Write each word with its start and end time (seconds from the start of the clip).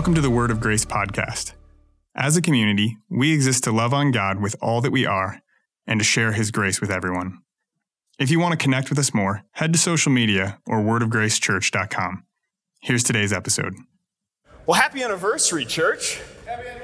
Welcome 0.00 0.14
to 0.14 0.22
the 0.22 0.30
Word 0.30 0.50
of 0.50 0.60
Grace 0.60 0.86
podcast. 0.86 1.52
As 2.16 2.34
a 2.34 2.40
community, 2.40 2.96
we 3.10 3.34
exist 3.34 3.64
to 3.64 3.70
love 3.70 3.92
on 3.92 4.12
God 4.12 4.40
with 4.40 4.56
all 4.62 4.80
that 4.80 4.92
we 4.92 5.04
are 5.04 5.42
and 5.86 6.00
to 6.00 6.04
share 6.04 6.32
His 6.32 6.50
grace 6.50 6.80
with 6.80 6.90
everyone. 6.90 7.42
If 8.18 8.30
you 8.30 8.40
want 8.40 8.52
to 8.52 8.56
connect 8.56 8.88
with 8.88 8.98
us 8.98 9.12
more, 9.12 9.42
head 9.50 9.74
to 9.74 9.78
social 9.78 10.10
media 10.10 10.58
or 10.66 10.80
wordofgracechurch.com. 10.80 12.24
Here's 12.80 13.02
today's 13.02 13.30
episode. 13.30 13.74
Well, 14.64 14.80
happy 14.80 15.02
anniversary, 15.02 15.66
church. 15.66 16.18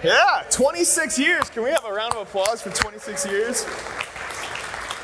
Yeah, 0.04 0.42
26 0.50 1.18
years. 1.18 1.48
Can 1.48 1.62
we 1.62 1.70
have 1.70 1.86
a 1.86 1.92
round 1.94 2.12
of 2.12 2.20
applause 2.20 2.60
for 2.60 2.68
26 2.68 3.24
years? 3.28 3.64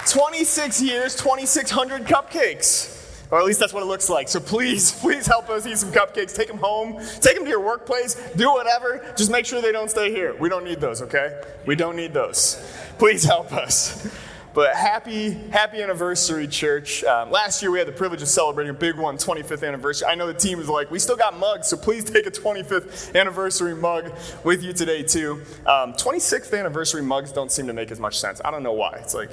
26 0.07 0.83
years, 0.83 1.17
2,600 1.17 2.03
cupcakes. 2.03 3.02
Or 3.33 3.39
at 3.39 3.47
least 3.47 3.59
that's 3.59 3.73
what 3.73 3.83
it 3.83 3.87
looks 3.87 4.11
like. 4.11 4.29
So 4.29 4.39
please, 4.39 4.93
please 5.01 5.27
help 5.27 5.49
us 5.49 5.67
eat 5.67 5.79
some 5.79 5.91
cupcakes. 5.91 6.35
Take 6.35 6.49
them 6.49 6.59
home. 6.59 7.01
Take 7.21 7.35
them 7.35 7.45
to 7.45 7.51
your 7.51 7.61
workplace. 7.61 8.15
Do 8.37 8.53
whatever. 8.53 9.13
Just 9.17 9.31
make 9.31 9.47
sure 9.47 9.61
they 9.63 9.73
don't 9.73 9.91
stay 9.91 10.11
here. 10.11 10.37
We 10.37 10.51
don't 10.51 10.65
need 10.65 10.81
those, 10.81 11.01
okay? 11.03 11.43
We 11.67 11.75
don't 11.75 11.97
need 11.97 12.13
those. 12.13 12.63
Please 12.99 13.25
help 13.25 13.53
us. 13.53 14.07
But 14.55 14.75
happy, 14.75 15.31
happy 15.51 15.81
anniversary, 15.81 16.47
church. 16.47 17.05
Um, 17.05 17.31
last 17.31 17.63
year 17.63 17.71
we 17.71 17.79
had 17.79 17.89
the 17.89 17.93
privilege 17.93 18.21
of 18.21 18.29
celebrating 18.29 18.69
a 18.69 18.79
big 18.79 18.97
one, 18.99 19.17
25th 19.17 19.67
anniversary. 19.67 20.09
I 20.09 20.15
know 20.15 20.27
the 20.27 20.35
team 20.35 20.61
is 20.61 20.69
like, 20.69 20.91
we 20.91 20.99
still 20.99 21.17
got 21.17 21.39
mugs, 21.39 21.69
so 21.69 21.79
please 21.79 22.05
take 22.05 22.27
a 22.27 22.31
25th 22.31 23.19
anniversary 23.19 23.75
mug 23.75 24.13
with 24.45 24.63
you 24.63 24.75
today, 24.75 25.03
too. 25.05 25.41
Um, 25.65 25.95
26th 25.95 26.59
anniversary 26.59 27.01
mugs 27.01 27.33
don't 27.33 27.51
seem 27.51 27.67
to 27.69 27.73
make 27.73 27.91
as 27.91 27.99
much 27.99 28.19
sense. 28.19 28.43
I 28.45 28.51
don't 28.51 28.63
know 28.63 28.75
why. 28.75 28.99
It's 29.01 29.15
like, 29.15 29.31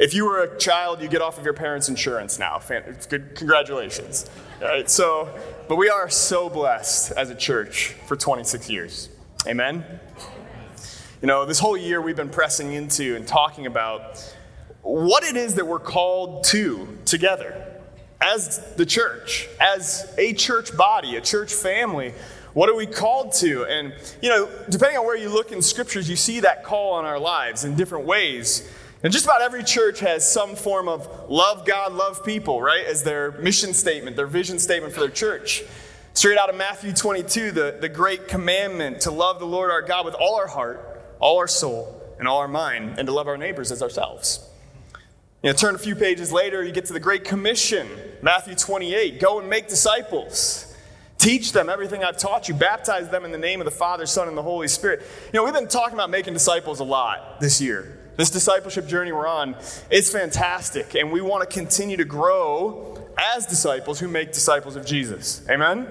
if 0.00 0.14
you 0.14 0.24
were 0.24 0.40
a 0.40 0.58
child, 0.58 1.02
you 1.02 1.08
get 1.08 1.20
off 1.20 1.36
of 1.36 1.44
your 1.44 1.52
parents' 1.52 1.90
insurance 1.90 2.38
now. 2.38 2.58
Fan- 2.58 2.96
good, 3.10 3.34
congratulations. 3.36 4.30
All 4.62 4.68
right, 4.68 4.90
so, 4.90 5.28
but 5.68 5.76
we 5.76 5.90
are 5.90 6.08
so 6.08 6.48
blessed 6.48 7.12
as 7.12 7.28
a 7.28 7.34
church 7.34 7.94
for 8.06 8.16
26 8.16 8.70
years. 8.70 9.10
Amen? 9.46 9.84
You 11.20 11.28
know, 11.28 11.44
this 11.44 11.58
whole 11.58 11.76
year 11.76 12.00
we've 12.00 12.16
been 12.16 12.30
pressing 12.30 12.72
into 12.72 13.14
and 13.14 13.28
talking 13.28 13.66
about 13.66 14.18
what 14.80 15.22
it 15.22 15.36
is 15.36 15.56
that 15.56 15.66
we're 15.66 15.78
called 15.78 16.44
to 16.44 16.96
together 17.04 17.62
as 18.22 18.74
the 18.76 18.86
church, 18.86 19.48
as 19.60 20.14
a 20.16 20.32
church 20.32 20.74
body, 20.74 21.16
a 21.16 21.20
church 21.20 21.52
family. 21.52 22.14
What 22.54 22.70
are 22.70 22.74
we 22.74 22.86
called 22.86 23.32
to? 23.34 23.64
And, 23.64 23.92
you 24.22 24.30
know, 24.30 24.48
depending 24.70 24.96
on 24.96 25.04
where 25.04 25.16
you 25.16 25.28
look 25.28 25.52
in 25.52 25.60
scriptures, 25.60 26.08
you 26.08 26.16
see 26.16 26.40
that 26.40 26.64
call 26.64 26.94
on 26.94 27.04
our 27.04 27.18
lives 27.18 27.64
in 27.64 27.76
different 27.76 28.06
ways. 28.06 28.66
And 29.02 29.12
just 29.12 29.24
about 29.24 29.40
every 29.40 29.64
church 29.64 30.00
has 30.00 30.30
some 30.30 30.54
form 30.54 30.88
of 30.88 31.08
love 31.30 31.66
God, 31.66 31.94
love 31.94 32.22
people, 32.24 32.60
right, 32.60 32.84
as 32.84 33.02
their 33.02 33.32
mission 33.32 33.72
statement, 33.72 34.14
their 34.14 34.26
vision 34.26 34.58
statement 34.58 34.92
for 34.92 35.00
their 35.00 35.08
church. 35.08 35.62
Straight 36.12 36.36
out 36.36 36.50
of 36.50 36.56
Matthew 36.56 36.92
22, 36.92 37.52
the, 37.52 37.78
the 37.80 37.88
great 37.88 38.28
commandment 38.28 39.00
to 39.02 39.10
love 39.10 39.38
the 39.38 39.46
Lord 39.46 39.70
our 39.70 39.80
God 39.80 40.04
with 40.04 40.14
all 40.14 40.36
our 40.36 40.48
heart, 40.48 41.02
all 41.18 41.38
our 41.38 41.48
soul, 41.48 41.96
and 42.18 42.28
all 42.28 42.38
our 42.38 42.48
mind, 42.48 42.98
and 42.98 43.06
to 43.06 43.12
love 43.12 43.26
our 43.26 43.38
neighbors 43.38 43.72
as 43.72 43.82
ourselves. 43.82 44.46
You 45.42 45.48
know, 45.48 45.52
turn 45.54 45.74
a 45.74 45.78
few 45.78 45.96
pages 45.96 46.30
later, 46.30 46.62
you 46.62 46.72
get 46.72 46.84
to 46.86 46.92
the 46.92 47.00
Great 47.00 47.24
Commission, 47.24 47.88
Matthew 48.20 48.54
28. 48.54 49.18
Go 49.18 49.40
and 49.40 49.48
make 49.48 49.68
disciples. 49.68 50.76
Teach 51.16 51.52
them 51.52 51.70
everything 51.70 52.04
I've 52.04 52.18
taught 52.18 52.48
you. 52.48 52.54
Baptize 52.54 53.08
them 53.08 53.24
in 53.24 53.32
the 53.32 53.38
name 53.38 53.60
of 53.60 53.64
the 53.64 53.70
Father, 53.70 54.04
Son, 54.04 54.28
and 54.28 54.36
the 54.36 54.42
Holy 54.42 54.68
Spirit. 54.68 55.00
You 55.32 55.38
know, 55.38 55.44
we've 55.44 55.54
been 55.54 55.68
talking 55.68 55.94
about 55.94 56.10
making 56.10 56.34
disciples 56.34 56.80
a 56.80 56.84
lot 56.84 57.40
this 57.40 57.62
year. 57.62 57.99
This 58.20 58.28
discipleship 58.28 58.86
journey 58.86 59.12
we're 59.12 59.26
on 59.26 59.56
is 59.90 60.12
fantastic, 60.12 60.94
and 60.94 61.10
we 61.10 61.22
want 61.22 61.48
to 61.48 61.58
continue 61.58 61.96
to 61.96 62.04
grow 62.04 63.02
as 63.16 63.46
disciples 63.46 63.98
who 63.98 64.08
make 64.08 64.34
disciples 64.34 64.76
of 64.76 64.84
Jesus. 64.84 65.42
Amen? 65.48 65.88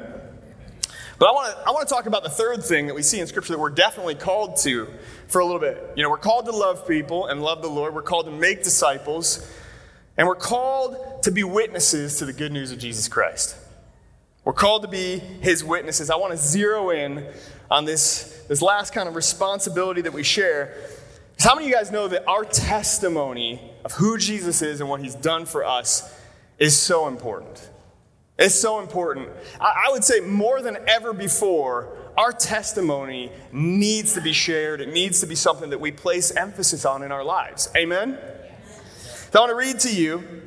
But 1.18 1.28
I 1.28 1.32
want 1.32 1.52
to 1.52 1.68
I 1.68 1.72
want 1.72 1.88
to 1.88 1.92
talk 1.92 2.06
about 2.06 2.22
the 2.22 2.30
third 2.30 2.64
thing 2.64 2.86
that 2.86 2.94
we 2.94 3.02
see 3.02 3.20
in 3.20 3.26
Scripture 3.26 3.54
that 3.54 3.60
we're 3.60 3.72
definitely 3.72 4.14
called 4.14 4.58
to 4.58 4.88
for 5.28 5.42
a 5.42 5.44
little 5.44 5.60
bit. 5.60 5.84
You 5.96 6.04
know, 6.04 6.12
we're 6.12 6.18
called 6.18 6.46
to 6.46 6.52
love 6.52 6.88
people 6.88 7.26
and 7.26 7.42
love 7.42 7.64
the 7.64 7.68
Lord. 7.68 7.96
We're 7.96 8.04
called 8.04 8.28
to 8.28 8.32
make 8.32 8.64
disciples, 8.64 9.52
and 10.16 10.28
we're 10.28 10.36
called 10.36 11.24
to 11.24 11.32
be 11.32 11.44
witnesses 11.44 12.20
to 12.20 12.26
the 12.26 12.34
good 12.34 12.52
news 12.52 12.72
of 12.72 12.78
Jesus 12.78 13.08
Christ. 13.08 13.56
We're 14.44 14.54
called 14.54 14.84
to 14.84 14.88
be 14.88 15.18
His 15.18 15.64
witnesses. 15.64 16.12
I 16.12 16.16
want 16.18 16.34
to 16.34 16.38
zero 16.38 16.92
in 16.92 17.26
on 17.72 17.86
this 17.86 18.46
this 18.48 18.62
last 18.62 18.94
kind 18.94 19.10
of 19.10 19.16
responsibility 19.16 20.02
that 20.02 20.14
we 20.14 20.22
share. 20.22 20.76
How 21.40 21.56
many 21.56 21.68
of 21.68 21.70
you 21.70 21.76
guys 21.78 21.90
know 21.90 22.10
that 22.10 22.28
our 22.28 22.44
testimony 22.44 23.62
of 23.86 23.94
who 23.94 24.18
Jesus 24.18 24.62
is 24.62 24.82
and 24.82 24.90
what 24.90 25.00
He's 25.00 25.16
done 25.16 25.46
for 25.46 25.64
us 25.64 26.14
is 26.58 26.76
so 26.76 27.08
important? 27.08 27.70
It's 28.38 28.56
so 28.56 28.80
important. 28.80 29.30
I 29.60 29.88
would 29.92 30.04
say 30.04 30.20
more 30.20 30.62
than 30.62 30.78
ever 30.88 31.14
before, 31.14 31.96
our 32.18 32.34
testimony 32.34 33.32
needs 33.54 34.14
to 34.16 34.22
be 34.22 34.34
shared. 34.34 34.82
It 34.82 34.90
needs 34.90 35.22
to 35.22 35.28
be 35.28 35.36
something 35.36 35.70
that 35.70 35.80
we 35.80 35.92
place 35.92 36.32
emphasis 36.32 36.84
on 36.84 37.04
in 37.04 37.12
our 37.12 37.24
lives. 37.24 37.70
Amen? 37.76 38.18
So 39.32 39.40
I 39.40 39.42
want 39.42 39.52
to 39.52 39.56
read 39.56 39.80
to 39.82 39.96
you 39.96 40.44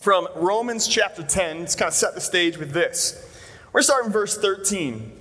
from 0.00 0.28
Romans 0.36 0.86
chapter 0.86 1.24
10. 1.24 1.60
Let's 1.60 1.74
kind 1.74 1.88
of 1.88 1.94
set 1.94 2.14
the 2.14 2.20
stage 2.20 2.56
with 2.56 2.70
this. 2.70 3.26
We're 3.72 3.82
starting 3.82 4.12
verse 4.12 4.38
13. 4.38 5.12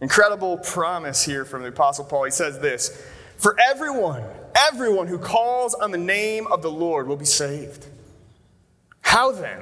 Incredible 0.00 0.56
promise 0.58 1.22
here 1.22 1.44
from 1.44 1.62
the 1.62 1.68
Apostle 1.68 2.06
Paul. 2.06 2.24
He 2.24 2.30
says 2.30 2.58
this 2.60 3.02
For 3.36 3.56
everyone, 3.60 4.24
everyone 4.54 5.06
who 5.06 5.18
calls 5.18 5.74
on 5.74 5.90
the 5.90 5.98
name 5.98 6.46
of 6.48 6.62
the 6.62 6.70
Lord 6.70 7.06
will 7.06 7.16
be 7.16 7.24
saved. 7.24 7.86
How 9.02 9.32
then? 9.32 9.60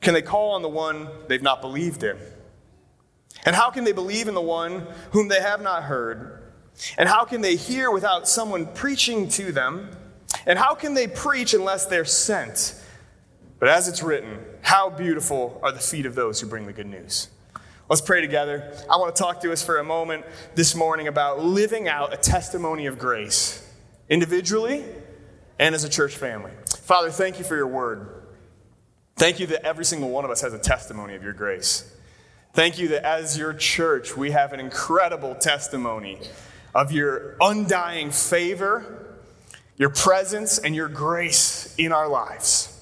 can 0.00 0.14
they 0.14 0.22
call 0.22 0.52
on 0.52 0.62
the 0.62 0.68
one 0.68 1.08
they've 1.26 1.42
not 1.42 1.60
believed 1.60 2.02
in? 2.02 2.16
And 3.44 3.54
how 3.54 3.70
can 3.70 3.84
they 3.84 3.92
believe 3.92 4.28
in 4.28 4.34
the 4.34 4.40
one 4.40 4.86
whom 5.12 5.28
they 5.28 5.40
have 5.40 5.62
not 5.62 5.84
heard? 5.84 6.42
And 6.96 7.08
how 7.08 7.24
can 7.24 7.40
they 7.40 7.56
hear 7.56 7.90
without 7.90 8.28
someone 8.28 8.66
preaching 8.66 9.28
to 9.30 9.52
them? 9.52 9.90
And 10.46 10.58
how 10.58 10.74
can 10.74 10.94
they 10.94 11.08
preach 11.08 11.54
unless 11.54 11.86
they're 11.86 12.04
sent? 12.04 12.74
But 13.58 13.68
as 13.68 13.88
it's 13.88 14.02
written, 14.02 14.38
how 14.62 14.90
beautiful 14.90 15.58
are 15.62 15.72
the 15.72 15.80
feet 15.80 16.06
of 16.06 16.14
those 16.14 16.40
who 16.40 16.46
bring 16.46 16.66
the 16.66 16.72
good 16.72 16.86
news. 16.86 17.28
Let's 17.88 18.02
pray 18.02 18.20
together. 18.20 18.72
I 18.90 18.96
want 18.98 19.16
to 19.16 19.22
talk 19.22 19.40
to 19.40 19.52
us 19.52 19.64
for 19.64 19.78
a 19.78 19.84
moment 19.84 20.24
this 20.54 20.74
morning 20.74 21.08
about 21.08 21.42
living 21.42 21.88
out 21.88 22.12
a 22.12 22.16
testimony 22.16 22.86
of 22.86 22.98
grace, 22.98 23.67
individually 24.08 24.84
and 25.58 25.74
as 25.74 25.84
a 25.84 25.88
church 25.88 26.16
family. 26.16 26.52
Father, 26.82 27.10
thank 27.10 27.38
you 27.38 27.44
for 27.44 27.56
your 27.56 27.66
word. 27.66 28.22
Thank 29.16 29.40
you 29.40 29.46
that 29.48 29.64
every 29.66 29.84
single 29.84 30.10
one 30.10 30.24
of 30.24 30.30
us 30.30 30.40
has 30.42 30.52
a 30.52 30.58
testimony 30.58 31.14
of 31.14 31.22
your 31.22 31.32
grace. 31.32 31.92
Thank 32.52 32.78
you 32.78 32.88
that 32.88 33.04
as 33.04 33.36
your 33.36 33.52
church, 33.52 34.16
we 34.16 34.30
have 34.30 34.52
an 34.52 34.60
incredible 34.60 35.34
testimony 35.34 36.20
of 36.74 36.92
your 36.92 37.36
undying 37.40 38.10
favor, 38.10 39.16
your 39.76 39.90
presence, 39.90 40.58
and 40.58 40.74
your 40.74 40.88
grace 40.88 41.74
in 41.76 41.92
our 41.92 42.08
lives. 42.08 42.77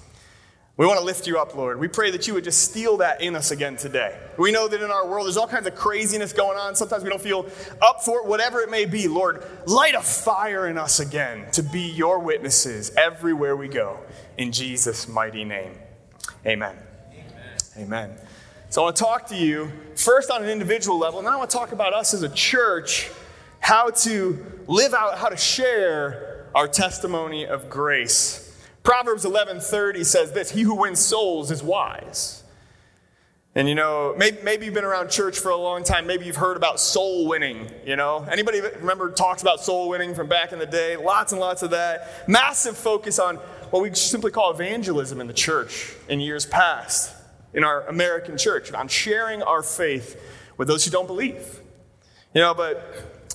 We 0.78 0.86
want 0.86 0.98
to 0.98 1.04
lift 1.06 1.26
you 1.26 1.38
up, 1.38 1.54
Lord. 1.54 1.80
We 1.80 1.88
pray 1.88 2.10
that 2.10 2.28
you 2.28 2.34
would 2.34 2.44
just 2.44 2.60
steal 2.60 2.98
that 2.98 3.22
in 3.22 3.34
us 3.34 3.50
again 3.50 3.76
today. 3.76 4.18
We 4.36 4.52
know 4.52 4.68
that 4.68 4.82
in 4.82 4.90
our 4.90 5.08
world 5.08 5.24
there's 5.24 5.38
all 5.38 5.48
kinds 5.48 5.66
of 5.66 5.74
craziness 5.74 6.34
going 6.34 6.58
on. 6.58 6.74
Sometimes 6.74 7.02
we 7.02 7.08
don't 7.08 7.20
feel 7.20 7.46
up 7.80 8.02
for 8.02 8.20
it, 8.20 8.26
whatever 8.26 8.60
it 8.60 8.70
may 8.70 8.84
be. 8.84 9.08
Lord, 9.08 9.42
light 9.64 9.94
a 9.94 10.02
fire 10.02 10.68
in 10.68 10.76
us 10.76 11.00
again 11.00 11.46
to 11.52 11.62
be 11.62 11.80
your 11.80 12.18
witnesses 12.18 12.92
everywhere 12.94 13.56
we 13.56 13.68
go. 13.68 14.00
In 14.36 14.52
Jesus' 14.52 15.08
mighty 15.08 15.44
name. 15.44 15.72
Amen. 16.44 16.76
Amen. 17.10 17.56
Amen. 17.78 18.10
So 18.68 18.82
I 18.82 18.84
want 18.84 18.96
to 18.96 19.02
talk 19.02 19.26
to 19.28 19.36
you 19.36 19.72
first 19.94 20.30
on 20.30 20.42
an 20.42 20.50
individual 20.50 20.98
level, 20.98 21.20
and 21.20 21.26
then 21.26 21.32
I 21.32 21.38
want 21.38 21.48
to 21.48 21.56
talk 21.56 21.72
about 21.72 21.94
us 21.94 22.12
as 22.12 22.22
a 22.22 22.28
church, 22.28 23.10
how 23.60 23.88
to 23.88 24.44
live 24.66 24.92
out, 24.92 25.16
how 25.16 25.30
to 25.30 25.38
share 25.38 26.50
our 26.54 26.68
testimony 26.68 27.46
of 27.46 27.70
grace. 27.70 28.45
Proverbs 28.86 29.24
11:30 29.24 30.04
says 30.04 30.30
this, 30.30 30.50
"He 30.50 30.62
who 30.62 30.76
wins 30.76 31.04
souls 31.04 31.50
is 31.50 31.60
wise." 31.60 32.44
And 33.56 33.68
you 33.68 33.74
know, 33.74 34.14
maybe, 34.16 34.38
maybe, 34.44 34.64
you've 34.66 34.74
been 34.74 34.84
around 34.84 35.10
church 35.10 35.40
for 35.40 35.50
a 35.50 35.56
long 35.56 35.82
time. 35.82 36.06
Maybe 36.06 36.24
you've 36.24 36.36
heard 36.36 36.56
about 36.56 36.78
soul 36.78 37.26
winning. 37.26 37.68
You 37.84 37.96
know, 37.96 38.24
anybody 38.30 38.60
remember 38.60 39.10
talks 39.10 39.42
about 39.42 39.60
soul 39.60 39.88
winning 39.88 40.14
from 40.14 40.28
back 40.28 40.52
in 40.52 40.60
the 40.60 40.66
day? 40.66 40.94
Lots 40.94 41.32
and 41.32 41.40
lots 41.40 41.64
of 41.64 41.70
that. 41.70 42.28
Massive 42.28 42.76
focus 42.76 43.18
on 43.18 43.38
what 43.70 43.82
we 43.82 43.92
simply 43.92 44.30
call 44.30 44.52
evangelism 44.52 45.20
in 45.20 45.26
the 45.26 45.34
church 45.34 45.92
in 46.08 46.20
years 46.20 46.46
past, 46.46 47.12
in 47.54 47.64
our 47.64 47.84
American 47.88 48.38
church, 48.38 48.72
on 48.72 48.86
sharing 48.86 49.42
our 49.42 49.64
faith 49.64 50.16
with 50.58 50.68
those 50.68 50.84
who 50.84 50.92
don't 50.92 51.08
believe. 51.08 51.58
You 52.34 52.40
know, 52.40 52.54
but 52.54 52.76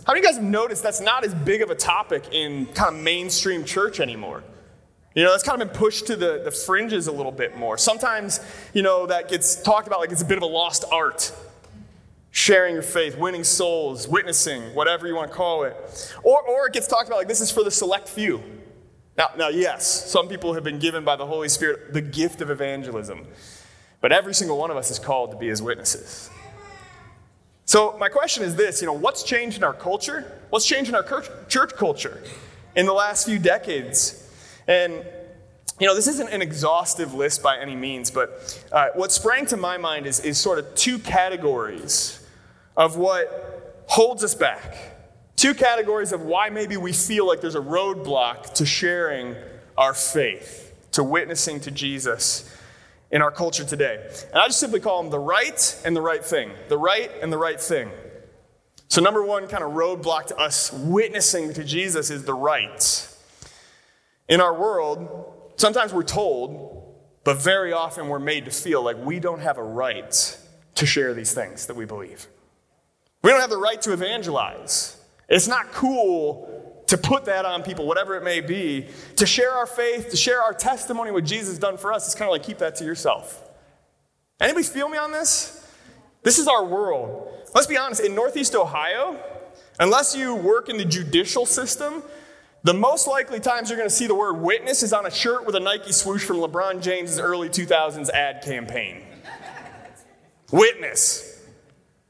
how 0.08 0.14
many 0.14 0.20
of 0.20 0.24
you 0.24 0.30
guys 0.30 0.36
have 0.38 0.50
noticed 0.50 0.82
that's 0.82 1.02
not 1.02 1.26
as 1.26 1.34
big 1.34 1.62
of 1.62 1.70
a 1.70 1.76
topic 1.76 2.24
in 2.32 2.68
kind 2.68 2.96
of 2.96 3.02
mainstream 3.02 3.66
church 3.66 4.00
anymore? 4.00 4.46
You 5.14 5.24
know, 5.24 5.32
that's 5.32 5.44
kind 5.44 5.62
of 5.62 5.68
been 5.68 5.78
pushed 5.78 6.08
to 6.08 6.16
the, 6.16 6.42
the 6.44 6.52
fringes 6.52 7.08
a 7.08 7.12
little 7.12 7.34
bit 7.34 7.58
more. 7.58 7.78
Sometimes, 7.78 8.40
you 8.74 8.82
know, 8.82 9.08
that 9.08 9.28
gets 9.28 9.62
talked 9.62 9.88
about 9.88 10.00
like 10.00 10.12
it's 10.12 10.22
a 10.22 10.26
bit 10.26 10.38
of 10.38 10.44
a 10.44 10.48
lost 10.48 10.86
art. 10.92 11.34
Sharing 12.34 12.76
your 12.76 12.84
faith, 12.84 13.18
winning 13.18 13.44
souls, 13.44 14.08
witnessing, 14.08 14.74
whatever 14.74 15.06
you 15.06 15.16
want 15.16 15.32
to 15.32 15.36
call 15.36 15.64
it. 15.64 15.76
Or, 16.24 16.42
or 16.42 16.68
it 16.68 16.74
gets 16.74 16.88
talked 16.88 17.08
about 17.08 17.18
like 17.18 17.28
this 17.28 17.42
is 17.42 17.52
for 17.52 17.62
the 17.62 17.72
select 17.72 18.08
few. 18.08 18.42
Now, 19.18 19.32
now, 19.38 19.50
yes, 19.50 20.10
some 20.10 20.30
people 20.30 20.54
have 20.54 20.64
been 20.64 20.80
given 20.80 21.04
by 21.04 21.18
the 21.18 21.26
Holy 21.26 21.50
Spirit 21.50 21.94
the 21.94 22.02
gift 22.02 22.40
of 22.40 22.50
evangelism, 22.50 23.28
but 24.00 24.14
every 24.14 24.34
single 24.34 24.58
one 24.58 24.72
of 24.72 24.78
us 24.78 24.90
is 24.90 24.98
called 24.98 25.32
to 25.32 25.38
be 25.38 25.50
his 25.50 25.62
witnesses. 25.62 26.30
So, 27.66 27.98
my 28.00 28.08
question 28.08 28.44
is 28.44 28.56
this 28.56 28.80
you 28.80 28.88
know, 28.88 28.94
what's 28.94 29.24
changed 29.24 29.58
in 29.58 29.66
our 29.66 29.74
culture? 29.74 30.40
What's 30.50 30.66
changed 30.66 30.88
in 30.88 30.96
our 30.96 31.04
church 31.50 31.76
culture 31.76 32.24
in 32.78 32.86
the 32.86 32.94
last 32.94 33.26
few 33.26 33.40
decades? 33.40 34.21
And, 34.68 34.94
you 35.80 35.88
know, 35.88 35.96
this 35.96 36.08
isn't 36.08 36.30
an 36.30 36.42
exhaustive 36.42 37.14
list 37.14 37.42
by 37.42 37.58
any 37.58 37.76
means, 37.76 38.12
but 38.12 38.64
uh, 38.72 38.90
what 38.96 39.12
sprang 39.12 39.46
to 39.48 39.58
my 39.58 39.78
mind 39.78 40.06
is, 40.06 40.20
is 40.20 40.38
sort 40.38 40.60
of 40.60 40.74
two 40.76 41.00
categories 41.00 42.26
of 42.78 42.98
what 42.98 43.84
holds 43.88 44.24
us 44.24 44.36
back. 44.36 44.76
Two 45.36 45.54
categories 45.54 46.12
of 46.12 46.22
why 46.22 46.50
maybe 46.50 46.78
we 46.78 46.94
feel 46.94 47.28
like 47.28 47.42
there's 47.42 47.56
a 47.56 47.62
roadblock 47.62 48.54
to 48.54 48.66
sharing 48.66 49.36
our 49.78 49.94
faith, 49.94 50.74
to 50.92 51.04
witnessing 51.04 51.60
to 51.62 51.72
Jesus 51.72 52.56
in 53.12 53.22
our 53.22 53.32
culture 53.32 53.64
today. 53.64 54.08
And 54.30 54.40
I 54.40 54.48
just 54.48 54.60
simply 54.60 54.80
call 54.80 55.02
them 55.02 55.12
the 55.12 55.20
right 55.20 55.82
and 55.84 55.96
the 55.96 56.02
right 56.02 56.24
thing. 56.24 56.52
The 56.70 56.78
right 56.78 57.12
and 57.22 57.32
the 57.34 57.38
right 57.38 57.60
thing. 57.60 57.90
So, 58.88 59.02
number 59.02 59.24
one 59.24 59.48
kind 59.48 59.64
of 59.64 59.72
roadblock 59.72 60.28
to 60.28 60.38
us 60.38 60.72
witnessing 60.72 61.54
to 61.54 61.64
Jesus 61.64 62.10
is 62.10 62.24
the 62.26 62.34
right. 62.34 63.08
In 64.28 64.42
our 64.42 64.54
world, 64.54 65.52
sometimes 65.56 65.94
we're 65.94 66.04
told, 66.04 66.96
but 67.24 67.38
very 67.38 67.74
often 67.74 68.08
we're 68.08 68.20
made 68.20 68.46
to 68.46 68.52
feel 68.52 68.84
like 68.84 68.98
we 68.98 69.20
don't 69.20 69.42
have 69.42 69.58
a 69.58 69.64
right 69.64 70.38
to 70.76 70.86
share 70.86 71.14
these 71.14 71.34
things 71.34 71.68
that 71.68 71.76
we 71.76 71.86
believe. 71.86 72.28
We 73.24 73.32
don't 73.32 73.42
have 73.42 73.50
the 73.50 73.58
right 73.58 73.82
to 73.84 73.94
evangelize. 73.94 74.98
It's 75.30 75.48
not 75.48 75.72
cool 75.72 76.84
to 76.88 76.98
put 76.98 77.26
that 77.26 77.46
on 77.46 77.64
people, 77.64 77.86
whatever 77.86 78.16
it 78.16 78.24
may 78.24 78.42
be. 78.42 78.88
To 79.18 79.26
share 79.26 79.52
our 79.52 79.66
faith, 79.66 80.10
to 80.10 80.18
share 80.18 80.42
our 80.42 80.54
testimony, 80.54 81.12
what 81.12 81.24
Jesus 81.24 81.50
has 81.50 81.60
done 81.60 81.78
for 81.78 81.94
us, 81.94 82.06
it's 82.06 82.16
kind 82.16 82.28
of 82.28 82.34
like 82.34 82.44
keep 82.44 82.58
that 82.58 82.76
to 82.78 82.84
yourself. 82.84 83.48
Anybody 84.42 84.66
feel 84.66 84.90
me 84.90 84.98
on 84.98 85.12
this? 85.12 85.66
This 86.24 86.38
is 86.38 86.48
our 86.48 86.66
world. 86.66 87.30
Let's 87.54 87.68
be 87.68 87.78
honest, 87.78 88.02
in 88.02 88.16
Northeast 88.16 88.56
Ohio, 88.56 89.20
unless 89.80 90.16
you 90.16 90.36
work 90.36 90.68
in 90.68 90.78
the 90.78 90.86
judicial 90.86 91.46
system, 91.46 92.04
the 92.64 92.74
most 92.74 93.08
likely 93.08 93.40
times 93.40 93.70
you're 93.70 93.78
going 93.78 93.90
to 93.90 93.96
see 93.96 94.08
the 94.08 94.16
word 94.16 94.34
witness 94.34 94.84
is 94.84 94.94
on 94.94 95.06
a 95.06 95.12
shirt 95.12 95.46
with 95.46 95.56
a 95.56 95.60
Nike 95.60 95.92
swoosh 95.92 96.24
from 96.24 96.38
LeBron 96.38 96.82
James' 96.82 97.20
early 97.20 97.50
2000s 97.50 98.10
ad 98.10 98.44
campaign. 98.44 99.04
witness. 100.52 101.40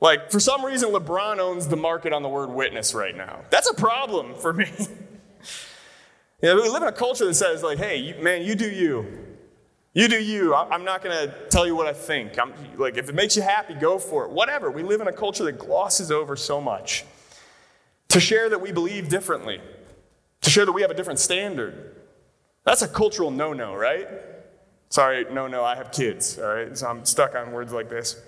Like, 0.02 0.32
for 0.32 0.40
some 0.40 0.66
reason, 0.66 0.90
LeBron 0.90 1.38
owns 1.38 1.68
the 1.68 1.78
market 1.78 2.12
on 2.12 2.24
the 2.24 2.30
word 2.30 2.50
witness 2.50 2.94
right 2.94 3.16
now. 3.16 3.42
That's 3.50 3.70
a 3.70 3.74
problem 3.76 4.34
for 4.36 4.52
me. 4.52 4.66
you 4.78 4.88
know, 6.42 6.56
we 6.56 6.68
live 6.68 6.82
in 6.82 6.90
a 6.90 6.94
culture 6.94 7.26
that 7.26 7.36
says, 7.36 7.62
like, 7.62 7.78
hey, 7.78 7.98
you, 7.98 8.16
man, 8.16 8.42
you 8.42 8.56
do 8.56 8.70
you. 8.70 9.28
You 9.94 10.08
do 10.08 10.22
you. 10.22 10.56
I'm 10.56 10.84
not 10.84 11.04
going 11.04 11.16
to 11.16 11.36
tell 11.50 11.68
you 11.68 11.76
what 11.76 11.86
I 11.86 11.94
think. 11.94 12.40
I'm, 12.40 12.54
like, 12.78 12.98
if 12.98 13.10
it 13.10 13.16
makes 13.16 13.36
you 13.36 13.42
happy, 13.42 13.74
go 13.76 14.00
for 14.00 14.26
it. 14.26 14.32
Whatever. 14.32 14.72
We 14.72 14.84
live 14.84 15.02
in 15.02 15.08
a 15.08 15.14
culture 15.14 15.44
that 15.44 15.60
glosses 15.60 16.12
over 16.12 16.36
so 16.36 16.60
much. 16.60 17.06
To 18.10 18.20
share 18.20 18.50
that 18.50 18.60
we 18.60 18.72
believe 18.72 19.08
differently, 19.08 19.62
to 20.42 20.50
share 20.50 20.66
that 20.66 20.72
we 20.72 20.82
have 20.82 20.92
a 20.92 20.96
different 20.96 21.20
standard. 21.20 21.96
That's 22.64 22.82
a 22.82 22.88
cultural 22.88 23.32
no 23.32 23.54
no, 23.54 23.76
right? 23.76 24.08
Sorry, 24.90 25.26
no, 25.32 25.48
no, 25.48 25.64
I 25.64 25.76
have 25.76 25.92
kids, 25.92 26.38
all 26.38 26.54
right? 26.54 26.78
So 26.78 26.88
I'm 26.88 27.06
stuck 27.06 27.34
on 27.34 27.54
words 27.54 27.72
like 27.72 27.90
this. 27.90 28.22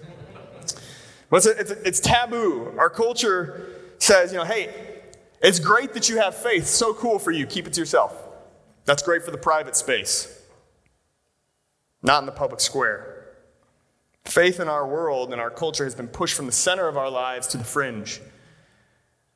It's, 1.31 1.45
it's, 1.45 1.71
it's 1.71 1.99
taboo. 1.99 2.73
Our 2.77 2.89
culture 2.89 3.69
says, 3.97 4.31
you 4.31 4.37
know, 4.37 4.45
hey, 4.45 4.73
it's 5.41 5.59
great 5.59 5.93
that 5.93 6.07
you 6.07 6.17
have 6.17 6.35
faith. 6.35 6.65
So 6.67 6.93
cool 6.93 7.19
for 7.19 7.31
you. 7.31 7.45
Keep 7.45 7.67
it 7.67 7.73
to 7.73 7.81
yourself. 7.81 8.15
That's 8.85 9.03
great 9.03 9.23
for 9.23 9.31
the 9.31 9.37
private 9.37 9.75
space, 9.75 10.41
not 12.01 12.21
in 12.21 12.25
the 12.25 12.31
public 12.31 12.61
square. 12.61 13.25
Faith 14.25 14.59
in 14.59 14.69
our 14.69 14.87
world 14.87 15.33
and 15.33 15.41
our 15.41 15.49
culture 15.49 15.83
has 15.83 15.95
been 15.95 16.07
pushed 16.07 16.35
from 16.35 16.45
the 16.45 16.51
center 16.51 16.87
of 16.87 16.97
our 16.97 17.09
lives 17.09 17.47
to 17.47 17.57
the 17.57 17.63
fringe, 17.63 18.21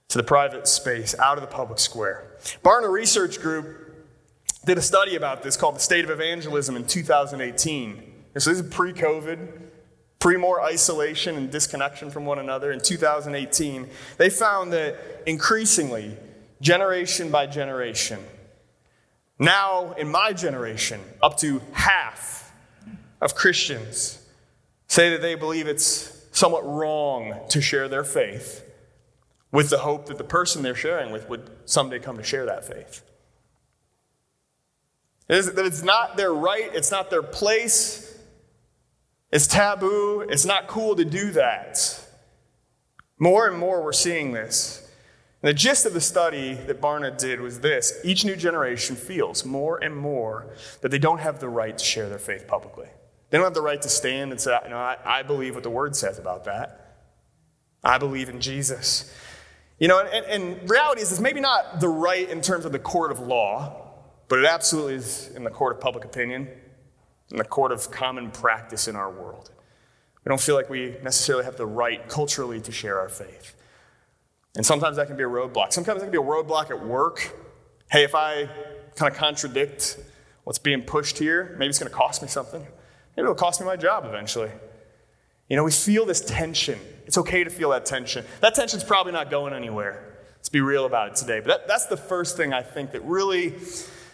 to 0.09 0.17
the 0.17 0.23
private 0.23 0.67
space, 0.67 1.15
out 1.19 1.37
of 1.37 1.41
the 1.41 1.47
public 1.47 1.79
square. 1.79 2.31
Barna 2.63 2.89
Research 2.89 3.39
Group 3.39 3.93
did 4.65 4.77
a 4.77 4.81
study 4.81 5.15
about 5.15 5.43
this 5.43 5.57
called 5.57 5.75
The 5.75 5.79
State 5.79 6.05
of 6.05 6.09
Evangelism 6.09 6.75
in 6.75 6.85
2018. 6.85 8.13
And 8.33 8.43
so 8.43 8.49
this 8.49 8.59
is 8.59 8.69
pre 8.73 8.93
COVID 8.93 9.67
pre 10.19 10.37
more 10.37 10.61
isolation 10.61 11.35
and 11.35 11.51
disconnection 11.51 12.09
from 12.09 12.25
one 12.25 12.39
another 12.39 12.71
in 12.71 12.79
2018, 12.79 13.87
they 14.17 14.29
found 14.29 14.73
that 14.73 14.97
increasingly, 15.25 16.17
generation 16.61 17.29
by 17.29 17.45
generation, 17.45 18.19
now 19.39 19.93
in 19.93 20.09
my 20.09 20.33
generation, 20.33 20.99
up 21.21 21.37
to 21.37 21.61
half 21.71 22.51
of 23.21 23.35
Christians 23.35 24.19
say 24.87 25.11
that 25.11 25.21
they 25.21 25.35
believe 25.35 25.67
it's 25.67 26.25
somewhat 26.31 26.65
wrong 26.65 27.39
to 27.49 27.61
share 27.61 27.87
their 27.87 28.03
faith 28.03 28.63
with 29.57 29.71
the 29.71 29.79
hope 29.79 30.05
that 30.05 30.19
the 30.19 30.23
person 30.23 30.61
they're 30.61 30.75
sharing 30.75 31.11
with 31.11 31.27
would 31.27 31.49
someday 31.65 31.97
come 31.97 32.15
to 32.15 32.21
share 32.23 32.45
that 32.45 32.63
faith. 32.63 33.01
That 35.25 35.65
it's 35.65 35.81
not 35.81 36.15
their 36.15 36.31
right, 36.31 36.69
it's 36.75 36.91
not 36.91 37.09
their 37.09 37.23
place, 37.23 38.15
it's 39.31 39.47
taboo. 39.47 40.21
It's 40.29 40.45
not 40.45 40.67
cool 40.67 40.95
to 40.95 41.03
do 41.03 41.31
that. 41.31 42.07
More 43.17 43.47
and 43.47 43.57
more, 43.57 43.83
we're 43.83 43.93
seeing 43.93 44.31
this. 44.31 44.87
And 45.41 45.49
the 45.49 45.55
gist 45.55 45.87
of 45.87 45.93
the 45.93 46.01
study 46.01 46.53
that 46.53 46.79
Barna 46.79 47.17
did 47.17 47.41
was 47.41 47.61
this 47.61 47.99
each 48.03 48.25
new 48.25 48.35
generation 48.35 48.95
feels 48.95 49.43
more 49.43 49.83
and 49.83 49.97
more 49.97 50.53
that 50.81 50.91
they 50.91 50.99
don't 50.99 51.21
have 51.21 51.39
the 51.39 51.49
right 51.49 51.75
to 51.75 51.83
share 51.83 52.09
their 52.09 52.19
faith 52.19 52.47
publicly. 52.47 52.89
They 53.31 53.39
don't 53.39 53.45
have 53.45 53.55
the 53.55 53.63
right 53.63 53.81
to 53.81 53.89
stand 53.89 54.29
and 54.29 54.39
say, 54.39 54.55
"No, 54.69 54.77
I, 54.77 54.97
I 55.03 55.23
believe 55.23 55.55
what 55.55 55.63
the 55.63 55.71
word 55.71 55.95
says 55.95 56.19
about 56.19 56.45
that. 56.45 56.83
I 57.83 57.97
believe 57.97 58.29
in 58.29 58.39
Jesus. 58.39 59.11
You 59.79 59.87
know, 59.87 59.99
and, 59.99 60.25
and 60.25 60.69
reality 60.69 61.01
is, 61.01 61.11
it's 61.11 61.21
maybe 61.21 61.39
not 61.39 61.79
the 61.79 61.89
right 61.89 62.27
in 62.29 62.41
terms 62.41 62.65
of 62.65 62.71
the 62.71 62.79
court 62.79 63.11
of 63.11 63.19
law, 63.19 63.91
but 64.27 64.39
it 64.39 64.45
absolutely 64.45 64.95
is 64.95 65.29
in 65.35 65.43
the 65.43 65.51
court 65.51 65.75
of 65.75 65.81
public 65.81 66.03
opinion 66.03 66.49
in 67.31 67.37
the 67.37 67.43
court 67.43 67.71
of 67.71 67.91
common 67.91 68.31
practice 68.31 68.87
in 68.87 68.95
our 68.95 69.11
world. 69.11 69.51
We 70.23 70.29
don't 70.29 70.41
feel 70.41 70.55
like 70.55 70.69
we 70.69 70.95
necessarily 71.03 71.45
have 71.45 71.57
the 71.57 71.65
right 71.65 72.07
culturally 72.07 72.61
to 72.61 72.71
share 72.71 72.99
our 72.99 73.09
faith. 73.09 73.55
And 74.55 74.65
sometimes 74.65 74.97
that 74.97 75.07
can 75.07 75.17
be 75.17 75.23
a 75.23 75.27
roadblock. 75.27 75.71
Sometimes 75.71 75.99
that 75.99 76.05
can 76.05 76.11
be 76.11 76.17
a 76.17 76.21
roadblock 76.21 76.71
at 76.71 76.85
work. 76.85 77.35
Hey, 77.91 78.03
if 78.03 78.15
I 78.15 78.49
kind 78.95 79.11
of 79.11 79.17
contradict 79.17 79.97
what's 80.43 80.57
being 80.57 80.81
pushed 80.81 81.19
here, 81.19 81.55
maybe 81.59 81.69
it's 81.69 81.79
going 81.79 81.91
to 81.91 81.95
cost 81.95 82.21
me 82.21 82.27
something. 82.27 82.61
Maybe 82.61 83.23
it'll 83.23 83.35
cost 83.35 83.61
me 83.61 83.67
my 83.67 83.75
job 83.75 84.05
eventually. 84.05 84.51
You 85.47 85.55
know, 85.55 85.63
we 85.63 85.71
feel 85.71 86.05
this 86.05 86.21
tension. 86.21 86.79
It's 87.07 87.17
okay 87.17 87.43
to 87.43 87.49
feel 87.49 87.69
that 87.71 87.85
tension. 87.85 88.25
That 88.41 88.53
tension's 88.53 88.83
probably 88.83 89.13
not 89.13 89.31
going 89.31 89.53
anywhere. 89.53 90.03
Let's 90.35 90.49
be 90.49 90.61
real 90.61 90.85
about 90.85 91.09
it 91.09 91.15
today. 91.15 91.39
But 91.39 91.47
that, 91.47 91.67
that's 91.67 91.85
the 91.87 91.97
first 91.97 92.37
thing 92.37 92.53
I 92.53 92.61
think 92.61 92.91
that 92.91 93.03
really 93.03 93.55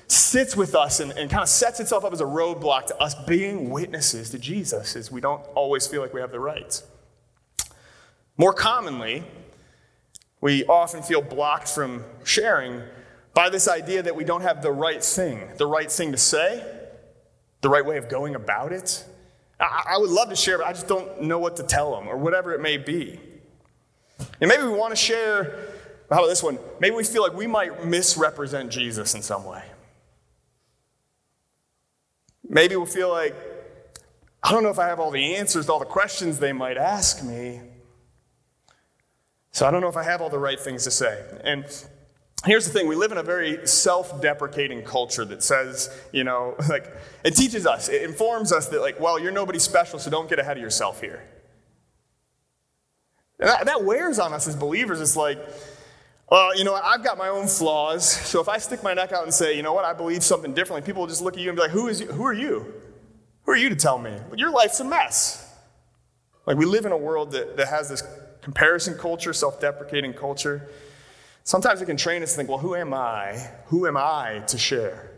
sits 0.07 0.55
with 0.55 0.75
us 0.75 0.99
and, 0.99 1.11
and 1.11 1.29
kind 1.29 1.41
of 1.41 1.49
sets 1.49 1.79
itself 1.79 2.05
up 2.05 2.13
as 2.13 2.21
a 2.21 2.25
roadblock 2.25 2.85
to 2.87 2.97
us 2.97 3.15
being 3.25 3.71
witnesses 3.71 4.29
to 4.29 4.39
Jesus 4.39 4.95
is 4.95 5.11
we 5.11 5.21
don't 5.21 5.43
always 5.55 5.87
feel 5.87 6.01
like 6.01 6.13
we 6.13 6.21
have 6.21 6.31
the 6.31 6.39
rights. 6.39 6.83
More 8.37 8.53
commonly, 8.53 9.23
we 10.39 10.65
often 10.65 11.01
feel 11.01 11.21
blocked 11.21 11.69
from 11.69 12.03
sharing 12.23 12.81
by 13.33 13.49
this 13.49 13.67
idea 13.67 14.03
that 14.03 14.15
we 14.15 14.23
don't 14.23 14.41
have 14.41 14.61
the 14.61 14.71
right 14.71 15.03
thing, 15.03 15.49
the 15.57 15.65
right 15.65 15.91
thing 15.91 16.11
to 16.11 16.17
say, 16.17 16.63
the 17.61 17.69
right 17.69 17.85
way 17.85 17.97
of 17.97 18.09
going 18.09 18.35
about 18.35 18.71
it. 18.71 19.05
I, 19.59 19.97
would 19.97 20.09
love 20.09 20.29
to 20.29 20.35
share, 20.35 20.57
but 20.57 20.67
I 20.67 20.73
just 20.73 20.87
don't 20.87 21.21
know 21.21 21.39
what 21.39 21.55
to 21.57 21.63
tell 21.63 21.95
them 21.95 22.07
or 22.07 22.17
whatever 22.17 22.53
it 22.53 22.61
may 22.61 22.77
be. 22.77 23.19
And 24.41 24.49
maybe 24.49 24.63
we 24.63 24.69
want 24.69 24.91
to 24.91 24.95
share, 24.95 25.69
how 26.09 26.19
about 26.19 26.27
this 26.27 26.43
one? 26.43 26.59
Maybe 26.79 26.95
we 26.95 27.03
feel 27.03 27.21
like 27.21 27.33
we 27.33 27.47
might 27.47 27.85
misrepresent 27.85 28.71
Jesus 28.71 29.15
in 29.15 29.21
some 29.21 29.45
way. 29.45 29.63
Maybe 32.47 32.75
we'll 32.75 32.85
feel 32.85 33.09
like, 33.09 33.35
I 34.41 34.51
don't 34.51 34.63
know 34.63 34.69
if 34.69 34.79
I 34.79 34.87
have 34.87 34.99
all 34.99 35.11
the 35.11 35.35
answers 35.35 35.67
to 35.67 35.73
all 35.73 35.79
the 35.79 35.85
questions 35.85 36.39
they 36.39 36.51
might 36.51 36.77
ask 36.77 37.23
me. 37.23 37.61
So 39.51 39.65
I 39.65 39.71
don't 39.71 39.81
know 39.81 39.87
if 39.87 39.97
I 39.97 40.03
have 40.03 40.21
all 40.21 40.29
the 40.29 40.39
right 40.39 40.59
things 40.59 40.83
to 40.83 40.91
say. 40.91 41.23
And 41.43 41.65
here's 42.45 42.65
the 42.65 42.71
thing 42.71 42.87
we 42.87 42.95
live 42.95 43.11
in 43.11 43.17
a 43.17 43.23
very 43.23 43.65
self 43.67 44.21
deprecating 44.21 44.83
culture 44.83 45.25
that 45.25 45.43
says, 45.43 45.89
you 46.11 46.23
know, 46.23 46.55
like, 46.69 46.95
it 47.23 47.35
teaches 47.35 47.65
us, 47.65 47.89
it 47.89 48.03
informs 48.03 48.51
us 48.51 48.67
that, 48.69 48.81
like, 48.81 48.99
well, 48.99 49.19
you're 49.19 49.31
nobody 49.31 49.59
special, 49.59 49.99
so 49.99 50.09
don't 50.09 50.29
get 50.29 50.39
ahead 50.39 50.57
of 50.57 50.63
yourself 50.63 51.01
here. 51.01 51.23
And 53.39 53.49
that, 53.49 53.65
that 53.65 53.83
wears 53.83 54.19
on 54.19 54.33
us 54.33 54.47
as 54.47 54.55
believers. 54.55 55.01
It's 55.01 55.17
like, 55.17 55.39
well, 56.29 56.57
you 56.57 56.63
know, 56.63 56.73
I've 56.73 57.03
got 57.03 57.17
my 57.17 57.27
own 57.27 57.47
flaws. 57.47 58.09
So 58.09 58.39
if 58.41 58.47
I 58.47 58.57
stick 58.57 58.83
my 58.83 58.93
neck 58.93 59.11
out 59.11 59.23
and 59.23 59.33
say, 59.33 59.55
you 59.55 59.63
know 59.63 59.73
what, 59.73 59.85
I 59.85 59.93
believe 59.93 60.23
something 60.23 60.53
differently, 60.53 60.85
people 60.85 61.01
will 61.01 61.09
just 61.09 61.21
look 61.21 61.35
at 61.35 61.41
you 61.41 61.49
and 61.49 61.55
be 61.55 61.61
like, 61.61 61.71
who, 61.71 61.87
is 61.87 62.01
you? 62.01 62.07
who 62.07 62.25
are 62.25 62.33
you? 62.33 62.73
Who 63.43 63.51
are 63.51 63.57
you 63.57 63.69
to 63.69 63.75
tell 63.75 63.97
me? 63.97 64.17
Your 64.35 64.49
life's 64.49 64.79
a 64.79 64.85
mess. 64.85 65.47
Like, 66.45 66.57
we 66.57 66.65
live 66.65 66.85
in 66.85 66.91
a 66.91 66.97
world 66.97 67.31
that, 67.31 67.57
that 67.57 67.67
has 67.67 67.89
this 67.89 68.03
comparison 68.41 68.97
culture, 68.97 69.33
self 69.33 69.59
deprecating 69.59 70.13
culture. 70.13 70.69
Sometimes 71.43 71.81
it 71.81 71.85
can 71.85 71.97
train 71.97 72.23
us 72.23 72.31
to 72.31 72.37
think, 72.37 72.49
well, 72.49 72.57
who 72.57 72.75
am 72.75 72.93
I? 72.93 73.33
Who 73.65 73.85
am 73.85 73.97
I 73.97 74.43
to 74.47 74.57
share? 74.57 75.11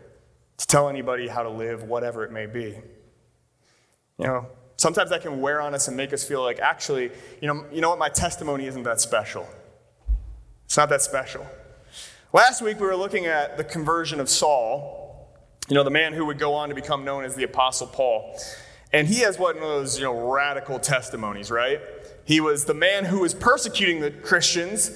To 0.58 0.66
tell 0.66 0.88
anybody 0.88 1.28
how 1.28 1.42
to 1.42 1.50
live, 1.50 1.84
whatever 1.84 2.24
it 2.24 2.32
may 2.32 2.46
be. 2.46 2.78
You 4.18 4.26
know, 4.26 4.46
sometimes 4.76 5.10
that 5.10 5.22
can 5.22 5.40
wear 5.40 5.60
on 5.60 5.74
us 5.74 5.88
and 5.88 5.96
make 5.96 6.12
us 6.12 6.24
feel 6.24 6.42
like, 6.42 6.58
actually, 6.58 7.10
you 7.40 7.48
know, 7.48 7.64
you 7.72 7.80
know 7.80 7.90
what, 7.90 7.98
my 7.98 8.08
testimony 8.08 8.66
isn't 8.66 8.82
that 8.82 9.00
special. 9.00 9.46
It's 10.64 10.76
not 10.76 10.88
that 10.88 11.02
special. 11.02 11.46
Last 12.32 12.60
week 12.60 12.80
we 12.80 12.86
were 12.86 12.96
looking 12.96 13.26
at 13.26 13.56
the 13.56 13.64
conversion 13.64 14.18
of 14.18 14.28
Saul, 14.28 15.28
you 15.68 15.74
know, 15.74 15.84
the 15.84 15.90
man 15.90 16.12
who 16.12 16.26
would 16.26 16.38
go 16.38 16.54
on 16.54 16.70
to 16.70 16.74
become 16.74 17.04
known 17.04 17.24
as 17.24 17.36
the 17.36 17.44
Apostle 17.44 17.86
Paul. 17.86 18.38
And 18.92 19.06
he 19.06 19.20
has 19.20 19.38
one 19.38 19.56
of 19.56 19.62
those, 19.62 19.98
you 19.98 20.04
know, 20.04 20.30
radical 20.30 20.78
testimonies, 20.78 21.50
right? 21.50 21.80
He 22.24 22.40
was 22.40 22.64
the 22.64 22.74
man 22.74 23.04
who 23.04 23.20
was 23.20 23.34
persecuting 23.34 24.00
the 24.00 24.10
Christians, 24.10 24.90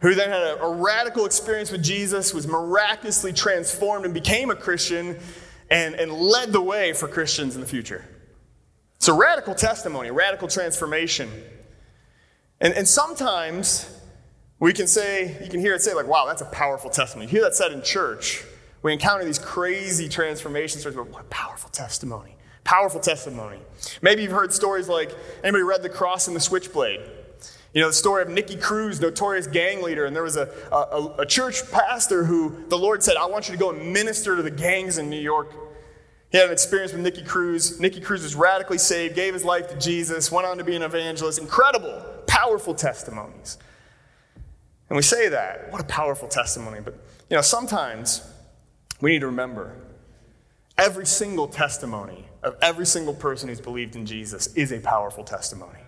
who 0.00 0.14
then 0.14 0.28
had 0.30 0.42
a, 0.42 0.62
a 0.62 0.74
radical 0.74 1.26
experience 1.26 1.70
with 1.70 1.82
Jesus, 1.82 2.32
was 2.32 2.46
miraculously 2.46 3.32
transformed 3.32 4.04
and 4.04 4.14
became 4.14 4.50
a 4.50 4.56
Christian 4.56 5.18
and, 5.70 5.94
and 5.94 6.12
led 6.12 6.52
the 6.52 6.62
way 6.62 6.92
for 6.92 7.08
Christians 7.08 7.54
in 7.54 7.60
the 7.60 7.66
future. 7.66 8.04
So, 8.98 9.16
radical 9.16 9.54
testimony, 9.54 10.10
radical 10.10 10.48
transformation. 10.48 11.30
And, 12.60 12.74
and 12.74 12.86
sometimes 12.86 13.88
we 14.58 14.72
can 14.72 14.86
say, 14.86 15.36
you 15.42 15.48
can 15.48 15.60
hear 15.60 15.74
it 15.74 15.82
say, 15.82 15.94
like, 15.94 16.08
wow, 16.08 16.26
that's 16.26 16.42
a 16.42 16.46
powerful 16.46 16.90
testimony. 16.90 17.26
You 17.26 17.30
hear 17.30 17.42
that 17.42 17.54
said 17.54 17.72
in 17.72 17.82
church. 17.82 18.44
We 18.82 18.92
encounter 18.92 19.24
these 19.24 19.38
crazy 19.38 20.08
transformation 20.08 20.80
stories, 20.80 20.96
but 20.96 21.08
what 21.08 21.22
a 21.22 21.24
powerful 21.24 21.70
testimony. 21.70 22.36
Powerful 22.64 23.00
testimony. 23.00 23.58
Maybe 24.02 24.22
you've 24.22 24.32
heard 24.32 24.52
stories 24.52 24.88
like 24.88 25.12
anybody 25.42 25.64
read 25.64 25.82
The 25.82 25.88
Cross 25.88 26.28
and 26.28 26.36
the 26.36 26.40
Switchblade? 26.40 27.00
You 27.74 27.82
know, 27.82 27.88
the 27.88 27.94
story 27.94 28.22
of 28.22 28.28
Nicky 28.28 28.56
Cruz, 28.56 29.00
notorious 29.00 29.46
gang 29.46 29.82
leader, 29.82 30.06
and 30.06 30.16
there 30.16 30.22
was 30.22 30.36
a, 30.36 30.48
a, 30.72 31.16
a 31.18 31.26
church 31.26 31.70
pastor 31.70 32.24
who 32.24 32.64
the 32.68 32.78
Lord 32.78 33.02
said, 33.02 33.16
I 33.16 33.26
want 33.26 33.48
you 33.48 33.52
to 33.54 33.58
go 33.58 33.70
and 33.70 33.92
minister 33.92 34.36
to 34.36 34.42
the 34.42 34.50
gangs 34.50 34.96
in 34.96 35.10
New 35.10 35.20
York. 35.20 35.52
He 36.30 36.38
had 36.38 36.46
an 36.46 36.52
experience 36.52 36.92
with 36.92 37.02
Nicky 37.02 37.22
Cruz. 37.22 37.78
Nicky 37.78 38.00
Cruz 38.00 38.22
was 38.22 38.34
radically 38.34 38.78
saved, 38.78 39.14
gave 39.14 39.34
his 39.34 39.44
life 39.44 39.68
to 39.68 39.78
Jesus, 39.78 40.32
went 40.32 40.46
on 40.46 40.58
to 40.58 40.64
be 40.64 40.76
an 40.76 40.82
evangelist. 40.82 41.38
Incredible, 41.38 42.02
powerful 42.26 42.74
testimonies. 42.74 43.58
And 44.88 44.96
we 44.96 45.02
say 45.02 45.28
that. 45.28 45.70
What 45.70 45.80
a 45.80 45.84
powerful 45.84 46.28
testimony. 46.28 46.80
But, 46.80 46.94
you 47.28 47.36
know, 47.36 47.42
sometimes 47.42 48.22
we 49.00 49.12
need 49.12 49.20
to 49.20 49.26
remember 49.26 49.76
every 50.78 51.06
single 51.06 51.48
testimony 51.48 52.26
of 52.42 52.56
every 52.62 52.86
single 52.86 53.14
person 53.14 53.48
who's 53.48 53.60
believed 53.60 53.96
in 53.96 54.06
Jesus 54.06 54.54
is 54.54 54.72
a 54.72 54.80
powerful 54.80 55.24
testimony. 55.24 55.78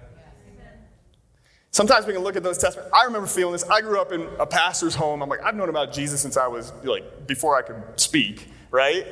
Sometimes 1.73 2.07
we 2.07 2.13
can 2.13 2.23
look 2.23 2.37
at 2.37 2.43
those 2.43 2.59
testimonies. 2.59 2.93
I 2.93 3.05
remember 3.05 3.29
feeling 3.29 3.53
this. 3.53 3.63
I 3.65 3.81
grew 3.81 4.01
up 4.01 4.11
in 4.11 4.29
a 4.39 4.47
pastor's 4.47 4.95
home. 4.95 5.23
I'm 5.23 5.29
like, 5.29 5.43
I've 5.43 5.55
known 5.55 5.69
about 5.69 5.93
Jesus 5.93 6.21
since 6.21 6.37
I 6.37 6.49
was 6.49 6.73
like, 6.83 7.27
before 7.27 7.57
I 7.57 7.63
could 7.63 7.81
speak, 7.97 8.49
right? 8.71 9.07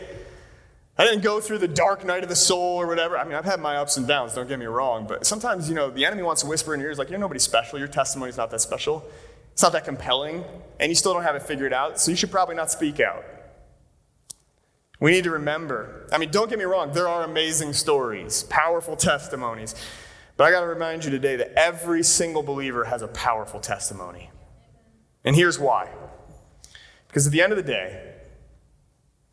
I 1.00 1.04
didn't 1.04 1.22
go 1.22 1.40
through 1.40 1.58
the 1.58 1.68
dark 1.68 2.04
night 2.04 2.24
of 2.24 2.28
the 2.28 2.36
soul 2.36 2.76
or 2.80 2.88
whatever. 2.88 3.16
I 3.16 3.22
mean, 3.22 3.34
I've 3.34 3.44
had 3.44 3.60
my 3.60 3.76
ups 3.76 3.96
and 3.96 4.08
downs, 4.08 4.34
don't 4.34 4.48
get 4.48 4.58
me 4.58 4.66
wrong. 4.66 5.06
But 5.06 5.24
sometimes, 5.24 5.68
you 5.68 5.76
know, 5.76 5.90
the 5.90 6.04
enemy 6.04 6.24
wants 6.24 6.42
to 6.42 6.48
whisper 6.48 6.74
in 6.74 6.80
your 6.80 6.88
ears, 6.88 6.98
like, 6.98 7.10
you're 7.10 7.20
nobody 7.20 7.38
special. 7.38 7.78
Your 7.78 7.86
testimony's 7.86 8.36
not 8.36 8.50
that 8.50 8.60
special. 8.60 9.08
It's 9.52 9.62
not 9.62 9.70
that 9.72 9.84
compelling. 9.84 10.44
And 10.80 10.90
you 10.90 10.96
still 10.96 11.14
don't 11.14 11.22
have 11.22 11.36
it 11.36 11.42
figured 11.42 11.72
out. 11.72 12.00
So 12.00 12.10
you 12.10 12.16
should 12.16 12.32
probably 12.32 12.56
not 12.56 12.72
speak 12.72 12.98
out. 12.98 13.24
We 14.98 15.12
need 15.12 15.22
to 15.24 15.30
remember. 15.30 16.08
I 16.12 16.18
mean, 16.18 16.32
don't 16.32 16.50
get 16.50 16.58
me 16.58 16.64
wrong, 16.64 16.92
there 16.92 17.06
are 17.06 17.22
amazing 17.22 17.72
stories, 17.72 18.42
powerful 18.44 18.96
testimonies. 18.96 19.76
But 20.38 20.44
I 20.44 20.50
got 20.52 20.60
to 20.60 20.68
remind 20.68 21.04
you 21.04 21.10
today 21.10 21.34
that 21.34 21.52
every 21.58 22.04
single 22.04 22.44
believer 22.44 22.84
has 22.84 23.02
a 23.02 23.08
powerful 23.08 23.58
testimony. 23.58 24.30
And 25.24 25.34
here's 25.34 25.58
why. 25.58 25.90
Because 27.08 27.26
at 27.26 27.32
the 27.32 27.42
end 27.42 27.52
of 27.52 27.56
the 27.56 27.64
day, 27.64 28.14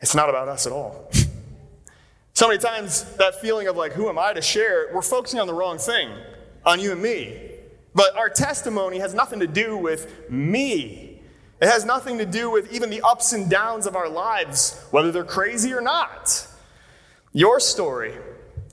it's 0.00 0.16
not 0.16 0.28
about 0.28 0.48
us 0.48 0.66
at 0.66 0.72
all. 0.72 1.08
so 2.34 2.48
many 2.48 2.58
times, 2.58 3.04
that 3.18 3.40
feeling 3.40 3.68
of 3.68 3.76
like, 3.76 3.92
who 3.92 4.08
am 4.08 4.18
I 4.18 4.32
to 4.32 4.42
share, 4.42 4.88
we're 4.92 5.00
focusing 5.00 5.38
on 5.38 5.46
the 5.46 5.54
wrong 5.54 5.78
thing, 5.78 6.10
on 6.64 6.80
you 6.80 6.90
and 6.90 7.00
me. 7.00 7.52
But 7.94 8.16
our 8.16 8.28
testimony 8.28 8.98
has 8.98 9.14
nothing 9.14 9.38
to 9.38 9.46
do 9.46 9.76
with 9.76 10.28
me. 10.28 11.22
It 11.60 11.68
has 11.68 11.84
nothing 11.84 12.18
to 12.18 12.26
do 12.26 12.50
with 12.50 12.72
even 12.72 12.90
the 12.90 13.00
ups 13.02 13.32
and 13.32 13.48
downs 13.48 13.86
of 13.86 13.94
our 13.94 14.08
lives, 14.08 14.84
whether 14.90 15.12
they're 15.12 15.22
crazy 15.22 15.72
or 15.72 15.80
not. 15.80 16.48
Your 17.32 17.60
story 17.60 18.12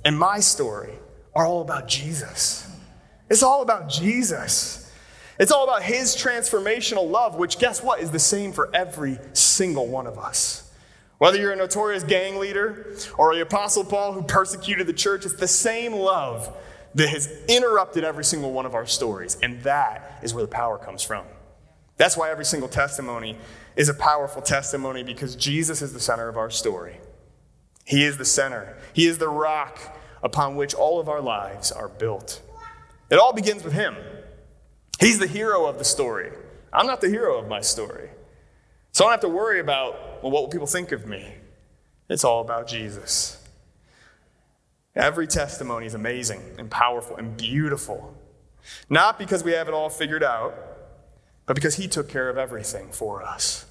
and 0.04 0.18
my 0.18 0.40
story 0.40 0.96
are 1.36 1.46
all 1.46 1.62
about 1.62 1.88
Jesus. 1.88 2.70
It's 3.30 3.44
all 3.44 3.62
about 3.62 3.90
Jesus. 3.90 4.92
It's 5.40 5.52
all 5.52 5.64
about 5.64 5.84
his 5.84 6.16
transformational 6.16 7.10
love, 7.10 7.36
which, 7.36 7.58
guess 7.58 7.82
what, 7.82 8.00
is 8.00 8.12
the 8.12 8.20
same 8.20 8.52
for 8.54 8.70
every 8.76 9.18
single 9.34 9.88
one 9.88 10.06
of 10.06 10.20
us. 10.20 10.72
Whether 11.18 11.38
you're 11.38 11.54
a 11.54 11.56
notorious 11.56 12.04
gang 12.04 12.38
leader 12.38 12.96
or 13.18 13.34
the 13.34 13.42
Apostle 13.42 13.86
Paul 13.86 14.14
who 14.14 14.24
persecuted 14.24 14.88
the 14.88 14.94
church, 14.94 15.26
it's 15.26 15.36
the 15.36 15.48
same 15.48 15.94
love 15.94 16.56
that 16.96 17.10
has 17.10 17.28
interrupted 17.48 18.04
every 18.04 18.24
single 18.24 18.52
one 18.52 18.66
of 18.66 18.76
our 18.76 18.86
stories. 18.86 19.38
And 19.42 19.62
that 19.64 20.20
is 20.22 20.34
where 20.34 20.44
the 20.44 20.52
power 20.52 20.78
comes 20.78 21.02
from. 21.02 21.26
That's 21.98 22.18
why 22.18 22.30
every 22.30 22.46
single 22.46 22.70
testimony 22.70 23.38
is 23.76 23.90
a 23.90 23.94
powerful 23.94 24.42
testimony 24.42 25.04
because 25.04 25.36
Jesus 25.36 25.82
is 25.82 25.94
the 25.94 26.00
center 26.00 26.28
of 26.28 26.38
our 26.38 26.50
story. 26.50 26.98
He 27.86 28.04
is 28.04 28.18
the 28.18 28.26
center, 28.26 28.78
He 28.94 29.08
is 29.08 29.18
the 29.18 29.30
rock 29.30 29.80
upon 30.24 30.56
which 30.56 30.74
all 30.74 31.00
of 31.00 31.08
our 31.08 31.22
lives 31.22 31.72
are 31.72 31.90
built. 31.90 32.42
It 33.12 33.20
all 33.20 33.34
begins 33.34 33.64
with 33.64 33.74
Him. 33.74 33.96
He's 35.00 35.20
the 35.20 35.28
hero 35.28 35.66
of 35.66 35.78
the 35.78 35.86
story. 35.86 36.32
I'm 36.72 36.88
not 36.88 37.02
the 37.02 37.10
hero 37.10 37.38
of 37.38 37.48
my 37.48 37.62
story. 37.62 38.10
So 38.92 39.04
I 39.04 39.08
don't 39.08 39.12
have 39.12 39.22
to 39.22 39.30
worry 39.30 39.60
about, 39.60 40.24
well, 40.24 40.32
what 40.32 40.44
will 40.44 40.50
people 40.50 40.68
think 40.68 40.92
of 40.92 41.06
me? 41.06 41.36
It's 42.10 42.24
all 42.24 42.42
about 42.42 42.68
Jesus. 42.68 43.40
Every 44.96 45.28
testimony 45.28 45.88
is 45.88 45.94
amazing 45.94 46.42
and 46.58 46.70
powerful 46.70 47.18
and 47.18 47.36
beautiful. 47.36 48.16
Not 48.90 49.18
because 49.18 49.44
we 49.44 49.52
have 49.52 49.68
it 49.68 49.74
all 49.74 49.90
figured 49.90 50.24
out, 50.24 50.54
but 51.46 51.56
because 51.56 51.76
he 51.76 51.88
took 51.88 52.08
care 52.08 52.30
of 52.30 52.38
everything 52.38 52.90
for 52.90 53.24
us. 53.24 53.66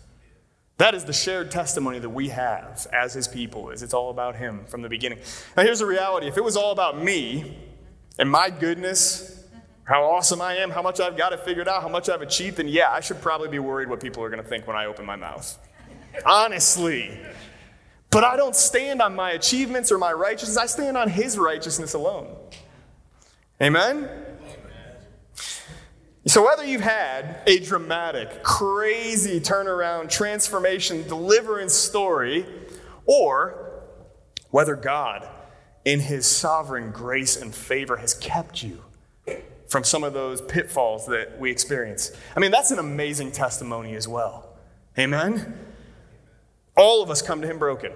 That 0.82 0.96
is 0.96 1.04
the 1.04 1.12
shared 1.12 1.52
testimony 1.52 2.00
that 2.00 2.10
we 2.10 2.30
have 2.30 2.88
as 2.92 3.14
his 3.14 3.28
people 3.28 3.70
is 3.70 3.84
it's 3.84 3.94
all 3.94 4.10
about 4.10 4.34
him 4.34 4.64
from 4.64 4.82
the 4.82 4.88
beginning. 4.88 5.20
Now 5.56 5.62
here's 5.62 5.78
the 5.78 5.86
reality. 5.86 6.26
If 6.26 6.36
it 6.36 6.42
was 6.42 6.56
all 6.56 6.72
about 6.72 7.00
me 7.00 7.56
and 8.18 8.28
my 8.28 8.50
goodness, 8.50 9.44
how 9.84 10.02
awesome 10.02 10.40
I 10.40 10.56
am, 10.56 10.70
how 10.70 10.82
much 10.82 10.98
I've 10.98 11.16
got 11.16 11.32
it 11.32 11.38
figured 11.44 11.68
out, 11.68 11.82
how 11.82 11.88
much 11.88 12.08
I've 12.08 12.20
achieved, 12.20 12.56
then 12.56 12.66
yeah, 12.66 12.90
I 12.90 12.98
should 12.98 13.20
probably 13.20 13.48
be 13.48 13.60
worried 13.60 13.88
what 13.88 14.00
people 14.00 14.24
are 14.24 14.28
going 14.28 14.42
to 14.42 14.48
think 14.48 14.66
when 14.66 14.74
I 14.74 14.86
open 14.86 15.06
my 15.06 15.14
mouth. 15.14 15.56
Honestly. 16.26 17.16
But 18.10 18.24
I 18.24 18.34
don't 18.34 18.56
stand 18.56 19.00
on 19.00 19.14
my 19.14 19.30
achievements 19.30 19.92
or 19.92 19.98
my 19.98 20.12
righteousness. 20.12 20.56
I 20.56 20.66
stand 20.66 20.96
on 20.96 21.08
his 21.08 21.38
righteousness 21.38 21.94
alone. 21.94 22.26
Amen? 23.62 24.10
So, 26.24 26.44
whether 26.44 26.64
you've 26.64 26.82
had 26.82 27.42
a 27.48 27.58
dramatic, 27.58 28.44
crazy 28.44 29.40
turnaround, 29.40 30.08
transformation, 30.08 31.02
deliverance 31.08 31.74
story, 31.74 32.46
or 33.06 33.82
whether 34.50 34.76
God, 34.76 35.28
in 35.84 35.98
His 35.98 36.24
sovereign 36.24 36.92
grace 36.92 37.34
and 37.36 37.52
favor, 37.52 37.96
has 37.96 38.14
kept 38.14 38.62
you 38.62 38.82
from 39.68 39.82
some 39.82 40.04
of 40.04 40.12
those 40.12 40.40
pitfalls 40.40 41.06
that 41.06 41.40
we 41.40 41.50
experience, 41.50 42.12
I 42.36 42.40
mean, 42.40 42.52
that's 42.52 42.70
an 42.70 42.78
amazing 42.78 43.32
testimony 43.32 43.96
as 43.96 44.06
well. 44.06 44.54
Amen? 44.96 45.58
All 46.76 47.02
of 47.02 47.10
us 47.10 47.20
come 47.20 47.40
to 47.40 47.48
Him 47.48 47.58
broken, 47.58 47.90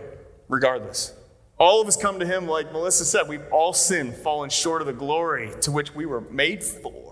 regardless. 0.49 1.13
All 1.59 1.81
of 1.81 1.87
us 1.87 1.97
come 1.97 2.19
to 2.19 2.27
Him, 2.27 2.49
like 2.49 2.73
Melissa 2.73 3.05
said, 3.05 3.29
we've 3.29 3.47
all 3.53 3.73
sinned, 3.73 4.17
fallen 4.17 4.51
short 4.51 4.81
of 4.83 4.89
the 4.89 4.93
glory 4.93 5.53
to 5.61 5.71
which 5.71 5.95
we 5.95 6.07
were 6.07 6.23
made 6.23 6.65
for. 6.65 7.06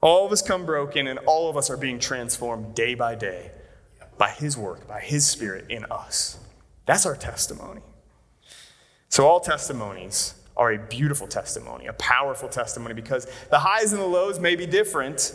All 0.00 0.26
of 0.26 0.32
us 0.32 0.42
come 0.42 0.66
broken, 0.66 1.06
and 1.06 1.18
all 1.20 1.48
of 1.48 1.56
us 1.56 1.70
are 1.70 1.76
being 1.76 1.98
transformed 1.98 2.74
day 2.74 2.94
by 2.94 3.14
day 3.14 3.50
by 4.18 4.30
His 4.30 4.56
work, 4.56 4.86
by 4.88 5.00
His 5.00 5.26
Spirit 5.26 5.66
in 5.68 5.84
us. 5.86 6.38
That's 6.86 7.06
our 7.06 7.16
testimony. 7.16 7.82
So, 9.08 9.26
all 9.26 9.40
testimonies 9.40 10.34
are 10.56 10.72
a 10.72 10.78
beautiful 10.78 11.26
testimony, 11.26 11.86
a 11.86 11.92
powerful 11.94 12.48
testimony, 12.48 12.94
because 12.94 13.26
the 13.50 13.58
highs 13.58 13.92
and 13.92 14.00
the 14.00 14.06
lows 14.06 14.38
may 14.40 14.56
be 14.56 14.66
different, 14.66 15.34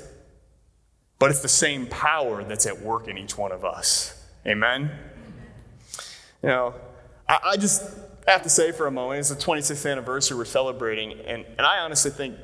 but 1.20 1.30
it's 1.30 1.42
the 1.42 1.48
same 1.48 1.86
power 1.88 2.44
that's 2.44 2.66
at 2.66 2.82
work 2.82 3.08
in 3.08 3.18
each 3.18 3.38
one 3.38 3.52
of 3.52 3.64
us. 3.64 4.20
Amen? 4.48 4.92
You 6.42 6.50
know, 6.50 6.74
I, 7.30 7.40
I 7.46 7.58
just 7.58 7.84
have 8.28 8.42
to 8.44 8.50
say 8.50 8.72
for 8.72 8.88
a 8.88 8.92
moment, 8.92 9.20
it's 9.20 9.30
the 9.30 9.36
26th 9.36 9.90
anniversary 9.90 10.38
we're 10.38 10.46
celebrating, 10.46 11.20
and, 11.26 11.46
and 11.58 11.62
I 11.62 11.80
honestly 11.80 12.12
think 12.12 12.36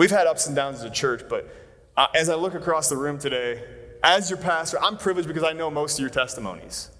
We've 0.00 0.10
had 0.10 0.26
ups 0.26 0.46
and 0.46 0.56
downs 0.56 0.78
as 0.78 0.84
a 0.84 0.90
church, 0.90 1.24
but 1.28 1.46
uh, 1.94 2.06
as 2.14 2.30
I 2.30 2.34
look 2.34 2.54
across 2.54 2.88
the 2.88 2.96
room 2.96 3.18
today, 3.18 3.62
as 4.02 4.30
your 4.30 4.38
pastor, 4.38 4.80
I'm 4.80 4.96
privileged 4.96 5.28
because 5.28 5.44
I 5.44 5.52
know 5.52 5.70
most 5.70 5.98
of 5.98 6.00
your 6.00 6.08
testimonies. 6.08 6.90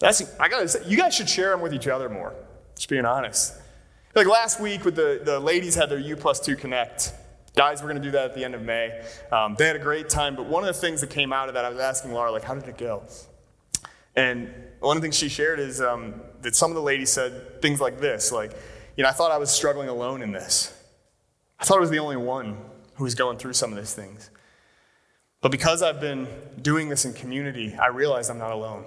That's, 0.00 0.36
I 0.40 0.48
gotta 0.48 0.66
say, 0.66 0.80
you 0.88 0.96
guys 0.96 1.14
should 1.14 1.28
share 1.28 1.50
them 1.50 1.60
with 1.60 1.72
each 1.72 1.86
other 1.86 2.08
more, 2.08 2.34
just 2.74 2.88
being 2.88 3.04
honest. 3.04 3.54
Like 4.16 4.26
last 4.26 4.60
week, 4.60 4.84
with 4.84 4.96
the, 4.96 5.20
the 5.24 5.38
ladies 5.38 5.76
had 5.76 5.88
their 5.88 6.00
U 6.00 6.16
plus 6.16 6.40
two 6.40 6.56
connect. 6.56 7.12
Guys, 7.54 7.80
we're 7.80 7.86
gonna 7.86 8.00
do 8.00 8.10
that 8.10 8.24
at 8.24 8.34
the 8.34 8.44
end 8.44 8.56
of 8.56 8.62
May. 8.62 9.00
Um, 9.30 9.54
they 9.56 9.68
had 9.68 9.76
a 9.76 9.78
great 9.78 10.08
time, 10.08 10.34
but 10.34 10.46
one 10.46 10.64
of 10.64 10.74
the 10.74 10.80
things 10.80 11.00
that 11.00 11.10
came 11.10 11.32
out 11.32 11.46
of 11.46 11.54
that, 11.54 11.64
I 11.64 11.70
was 11.70 11.78
asking 11.78 12.10
Laura, 12.10 12.32
like, 12.32 12.42
how 12.42 12.56
did 12.56 12.68
it 12.68 12.76
go? 12.76 13.04
And 14.16 14.52
one 14.80 14.96
of 14.96 15.00
the 15.00 15.04
things 15.04 15.16
she 15.16 15.28
shared 15.28 15.60
is 15.60 15.80
um, 15.80 16.22
that 16.42 16.56
some 16.56 16.72
of 16.72 16.74
the 16.74 16.82
ladies 16.82 17.10
said 17.12 17.62
things 17.62 17.80
like 17.80 18.00
this, 18.00 18.32
like, 18.32 18.50
you 18.96 19.04
know, 19.04 19.08
I 19.08 19.12
thought 19.12 19.30
I 19.30 19.38
was 19.38 19.52
struggling 19.52 19.88
alone 19.88 20.22
in 20.22 20.32
this. 20.32 20.74
I 21.60 21.64
thought 21.64 21.76
I 21.76 21.80
was 21.80 21.90
the 21.90 21.98
only 21.98 22.16
one 22.16 22.56
who 22.94 23.04
was 23.04 23.14
going 23.14 23.36
through 23.36 23.52
some 23.52 23.70
of 23.70 23.78
these 23.78 23.92
things. 23.94 24.30
But 25.40 25.50
because 25.50 25.82
I've 25.82 26.00
been 26.00 26.26
doing 26.60 26.88
this 26.88 27.04
in 27.04 27.12
community, 27.12 27.74
I 27.74 27.88
realize 27.88 28.30
I'm 28.30 28.38
not 28.38 28.52
alone. 28.52 28.84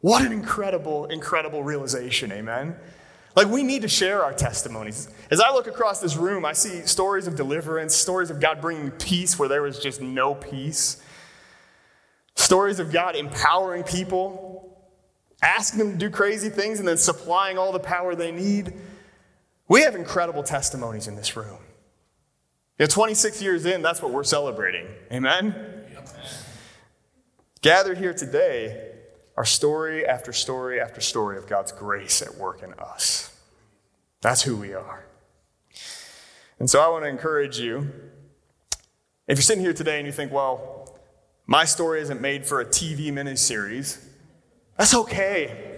What 0.00 0.24
an 0.24 0.32
incredible, 0.32 1.06
incredible 1.06 1.62
realization, 1.62 2.32
amen? 2.32 2.76
Like, 3.36 3.48
we 3.48 3.62
need 3.62 3.82
to 3.82 3.88
share 3.88 4.24
our 4.24 4.32
testimonies. 4.32 5.08
As 5.30 5.40
I 5.40 5.52
look 5.52 5.66
across 5.66 6.00
this 6.00 6.16
room, 6.16 6.44
I 6.44 6.52
see 6.52 6.80
stories 6.86 7.26
of 7.26 7.36
deliverance, 7.36 7.94
stories 7.94 8.30
of 8.30 8.40
God 8.40 8.60
bringing 8.60 8.90
peace 8.90 9.38
where 9.38 9.48
there 9.48 9.62
was 9.62 9.78
just 9.78 10.00
no 10.00 10.34
peace, 10.34 11.02
stories 12.34 12.80
of 12.80 12.92
God 12.92 13.14
empowering 13.14 13.84
people, 13.84 14.78
asking 15.42 15.78
them 15.78 15.92
to 15.92 15.96
do 15.98 16.10
crazy 16.10 16.48
things, 16.48 16.80
and 16.80 16.88
then 16.88 16.96
supplying 16.96 17.56
all 17.56 17.70
the 17.70 17.78
power 17.78 18.14
they 18.14 18.32
need. 18.32 18.74
We 19.70 19.82
have 19.82 19.94
incredible 19.94 20.42
testimonies 20.42 21.06
in 21.06 21.14
this 21.14 21.36
room. 21.36 21.60
You 22.76 22.86
know, 22.86 22.86
26 22.88 23.40
years 23.40 23.64
in, 23.64 23.82
that's 23.82 24.02
what 24.02 24.10
we're 24.10 24.24
celebrating. 24.24 24.88
Amen? 25.12 25.54
Yep. 25.92 26.08
Gathered 27.62 27.98
here 27.98 28.12
today 28.12 28.90
are 29.36 29.44
story 29.44 30.04
after 30.04 30.32
story 30.32 30.80
after 30.80 31.00
story 31.00 31.38
of 31.38 31.46
God's 31.46 31.70
grace 31.70 32.20
at 32.20 32.34
work 32.34 32.64
in 32.64 32.74
us. 32.74 33.32
That's 34.22 34.42
who 34.42 34.56
we 34.56 34.74
are. 34.74 35.04
And 36.58 36.68
so 36.68 36.80
I 36.80 36.88
want 36.88 37.04
to 37.04 37.08
encourage 37.08 37.60
you 37.60 37.92
if 39.28 39.38
you're 39.38 39.42
sitting 39.42 39.62
here 39.62 39.72
today 39.72 39.98
and 39.98 40.06
you 40.06 40.12
think, 40.12 40.32
well, 40.32 40.98
my 41.46 41.64
story 41.64 42.00
isn't 42.00 42.20
made 42.20 42.44
for 42.44 42.60
a 42.60 42.64
TV 42.64 43.12
miniseries, 43.12 44.02
that's 44.76 44.96
okay. 44.96 45.69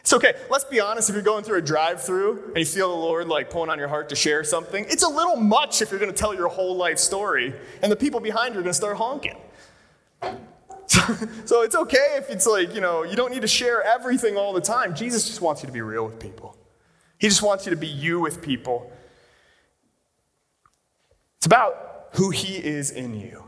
It's 0.00 0.12
okay. 0.12 0.34
Let's 0.50 0.64
be 0.64 0.80
honest, 0.80 1.08
if 1.08 1.14
you're 1.14 1.22
going 1.22 1.44
through 1.44 1.58
a 1.58 1.62
drive 1.62 2.02
through 2.02 2.44
and 2.48 2.58
you 2.58 2.64
feel 2.64 2.88
the 2.88 2.94
Lord 2.94 3.28
like 3.28 3.50
pulling 3.50 3.70
on 3.70 3.78
your 3.78 3.88
heart 3.88 4.08
to 4.10 4.16
share 4.16 4.44
something, 4.44 4.84
it's 4.88 5.02
a 5.02 5.08
little 5.08 5.36
much 5.36 5.82
if 5.82 5.90
you're 5.90 6.00
going 6.00 6.12
to 6.12 6.16
tell 6.16 6.34
your 6.34 6.48
whole 6.48 6.76
life 6.76 6.98
story 6.98 7.54
and 7.82 7.90
the 7.90 7.96
people 7.96 8.20
behind 8.20 8.54
you 8.54 8.60
are 8.60 8.62
going 8.62 8.70
to 8.70 8.76
start 8.76 8.96
honking. 8.96 9.36
So, 10.86 11.00
so 11.44 11.62
it's 11.62 11.74
okay 11.74 12.16
if 12.16 12.30
it's 12.30 12.46
like, 12.46 12.74
you 12.74 12.80
know, 12.80 13.02
you 13.02 13.16
don't 13.16 13.32
need 13.32 13.42
to 13.42 13.48
share 13.48 13.82
everything 13.82 14.36
all 14.36 14.52
the 14.52 14.60
time. 14.60 14.94
Jesus 14.94 15.26
just 15.26 15.40
wants 15.40 15.62
you 15.62 15.66
to 15.66 15.72
be 15.72 15.82
real 15.82 16.04
with 16.04 16.20
people, 16.20 16.56
He 17.18 17.28
just 17.28 17.42
wants 17.42 17.66
you 17.66 17.70
to 17.70 17.76
be 17.76 17.88
you 17.88 18.20
with 18.20 18.42
people. 18.42 18.92
It's 21.38 21.46
about 21.46 22.08
who 22.12 22.30
He 22.30 22.56
is 22.56 22.90
in 22.90 23.14
you. 23.14 23.44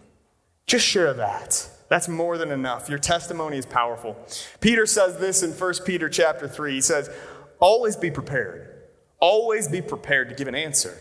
Just 0.67 0.87
share 0.87 1.12
that. 1.14 1.69
That's 1.94 2.08
more 2.08 2.36
than 2.38 2.50
enough. 2.50 2.88
Your 2.88 2.98
testimony 2.98 3.56
is 3.56 3.66
powerful. 3.66 4.16
Peter 4.58 4.84
says 4.84 5.18
this 5.18 5.44
in 5.44 5.52
1 5.52 5.74
Peter 5.86 6.08
chapter 6.08 6.48
3. 6.48 6.72
He 6.72 6.80
says, 6.80 7.08
Always 7.60 7.94
be 7.94 8.10
prepared. 8.10 8.68
Always 9.20 9.68
be 9.68 9.80
prepared 9.80 10.28
to 10.28 10.34
give 10.34 10.48
an 10.48 10.56
answer 10.56 10.98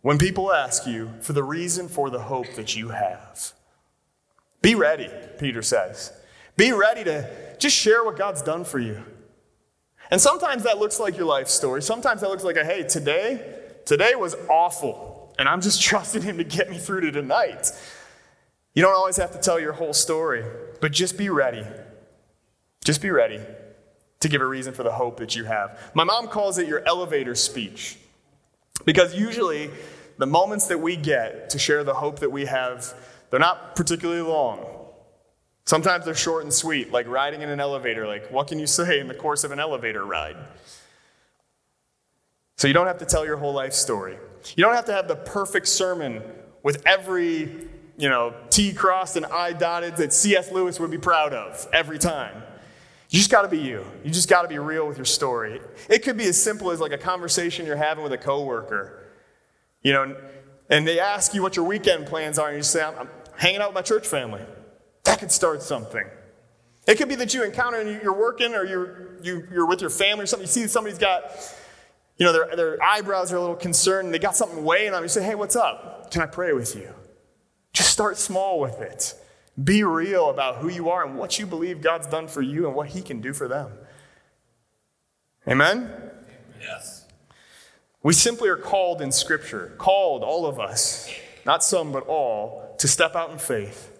when 0.00 0.18
people 0.18 0.52
ask 0.52 0.86
you 0.86 1.10
for 1.22 1.32
the 1.32 1.42
reason 1.42 1.88
for 1.88 2.08
the 2.08 2.20
hope 2.20 2.54
that 2.54 2.76
you 2.76 2.90
have. 2.90 3.52
Be 4.60 4.76
ready, 4.76 5.10
Peter 5.40 5.60
says. 5.60 6.12
Be 6.56 6.70
ready 6.70 7.02
to 7.02 7.28
just 7.58 7.74
share 7.74 8.04
what 8.04 8.16
God's 8.16 8.42
done 8.42 8.62
for 8.62 8.78
you. 8.78 9.02
And 10.08 10.20
sometimes 10.20 10.62
that 10.62 10.78
looks 10.78 11.00
like 11.00 11.16
your 11.16 11.26
life 11.26 11.48
story. 11.48 11.82
Sometimes 11.82 12.20
that 12.20 12.30
looks 12.30 12.44
like 12.44 12.54
a 12.56 12.64
hey, 12.64 12.84
today, 12.84 13.58
today 13.84 14.14
was 14.14 14.36
awful, 14.48 15.34
and 15.36 15.48
I'm 15.48 15.60
just 15.60 15.82
trusting 15.88 16.22
him 16.22 16.38
to 16.38 16.44
get 16.44 16.70
me 16.70 16.78
through 16.78 17.00
to 17.00 17.10
tonight. 17.10 17.72
You 18.74 18.82
don't 18.82 18.94
always 18.94 19.16
have 19.16 19.32
to 19.32 19.38
tell 19.38 19.60
your 19.60 19.72
whole 19.72 19.92
story, 19.92 20.44
but 20.80 20.92
just 20.92 21.18
be 21.18 21.28
ready. 21.28 21.64
Just 22.84 23.02
be 23.02 23.10
ready 23.10 23.40
to 24.20 24.28
give 24.28 24.40
a 24.40 24.46
reason 24.46 24.72
for 24.72 24.82
the 24.82 24.92
hope 24.92 25.18
that 25.18 25.36
you 25.36 25.44
have. 25.44 25.78
My 25.94 26.04
mom 26.04 26.28
calls 26.28 26.58
it 26.58 26.66
your 26.66 26.82
elevator 26.86 27.34
speech. 27.34 27.98
Because 28.84 29.14
usually, 29.14 29.70
the 30.18 30.26
moments 30.26 30.66
that 30.68 30.80
we 30.80 30.96
get 30.96 31.50
to 31.50 31.58
share 31.58 31.84
the 31.84 31.94
hope 31.94 32.20
that 32.20 32.30
we 32.30 32.46
have 32.46 32.94
they're 33.32 33.40
not 33.40 33.76
particularly 33.76 34.20
long. 34.20 34.66
Sometimes 35.64 36.04
they're 36.04 36.14
short 36.14 36.42
and 36.42 36.52
sweet, 36.52 36.92
like 36.92 37.08
riding 37.08 37.40
in 37.40 37.48
an 37.48 37.60
elevator. 37.60 38.06
Like, 38.06 38.30
what 38.30 38.46
can 38.46 38.58
you 38.58 38.66
say 38.66 39.00
in 39.00 39.08
the 39.08 39.14
course 39.14 39.42
of 39.42 39.52
an 39.52 39.58
elevator 39.58 40.04
ride? 40.04 40.36
So 42.58 42.68
you 42.68 42.74
don't 42.74 42.86
have 42.88 42.98
to 42.98 43.06
tell 43.06 43.24
your 43.24 43.38
whole 43.38 43.54
life 43.54 43.72
story. 43.72 44.18
You 44.54 44.62
don't 44.62 44.74
have 44.74 44.84
to 44.84 44.92
have 44.92 45.08
the 45.08 45.16
perfect 45.16 45.66
sermon 45.68 46.22
with 46.62 46.82
every, 46.86 47.68
you 47.96 48.08
know, 48.08 48.34
T 48.50 48.72
crossed 48.72 49.16
and 49.16 49.26
I 49.26 49.52
dotted 49.52 49.96
that 49.96 50.12
C.S. 50.12 50.50
Lewis 50.50 50.80
would 50.80 50.90
be 50.90 50.98
proud 50.98 51.32
of 51.32 51.68
every 51.72 51.98
time. 51.98 52.42
You 53.10 53.18
just 53.18 53.30
got 53.30 53.42
to 53.42 53.48
be 53.48 53.58
you. 53.58 53.84
You 54.04 54.10
just 54.10 54.28
got 54.28 54.42
to 54.42 54.48
be 54.48 54.58
real 54.58 54.88
with 54.88 54.96
your 54.96 55.04
story. 55.04 55.60
It 55.90 56.02
could 56.02 56.16
be 56.16 56.26
as 56.26 56.42
simple 56.42 56.70
as 56.70 56.80
like 56.80 56.92
a 56.92 56.98
conversation 56.98 57.66
you're 57.66 57.76
having 57.76 58.02
with 58.02 58.12
a 58.12 58.18
coworker. 58.18 59.06
You 59.82 59.92
know, 59.92 60.16
and 60.70 60.88
they 60.88 60.98
ask 60.98 61.34
you 61.34 61.42
what 61.42 61.54
your 61.54 61.66
weekend 61.66 62.06
plans 62.06 62.38
are, 62.38 62.48
and 62.48 62.56
you 62.56 62.62
say, 62.62 62.82
I'm, 62.82 63.08
hanging 63.36 63.60
out 63.60 63.68
with 63.68 63.74
my 63.74 63.82
church 63.82 64.06
family. 64.06 64.40
That 65.04 65.18
could 65.18 65.32
start 65.32 65.62
something. 65.62 66.04
It 66.86 66.96
could 66.96 67.08
be 67.08 67.14
that 67.16 67.34
you 67.34 67.44
encounter 67.44 67.80
and 67.80 68.02
you're 68.02 68.12
working 68.12 68.54
or 68.54 68.64
you're, 68.64 69.16
you, 69.22 69.46
you're 69.52 69.66
with 69.66 69.80
your 69.80 69.90
family 69.90 70.24
or 70.24 70.26
something. 70.26 70.46
You 70.46 70.52
see 70.52 70.66
somebody's 70.66 70.98
got, 70.98 71.24
you 72.18 72.26
know, 72.26 72.32
their, 72.32 72.56
their 72.56 72.82
eyebrows 72.82 73.32
are 73.32 73.36
a 73.36 73.40
little 73.40 73.56
concerned 73.56 74.06
and 74.06 74.14
they 74.14 74.18
got 74.18 74.36
something 74.36 74.64
weighing 74.64 74.88
on 74.88 74.94
them. 74.94 75.02
You 75.04 75.08
say, 75.08 75.22
hey, 75.22 75.34
what's 75.34 75.56
up? 75.56 76.10
Can 76.10 76.22
I 76.22 76.26
pray 76.26 76.52
with 76.52 76.74
you? 76.74 76.88
Just 77.72 77.90
start 77.90 78.18
small 78.18 78.60
with 78.60 78.80
it. 78.80 79.14
Be 79.62 79.84
real 79.84 80.30
about 80.30 80.56
who 80.56 80.68
you 80.68 80.90
are 80.90 81.04
and 81.04 81.18
what 81.18 81.38
you 81.38 81.46
believe 81.46 81.82
God's 81.82 82.06
done 82.06 82.28
for 82.28 82.42
you 82.42 82.66
and 82.66 82.74
what 82.74 82.88
He 82.88 83.02
can 83.02 83.20
do 83.20 83.32
for 83.32 83.48
them. 83.48 83.70
Amen? 85.46 85.90
Yes. 86.60 87.06
We 88.02 88.12
simply 88.12 88.48
are 88.48 88.56
called 88.56 89.00
in 89.02 89.12
Scripture, 89.12 89.74
called, 89.78 90.22
all 90.22 90.46
of 90.46 90.58
us, 90.58 91.10
not 91.44 91.62
some, 91.62 91.92
but 91.92 92.06
all, 92.06 92.74
to 92.78 92.88
step 92.88 93.14
out 93.14 93.30
in 93.30 93.38
faith 93.38 93.96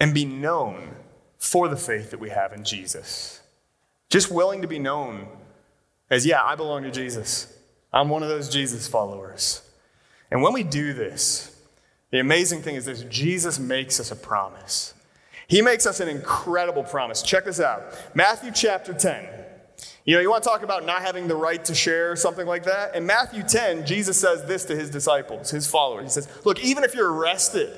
and 0.00 0.14
be 0.14 0.24
known 0.24 0.94
for 1.38 1.68
the 1.68 1.76
faith 1.76 2.10
that 2.10 2.20
we 2.20 2.30
have 2.30 2.52
in 2.52 2.64
Jesus. 2.64 3.40
Just 4.08 4.30
willing 4.30 4.62
to 4.62 4.68
be 4.68 4.78
known 4.78 5.28
as, 6.10 6.24
yeah, 6.24 6.42
I 6.42 6.54
belong 6.54 6.84
to 6.84 6.90
Jesus. 6.90 7.54
I'm 7.92 8.08
one 8.08 8.22
of 8.22 8.28
those 8.28 8.48
Jesus 8.48 8.88
followers. 8.88 9.62
And 10.30 10.42
when 10.42 10.52
we 10.52 10.62
do 10.62 10.92
this, 10.92 11.57
the 12.10 12.20
amazing 12.20 12.62
thing 12.62 12.74
is 12.74 12.84
this 12.86 13.02
Jesus 13.04 13.58
makes 13.58 14.00
us 14.00 14.10
a 14.10 14.16
promise. 14.16 14.94
He 15.46 15.62
makes 15.62 15.86
us 15.86 16.00
an 16.00 16.08
incredible 16.08 16.82
promise. 16.82 17.22
Check 17.22 17.44
this 17.44 17.60
out 17.60 17.82
Matthew 18.14 18.50
chapter 18.52 18.92
10. 18.92 19.26
You 20.04 20.14
know, 20.14 20.20
you 20.22 20.30
want 20.30 20.42
to 20.42 20.48
talk 20.48 20.62
about 20.62 20.86
not 20.86 21.02
having 21.02 21.28
the 21.28 21.36
right 21.36 21.62
to 21.66 21.74
share 21.74 22.16
something 22.16 22.46
like 22.46 22.64
that? 22.64 22.96
In 22.96 23.04
Matthew 23.04 23.42
10, 23.42 23.84
Jesus 23.84 24.18
says 24.18 24.44
this 24.46 24.64
to 24.64 24.74
his 24.74 24.90
disciples, 24.90 25.50
his 25.50 25.66
followers. 25.66 26.04
He 26.04 26.10
says, 26.10 26.28
Look, 26.44 26.64
even 26.64 26.82
if 26.82 26.94
you're 26.94 27.12
arrested, 27.12 27.70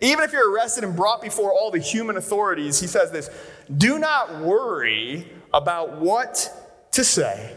even 0.00 0.24
if 0.24 0.32
you're 0.32 0.50
arrested 0.52 0.84
and 0.84 0.96
brought 0.96 1.22
before 1.22 1.52
all 1.52 1.70
the 1.70 1.78
human 1.78 2.16
authorities, 2.16 2.80
he 2.80 2.86
says 2.86 3.10
this 3.10 3.30
do 3.78 3.98
not 3.98 4.40
worry 4.40 5.28
about 5.52 6.00
what 6.00 6.86
to 6.92 7.04
say 7.04 7.56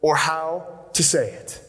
or 0.00 0.16
how 0.16 0.86
to 0.92 1.02
say 1.02 1.30
it. 1.30 1.60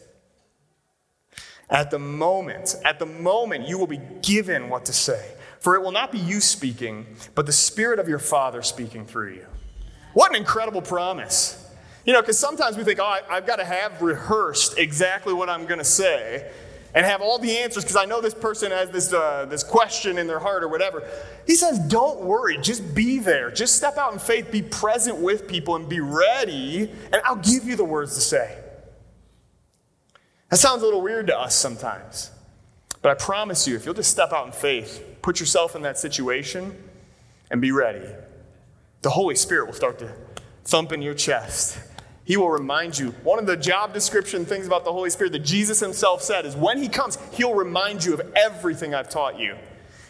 At 1.74 1.90
the 1.90 1.98
moment, 1.98 2.76
at 2.84 3.00
the 3.00 3.06
moment, 3.06 3.68
you 3.68 3.78
will 3.78 3.88
be 3.88 4.00
given 4.22 4.68
what 4.68 4.84
to 4.84 4.92
say. 4.92 5.32
For 5.58 5.74
it 5.74 5.82
will 5.82 5.90
not 5.90 6.12
be 6.12 6.18
you 6.18 6.40
speaking, 6.40 7.04
but 7.34 7.46
the 7.46 7.52
Spirit 7.52 7.98
of 7.98 8.08
your 8.08 8.20
Father 8.20 8.62
speaking 8.62 9.04
through 9.04 9.32
you. 9.34 9.46
What 10.12 10.30
an 10.30 10.36
incredible 10.36 10.82
promise. 10.82 11.68
You 12.06 12.12
know, 12.12 12.20
because 12.20 12.38
sometimes 12.38 12.76
we 12.76 12.84
think, 12.84 13.00
oh, 13.00 13.04
I, 13.04 13.22
have 13.34 13.46
got 13.46 13.56
to 13.56 13.64
have 13.64 14.00
rehearsed 14.00 14.78
exactly 14.78 15.34
what 15.34 15.50
I'm 15.50 15.66
going 15.66 15.78
to 15.78 15.84
say 15.84 16.48
and 16.94 17.04
have 17.04 17.20
all 17.20 17.40
the 17.40 17.56
answers 17.58 17.82
because 17.82 17.96
I 17.96 18.04
know 18.04 18.20
this 18.20 18.34
person 18.34 18.70
has 18.70 18.90
this, 18.90 19.12
uh, 19.12 19.46
this 19.46 19.64
question 19.64 20.16
in 20.16 20.28
their 20.28 20.38
heart 20.38 20.62
or 20.62 20.68
whatever. 20.68 21.02
He 21.44 21.56
says, 21.56 21.80
don't 21.80 22.20
worry, 22.20 22.56
just 22.58 22.94
be 22.94 23.18
there. 23.18 23.50
Just 23.50 23.74
step 23.74 23.98
out 23.98 24.12
in 24.12 24.20
faith, 24.20 24.52
be 24.52 24.62
present 24.62 25.18
with 25.18 25.48
people, 25.48 25.74
and 25.74 25.88
be 25.88 25.98
ready, 25.98 26.88
and 27.12 27.20
I'll 27.24 27.34
give 27.34 27.64
you 27.64 27.74
the 27.74 27.84
words 27.84 28.14
to 28.14 28.20
say. 28.20 28.63
That 30.54 30.58
sounds 30.58 30.82
a 30.82 30.84
little 30.84 31.02
weird 31.02 31.26
to 31.26 31.36
us 31.36 31.52
sometimes. 31.52 32.30
But 33.02 33.10
I 33.10 33.14
promise 33.14 33.66
you, 33.66 33.74
if 33.74 33.84
you'll 33.84 33.92
just 33.92 34.12
step 34.12 34.32
out 34.32 34.46
in 34.46 34.52
faith, 34.52 35.04
put 35.20 35.40
yourself 35.40 35.74
in 35.74 35.82
that 35.82 35.98
situation, 35.98 36.80
and 37.50 37.60
be 37.60 37.72
ready, 37.72 38.06
the 39.02 39.10
Holy 39.10 39.34
Spirit 39.34 39.66
will 39.66 39.74
start 39.74 39.98
to 39.98 40.12
thump 40.64 40.92
in 40.92 41.02
your 41.02 41.14
chest 41.14 41.80
he 42.24 42.36
will 42.36 42.50
remind 42.50 42.96
you. 42.96 43.10
One 43.24 43.40
of 43.40 43.46
the 43.46 43.56
job 43.56 43.92
description 43.92 44.44
things 44.44 44.66
about 44.66 44.84
the 44.84 44.92
Holy 44.92 45.10
Spirit 45.10 45.32
that 45.32 45.44
Jesus 45.44 45.80
himself 45.80 46.22
said 46.22 46.46
is 46.46 46.54
when 46.54 46.78
he 46.78 46.88
comes, 46.88 47.18
he'll 47.32 47.54
remind 47.54 48.04
you 48.04 48.14
of 48.14 48.22
everything 48.36 48.94
I've 48.94 49.10
taught 49.10 49.38
you. 49.38 49.56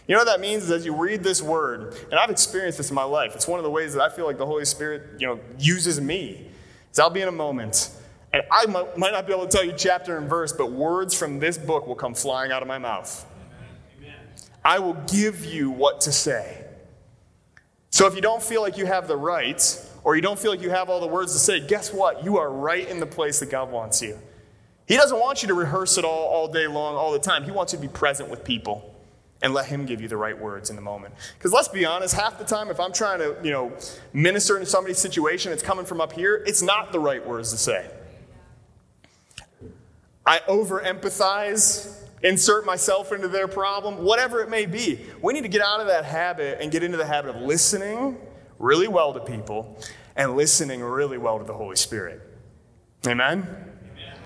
You 0.06 0.14
know 0.14 0.18
what 0.18 0.26
that 0.26 0.40
means 0.40 0.64
is 0.64 0.70
as 0.70 0.84
you 0.84 0.94
read 0.94 1.24
this 1.24 1.40
word, 1.40 1.96
and 2.10 2.14
I've 2.20 2.28
experienced 2.28 2.76
this 2.76 2.90
in 2.90 2.94
my 2.94 3.02
life, 3.02 3.34
it's 3.34 3.48
one 3.48 3.58
of 3.58 3.64
the 3.64 3.70
ways 3.70 3.94
that 3.94 4.02
I 4.02 4.10
feel 4.10 4.26
like 4.26 4.36
the 4.36 4.46
Holy 4.46 4.66
Spirit, 4.66 5.18
you 5.18 5.26
know, 5.26 5.40
uses 5.58 6.00
me. 6.00 6.50
Is 6.92 6.98
I'll 7.00 7.10
be 7.10 7.22
in 7.22 7.28
a 7.28 7.32
moment, 7.32 7.90
and 8.34 8.42
I 8.50 8.66
might, 8.66 8.98
might 8.98 9.12
not 9.12 9.28
be 9.28 9.32
able 9.32 9.46
to 9.46 9.56
tell 9.56 9.64
you 9.64 9.72
chapter 9.76 10.18
and 10.18 10.28
verse, 10.28 10.52
but 10.52 10.72
words 10.72 11.14
from 11.14 11.38
this 11.38 11.56
book 11.56 11.86
will 11.86 11.94
come 11.94 12.14
flying 12.14 12.50
out 12.50 12.62
of 12.62 12.68
my 12.68 12.78
mouth. 12.78 13.24
Amen. 13.96 14.12
I 14.64 14.80
will 14.80 14.94
give 15.06 15.44
you 15.44 15.70
what 15.70 16.00
to 16.00 16.10
say. 16.10 16.64
So 17.90 18.08
if 18.08 18.16
you 18.16 18.20
don't 18.20 18.42
feel 18.42 18.60
like 18.60 18.76
you 18.76 18.86
have 18.86 19.06
the 19.06 19.16
right, 19.16 19.62
or 20.02 20.16
you 20.16 20.20
don't 20.20 20.36
feel 20.36 20.50
like 20.50 20.60
you 20.60 20.70
have 20.70 20.90
all 20.90 21.00
the 21.00 21.06
words 21.06 21.32
to 21.34 21.38
say, 21.38 21.64
guess 21.64 21.92
what? 21.92 22.24
You 22.24 22.38
are 22.38 22.50
right 22.50 22.88
in 22.88 22.98
the 22.98 23.06
place 23.06 23.38
that 23.38 23.50
God 23.50 23.70
wants 23.70 24.02
you. 24.02 24.18
He 24.88 24.96
doesn't 24.96 25.20
want 25.20 25.42
you 25.42 25.48
to 25.48 25.54
rehearse 25.54 25.96
it 25.96 26.04
all, 26.04 26.26
all 26.26 26.48
day 26.48 26.66
long, 26.66 26.96
all 26.96 27.12
the 27.12 27.20
time. 27.20 27.44
He 27.44 27.52
wants 27.52 27.72
you 27.72 27.78
to 27.78 27.82
be 27.82 27.88
present 27.88 28.30
with 28.30 28.42
people 28.42 28.96
and 29.42 29.54
let 29.54 29.66
him 29.66 29.86
give 29.86 30.00
you 30.00 30.08
the 30.08 30.16
right 30.16 30.36
words 30.36 30.70
in 30.70 30.76
the 30.76 30.82
moment. 30.82 31.14
Because 31.38 31.52
let's 31.52 31.68
be 31.68 31.84
honest, 31.84 32.14
half 32.14 32.36
the 32.36 32.44
time 32.44 32.68
if 32.68 32.80
I'm 32.80 32.92
trying 32.92 33.20
to, 33.20 33.36
you 33.44 33.52
know, 33.52 33.72
minister 34.12 34.58
in 34.58 34.66
somebody's 34.66 34.98
situation, 34.98 35.52
it's 35.52 35.62
coming 35.62 35.84
from 35.86 36.00
up 36.00 36.12
here, 36.12 36.42
it's 36.48 36.62
not 36.62 36.90
the 36.90 36.98
right 36.98 37.24
words 37.24 37.52
to 37.52 37.56
say. 37.56 37.88
I 40.26 40.40
over 40.48 40.80
empathize, 40.80 41.94
insert 42.22 42.64
myself 42.64 43.12
into 43.12 43.28
their 43.28 43.46
problem, 43.48 44.04
whatever 44.04 44.40
it 44.40 44.48
may 44.48 44.66
be. 44.66 45.00
We 45.20 45.32
need 45.34 45.42
to 45.42 45.48
get 45.48 45.62
out 45.62 45.80
of 45.80 45.86
that 45.88 46.04
habit 46.04 46.58
and 46.60 46.72
get 46.72 46.82
into 46.82 46.96
the 46.96 47.06
habit 47.06 47.36
of 47.36 47.42
listening 47.42 48.16
really 48.58 48.88
well 48.88 49.12
to 49.12 49.20
people 49.20 49.78
and 50.16 50.36
listening 50.36 50.82
really 50.82 51.18
well 51.18 51.38
to 51.38 51.44
the 51.44 51.52
Holy 51.52 51.76
Spirit. 51.76 52.22
Amen? 53.06 53.46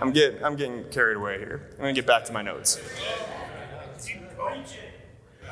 I'm 0.01 0.13
getting, 0.13 0.45
I'm 0.45 0.55
getting 0.55 0.85
carried 0.91 1.17
away 1.17 1.39
here. 1.39 1.71
I'm 1.73 1.79
going 1.79 1.95
to 1.95 2.01
get 2.01 2.07
back 2.07 2.25
to 2.27 2.33
my 2.33 2.43
notes. 2.43 2.79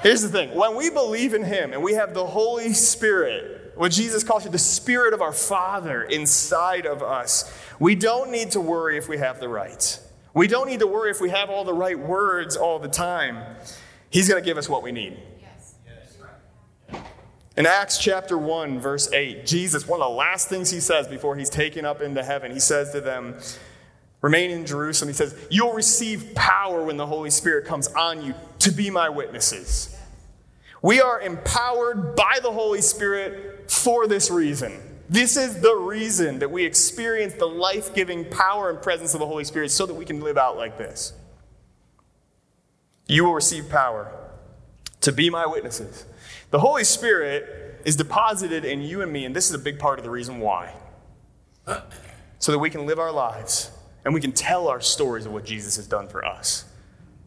Here's 0.02 0.22
the 0.22 0.28
thing 0.28 0.54
when 0.54 0.76
we 0.76 0.90
believe 0.90 1.35
in 1.35 1.42
Him 1.42 1.72
and 1.72 1.82
we 1.82 1.94
have 1.94 2.14
the 2.14 2.26
Holy 2.26 2.72
Spirit, 2.72 3.72
what 3.74 3.90
Jesus 3.90 4.22
calls 4.22 4.44
you 4.44 4.50
the 4.50 4.59
Spirit 4.59 5.14
of 5.14 5.20
our 5.20 5.32
Father 5.32 6.02
inside 6.04 6.87
of 6.87 7.02
us, 7.02 7.52
we 7.80 7.96
don't 7.96 8.30
need 8.30 8.52
to 8.52 8.61
worry 8.61 8.98
if 8.98 9.09
we 9.09 9.18
have 9.18 9.40
the 9.40 9.48
right. 9.48 9.98
We 10.37 10.49
don't 10.49 10.68
need 10.68 10.81
to 10.81 10.87
worry 10.87 11.11
if 11.11 11.18
we 11.18 11.31
have 11.31 11.49
all 11.49 11.64
the 11.64 11.72
right 11.72 11.99
words 11.99 12.59
all 12.59 12.79
the 12.79 12.88
time. 12.88 13.57
He's 14.11 14.29
going 14.29 14.38
to 14.38 14.44
give 14.44 14.59
us 14.59 14.68
what 14.68 14.83
we 14.83 14.92
need. 14.92 15.16
In 17.57 17.64
Acts 17.64 17.96
chapter 17.96 18.37
1, 18.37 18.79
verse 18.79 19.11
8, 19.11 19.46
Jesus, 19.46 19.88
one 19.88 20.03
of 20.03 20.11
the 20.11 20.14
last 20.14 20.51
things 20.51 20.70
he 20.70 20.81
says 20.81 21.09
before 21.09 21.37
he's 21.37 21.49
taken 21.49 21.87
up 21.87 22.03
into 22.03 22.22
heaven, 22.22 22.53
he 22.53 22.61
says 22.61 22.90
to 22.90 23.01
them, 23.01 23.37
Remain 24.20 24.51
in 24.51 24.66
Jerusalem. 24.66 25.09
He 25.09 25.14
says, 25.14 25.35
You'll 25.51 25.72
receive 25.72 26.35
power 26.35 26.85
when 26.85 26.99
the 26.99 27.07
Holy 27.07 27.31
Spirit 27.31 27.64
comes 27.64 27.88
on 27.88 28.22
you 28.22 28.35
to 28.59 28.70
be 28.70 28.90
my 28.90 29.09
witnesses. 29.09 29.96
We 30.83 31.01
are 31.01 31.18
empowered 31.18 32.14
by 32.14 32.40
the 32.42 32.53
Holy 32.53 32.83
Spirit 32.83 33.70
for 33.70 34.07
this 34.07 34.31
reason. 34.31 34.95
This 35.09 35.37
is 35.37 35.61
the 35.61 35.75
reason 35.75 36.40
that 36.40 36.51
we 36.51 36.64
experience 36.64 37.35
the 37.35 37.47
life 37.47 37.95
giving 37.95 38.25
power 38.25 38.71
and 38.71 38.83
presence 38.83 39.14
of 39.14 39.21
the 39.21 39.27
Holy 39.27 39.45
Spirit 39.45 39.71
so 39.71 39.87
that 39.87 39.95
we 39.95 40.05
can 40.05 40.21
live 40.21 40.37
out 40.37 40.57
like 40.57 40.79
this. 40.79 41.12
You 43.07 43.25
will 43.25 43.35
receive 43.35 43.69
power 43.69 44.12
to 45.03 45.12
be 45.12 45.31
my 45.31 45.47
witnesses. 45.47 46.05
The 46.51 46.59
Holy 46.59 46.83
Spirit 46.83 47.83
is 47.85 47.95
deposited 47.95 48.64
in 48.64 48.81
you 48.81 49.01
and 49.01 49.12
me, 49.12 49.25
and 49.25 49.35
this 49.35 49.49
is 49.49 49.55
a 49.55 49.61
big 49.61 49.79
part 49.79 49.99
of 50.01 50.05
the 50.05 50.11
reason 50.11 50.40
why. 50.40 50.75
So 52.38 52.53
that 52.53 52.59
we 52.59 52.71
can 52.71 52.87
live 52.87 52.99
our 52.99 53.12
lives 53.12 53.71
and 54.05 54.12
we 54.12 54.21
can 54.21 54.33
tell 54.33 54.69
our 54.69 54.81
stories 54.81 55.27
of 55.27 55.33
what 55.33 55.45
Jesus 55.45 55.77
has 55.77 55.87
done 55.87 56.09
for 56.09 56.25
us. 56.25 56.64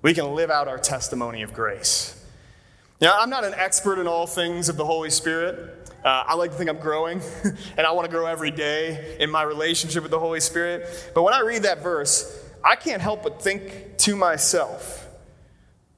We 0.02 0.14
can 0.14 0.34
live 0.36 0.50
out 0.50 0.68
our 0.68 0.78
testimony 0.78 1.42
of 1.42 1.54
grace. 1.54 2.16
Now, 3.02 3.18
I'm 3.18 3.30
not 3.30 3.46
an 3.46 3.54
expert 3.54 4.00
in 4.00 4.08
all 4.08 4.28
things 4.28 4.68
of 4.68 4.76
the 4.76 4.86
Holy 4.86 5.10
Spirit. 5.10 5.79
Uh, 6.04 6.24
I 6.28 6.36
like 6.36 6.52
to 6.52 6.58
think 6.58 6.70
I'm 6.70 6.80
growing, 6.80 7.22
and 7.78 7.86
I 7.86 7.92
want 7.92 8.06
to 8.06 8.12
grow 8.12 8.26
every 8.26 8.52
day 8.52 9.18
in 9.20 9.30
my 9.30 9.44
relationship 9.44 10.04
with 10.04 10.12
the 10.12 10.20
Holy 10.20 10.40
Spirit. 10.40 11.12
But 11.14 11.24
when 11.24 11.34
I 11.34 11.42
read 11.42 11.64
that 11.64 11.84
verse, 11.84 12.46
I 12.64 12.76
can't 12.76 13.02
help 13.02 13.24
but 13.24 13.42
think 13.42 13.98
to 14.00 14.16
myself 14.16 15.08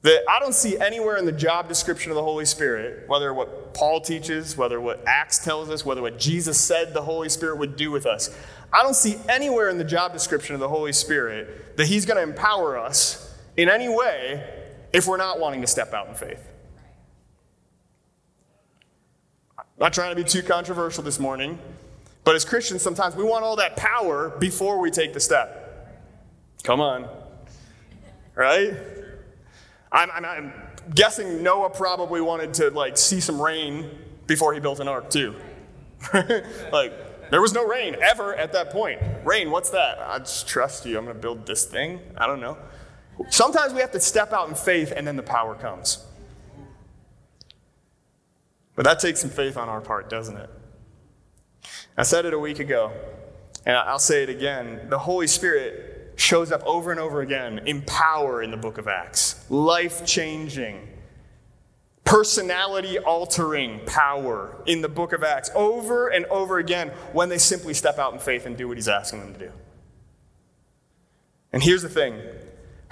that 0.01 0.23
I 0.27 0.39
don't 0.39 0.55
see 0.55 0.79
anywhere 0.79 1.17
in 1.17 1.25
the 1.25 1.31
job 1.31 1.67
description 1.67 2.11
of 2.11 2.15
the 2.15 2.23
Holy 2.23 2.45
Spirit, 2.45 3.07
whether 3.07 3.33
what 3.33 3.75
Paul 3.75 4.01
teaches, 4.01 4.57
whether 4.57 4.81
what 4.81 5.03
Acts 5.05 5.43
tells 5.43 5.69
us, 5.69 5.85
whether 5.85 6.01
what 6.01 6.17
Jesus 6.17 6.59
said 6.59 6.93
the 6.93 7.03
Holy 7.03 7.29
Spirit 7.29 7.59
would 7.59 7.75
do 7.75 7.91
with 7.91 8.05
us. 8.07 8.35
I 8.73 8.83
don't 8.83 8.95
see 8.95 9.17
anywhere 9.29 9.69
in 9.69 9.77
the 9.77 9.83
job 9.83 10.13
description 10.13 10.55
of 10.55 10.61
the 10.61 10.69
Holy 10.69 10.93
Spirit 10.93 11.77
that 11.77 11.85
He's 11.85 12.05
going 12.05 12.17
to 12.17 12.23
empower 12.23 12.77
us 12.77 13.37
in 13.57 13.69
any 13.69 13.89
way 13.89 14.43
if 14.91 15.07
we're 15.07 15.17
not 15.17 15.39
wanting 15.39 15.61
to 15.61 15.67
step 15.67 15.93
out 15.93 16.07
in 16.07 16.15
faith. 16.15 16.50
Not 19.81 19.93
trying 19.93 20.15
to 20.15 20.15
be 20.15 20.23
too 20.23 20.43
controversial 20.43 21.03
this 21.03 21.19
morning, 21.19 21.57
but 22.23 22.35
as 22.35 22.45
Christians, 22.45 22.83
sometimes 22.83 23.15
we 23.15 23.23
want 23.23 23.43
all 23.43 23.55
that 23.55 23.75
power 23.75 24.29
before 24.29 24.79
we 24.79 24.91
take 24.91 25.11
the 25.11 25.19
step. 25.19 25.97
Come 26.61 26.79
on. 26.79 27.09
Right? 28.35 28.75
I'm, 29.91 30.11
I'm, 30.11 30.23
I'm 30.23 30.53
guessing 30.93 31.41
Noah 31.41 31.71
probably 31.71 32.21
wanted 32.21 32.53
to 32.55 32.69
like 32.69 32.95
see 32.95 33.19
some 33.19 33.41
rain 33.41 33.89
before 34.27 34.53
he 34.53 34.59
built 34.59 34.79
an 34.79 34.87
ark 34.87 35.09
too. 35.09 35.35
like 36.71 36.93
there 37.31 37.41
was 37.41 37.53
no 37.53 37.65
rain 37.65 37.95
ever 38.03 38.35
at 38.35 38.53
that 38.53 38.69
point. 38.69 39.01
Rain, 39.25 39.49
what's 39.49 39.71
that? 39.71 39.97
I 39.99 40.19
just 40.19 40.47
trust 40.47 40.85
you. 40.85 40.95
I'm 40.95 41.05
going 41.05 41.15
to 41.15 41.21
build 41.21 41.47
this 41.47 41.65
thing. 41.65 41.99
I 42.15 42.27
don't 42.27 42.39
know. 42.39 42.55
Sometimes 43.31 43.73
we 43.73 43.81
have 43.81 43.91
to 43.93 43.99
step 43.99 44.31
out 44.31 44.47
in 44.47 44.53
faith 44.53 44.93
and 44.95 45.07
then 45.07 45.15
the 45.15 45.23
power 45.23 45.55
comes. 45.55 46.05
But 48.81 48.89
that 48.89 48.99
takes 48.99 49.19
some 49.19 49.29
faith 49.29 49.57
on 49.57 49.69
our 49.69 49.79
part, 49.79 50.09
doesn't 50.09 50.35
it? 50.35 50.49
I 51.95 52.01
said 52.01 52.25
it 52.25 52.33
a 52.33 52.39
week 52.39 52.57
ago, 52.57 52.91
and 53.63 53.77
I'll 53.77 53.99
say 53.99 54.23
it 54.23 54.29
again. 54.29 54.87
The 54.89 54.97
Holy 54.97 55.27
Spirit 55.27 56.13
shows 56.15 56.51
up 56.51 56.63
over 56.63 56.89
and 56.89 56.99
over 56.99 57.21
again 57.21 57.59
in 57.67 57.83
power 57.83 58.41
in 58.41 58.49
the 58.49 58.57
book 58.57 58.79
of 58.79 58.87
Acts, 58.87 59.45
life 59.51 60.03
changing, 60.03 60.87
personality 62.05 62.97
altering 62.97 63.81
power 63.85 64.59
in 64.65 64.81
the 64.81 64.89
book 64.89 65.13
of 65.13 65.21
Acts, 65.21 65.51
over 65.53 66.07
and 66.07 66.25
over 66.25 66.57
again 66.57 66.87
when 67.13 67.29
they 67.29 67.37
simply 67.37 67.75
step 67.75 67.99
out 67.99 68.13
in 68.13 68.19
faith 68.19 68.47
and 68.47 68.57
do 68.57 68.67
what 68.67 68.77
he's 68.77 68.87
asking 68.87 69.19
them 69.19 69.33
to 69.33 69.39
do. 69.39 69.51
And 71.53 71.61
here's 71.61 71.83
the 71.83 71.89
thing 71.89 72.19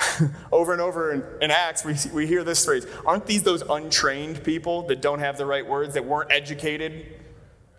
over 0.52 0.72
and 0.72 0.82
over 0.82 1.12
in, 1.12 1.24
in, 1.42 1.52
Acts, 1.52 1.84
we, 1.84 1.96
we 2.14 2.28
hear 2.28 2.44
this 2.44 2.64
phrase 2.64 2.86
Aren't 3.06 3.26
these 3.26 3.44
those 3.44 3.62
untrained 3.62 4.44
people 4.44 4.84
that 4.84 5.02
don't 5.02 5.20
have 5.20 5.38
the 5.38 5.46
right 5.46 5.66
words, 5.66 5.94
that 5.96 6.06
weren't 6.06 6.32
educated? 6.32 7.06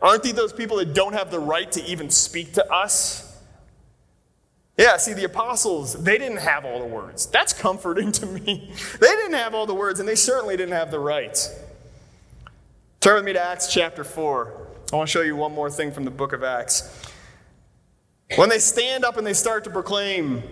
Aren't 0.03 0.23
these 0.23 0.35
those 0.35 0.53
people 0.53 0.79
that 0.79 0.95
don't 0.95 1.13
have 1.13 1.31
the 1.31 1.39
right 1.39 1.71
to 1.73 1.85
even 1.85 2.11
speak 2.11 2.55
to 2.55 2.73
us? 2.73 3.27
Yeah, 4.79 4.97
see, 4.97 5.13
the 5.13 5.25
apostles, 5.25 6.03
they 6.03 6.17
didn't 6.17 6.39
have 6.39 6.65
all 6.65 6.79
the 6.79 6.87
words. 6.87 7.27
That's 7.27 7.53
comforting 7.53 8.13
to 8.21 8.27
me. 8.27 8.73
They 8.99 9.07
didn't 9.07 9.35
have 9.35 9.55
all 9.55 9.67
the 9.67 9.75
words, 9.75 10.01
and 10.01 10.09
they 10.09 10.15
certainly 10.15 10.57
didn't 10.57 10.75
have 10.75 10.91
the 10.91 10.99
right. 10.99 11.39
Turn 13.01 13.17
with 13.17 13.25
me 13.25 13.35
to 13.35 13.41
Acts 13.41 13.73
chapter 13.73 14.05
4. 14.05 14.69
I 14.93 14.97
want 14.97 15.09
to 15.09 15.13
show 15.13 15.21
you 15.21 15.37
one 15.37 15.55
more 15.55 15.71
thing 15.71 15.93
from 15.93 16.05
the 16.05 16.11
book 16.11 16.33
of 16.33 16.43
Acts. 16.43 17.03
When 18.37 18.49
they 18.49 18.59
stand 18.59 19.05
up 19.05 19.17
and 19.17 19.27
they 19.27 19.35
start 19.35 19.65
to 19.65 19.71
proclaim 19.71 20.43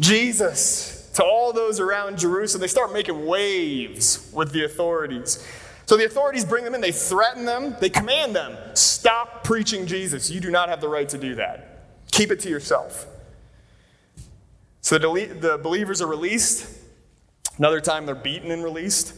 Jesus, 0.00 0.99
to 1.14 1.24
all 1.24 1.52
those 1.52 1.80
around 1.80 2.18
Jerusalem. 2.18 2.60
They 2.60 2.66
start 2.66 2.92
making 2.92 3.26
waves 3.26 4.30
with 4.32 4.52
the 4.52 4.64
authorities. 4.64 5.46
So 5.86 5.96
the 5.96 6.06
authorities 6.06 6.44
bring 6.44 6.64
them 6.64 6.74
in, 6.74 6.80
they 6.80 6.92
threaten 6.92 7.44
them, 7.44 7.74
they 7.80 7.90
command 7.90 8.34
them 8.34 8.56
stop 8.74 9.44
preaching 9.44 9.86
Jesus. 9.86 10.30
You 10.30 10.40
do 10.40 10.50
not 10.50 10.68
have 10.68 10.80
the 10.80 10.88
right 10.88 11.08
to 11.08 11.18
do 11.18 11.36
that. 11.36 11.86
Keep 12.12 12.30
it 12.30 12.40
to 12.40 12.50
yourself. 12.50 13.06
So 14.82 14.98
the, 14.98 15.58
believers 15.62 16.02
are 16.02 16.06
released. 16.06 16.78
Another 17.56 17.80
time 17.80 18.04
they're 18.04 18.14
beaten 18.14 18.50
and 18.50 18.62
released. 18.62 19.14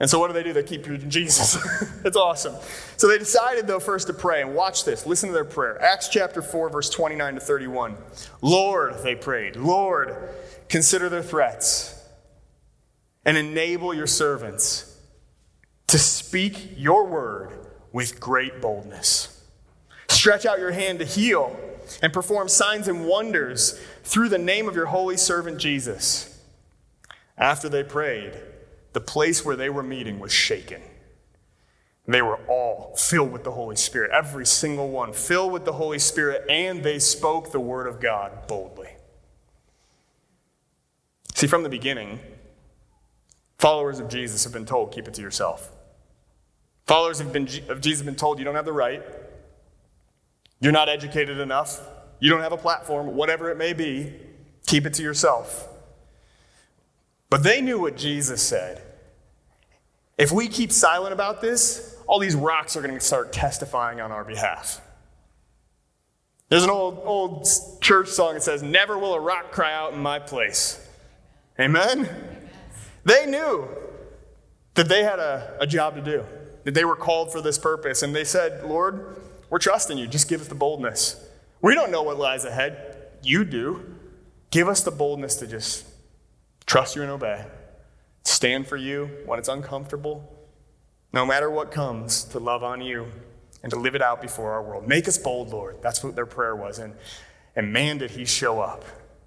And 0.00 0.08
so 0.08 0.18
what 0.18 0.28
do 0.28 0.32
they 0.32 0.42
do? 0.42 0.52
They 0.52 0.62
keep 0.62 0.84
preaching 0.84 1.10
Jesus. 1.10 1.56
it's 2.04 2.16
awesome. 2.16 2.54
So 2.96 3.08
they 3.08 3.18
decided, 3.18 3.66
though, 3.66 3.80
first 3.80 4.06
to 4.08 4.12
pray. 4.12 4.42
And 4.42 4.54
watch 4.54 4.84
this. 4.84 5.06
Listen 5.06 5.28
to 5.28 5.32
their 5.32 5.44
prayer. 5.44 5.80
Acts 5.82 6.08
chapter 6.08 6.42
4, 6.42 6.68
verse 6.70 6.90
29 6.90 7.34
to 7.34 7.40
31. 7.40 7.96
Lord, 8.42 9.02
they 9.02 9.14
prayed, 9.14 9.56
Lord, 9.56 10.30
Consider 10.68 11.08
their 11.08 11.22
threats 11.22 12.02
and 13.24 13.36
enable 13.36 13.94
your 13.94 14.06
servants 14.06 14.98
to 15.86 15.98
speak 15.98 16.72
your 16.76 17.06
word 17.06 17.52
with 17.92 18.20
great 18.20 18.60
boldness. 18.60 19.42
Stretch 20.08 20.46
out 20.46 20.58
your 20.58 20.72
hand 20.72 20.98
to 20.98 21.04
heal 21.04 21.58
and 22.02 22.12
perform 22.12 22.48
signs 22.48 22.88
and 22.88 23.06
wonders 23.06 23.80
through 24.02 24.28
the 24.28 24.38
name 24.38 24.68
of 24.68 24.74
your 24.74 24.86
holy 24.86 25.16
servant 25.16 25.58
Jesus. 25.58 26.42
After 27.36 27.68
they 27.68 27.82
prayed, 27.82 28.32
the 28.92 29.00
place 29.00 29.44
where 29.44 29.56
they 29.56 29.70
were 29.70 29.82
meeting 29.82 30.18
was 30.18 30.32
shaken. 30.32 30.80
They 32.06 32.22
were 32.22 32.38
all 32.48 32.94
filled 32.96 33.32
with 33.32 33.44
the 33.44 33.52
Holy 33.52 33.76
Spirit, 33.76 34.10
every 34.12 34.44
single 34.44 34.90
one 34.90 35.12
filled 35.12 35.52
with 35.52 35.64
the 35.64 35.72
Holy 35.72 35.98
Spirit, 35.98 36.44
and 36.50 36.82
they 36.82 36.98
spoke 36.98 37.50
the 37.50 37.60
word 37.60 37.86
of 37.86 38.00
God 38.00 38.46
boldly. 38.46 38.93
See, 41.44 41.48
from 41.48 41.62
the 41.62 41.68
beginning, 41.68 42.20
followers 43.58 43.98
of 43.98 44.08
Jesus 44.08 44.44
have 44.44 44.52
been 44.54 44.64
told, 44.64 44.92
keep 44.92 45.06
it 45.06 45.12
to 45.12 45.20
yourself. 45.20 45.70
Followers 46.86 47.18
have 47.18 47.34
been, 47.34 47.46
of 47.68 47.82
Jesus 47.82 47.98
have 47.98 48.06
been 48.06 48.14
told, 48.14 48.38
you 48.38 48.46
don't 48.46 48.54
have 48.54 48.64
the 48.64 48.72
right, 48.72 49.02
you're 50.58 50.72
not 50.72 50.88
educated 50.88 51.38
enough, 51.40 51.82
you 52.18 52.30
don't 52.30 52.40
have 52.40 52.52
a 52.52 52.56
platform, 52.56 53.14
whatever 53.14 53.50
it 53.50 53.58
may 53.58 53.74
be, 53.74 54.14
keep 54.66 54.86
it 54.86 54.94
to 54.94 55.02
yourself. 55.02 55.68
But 57.28 57.42
they 57.42 57.60
knew 57.60 57.78
what 57.78 57.98
Jesus 57.98 58.42
said. 58.42 58.80
If 60.16 60.32
we 60.32 60.48
keep 60.48 60.72
silent 60.72 61.12
about 61.12 61.42
this, 61.42 61.94
all 62.06 62.20
these 62.20 62.34
rocks 62.34 62.74
are 62.74 62.80
going 62.80 62.94
to 62.94 63.00
start 63.00 63.34
testifying 63.34 64.00
on 64.00 64.10
our 64.12 64.24
behalf. 64.24 64.80
There's 66.48 66.64
an 66.64 66.70
old, 66.70 67.02
old 67.04 67.46
church 67.82 68.08
song 68.08 68.32
that 68.32 68.42
says, 68.42 68.62
Never 68.62 68.98
will 68.98 69.12
a 69.12 69.20
rock 69.20 69.52
cry 69.52 69.74
out 69.74 69.92
in 69.92 69.98
my 69.98 70.18
place. 70.18 70.80
Amen? 71.58 72.08
They 73.04 73.26
knew 73.26 73.68
that 74.74 74.88
they 74.88 75.04
had 75.04 75.18
a, 75.18 75.56
a 75.60 75.66
job 75.66 75.94
to 75.94 76.02
do, 76.02 76.24
that 76.64 76.74
they 76.74 76.84
were 76.84 76.96
called 76.96 77.32
for 77.32 77.40
this 77.40 77.58
purpose. 77.58 78.02
And 78.02 78.14
they 78.14 78.24
said, 78.24 78.64
Lord, 78.64 79.20
we're 79.50 79.58
trusting 79.58 79.98
you. 79.98 80.06
Just 80.06 80.28
give 80.28 80.40
us 80.40 80.48
the 80.48 80.54
boldness. 80.54 81.24
We 81.60 81.74
don't 81.74 81.90
know 81.90 82.02
what 82.02 82.18
lies 82.18 82.44
ahead. 82.44 83.08
You 83.22 83.44
do. 83.44 83.94
Give 84.50 84.68
us 84.68 84.82
the 84.82 84.90
boldness 84.90 85.36
to 85.36 85.46
just 85.46 85.86
trust 86.66 86.96
you 86.96 87.02
and 87.02 87.10
obey. 87.10 87.44
Stand 88.24 88.66
for 88.66 88.76
you 88.76 89.10
when 89.26 89.38
it's 89.38 89.48
uncomfortable. 89.48 90.30
No 91.12 91.24
matter 91.24 91.48
what 91.48 91.70
comes, 91.70 92.24
to 92.24 92.38
love 92.38 92.64
on 92.64 92.80
you 92.80 93.06
and 93.62 93.70
to 93.70 93.78
live 93.78 93.94
it 93.94 94.02
out 94.02 94.20
before 94.20 94.52
our 94.52 94.62
world. 94.62 94.88
Make 94.88 95.06
us 95.06 95.16
bold, 95.16 95.50
Lord. 95.50 95.76
That's 95.82 96.02
what 96.02 96.16
their 96.16 96.26
prayer 96.26 96.56
was. 96.56 96.78
And, 96.78 96.94
and 97.54 97.72
man, 97.72 97.98
did 97.98 98.10
he 98.10 98.24
show 98.24 98.60
up 98.60 98.84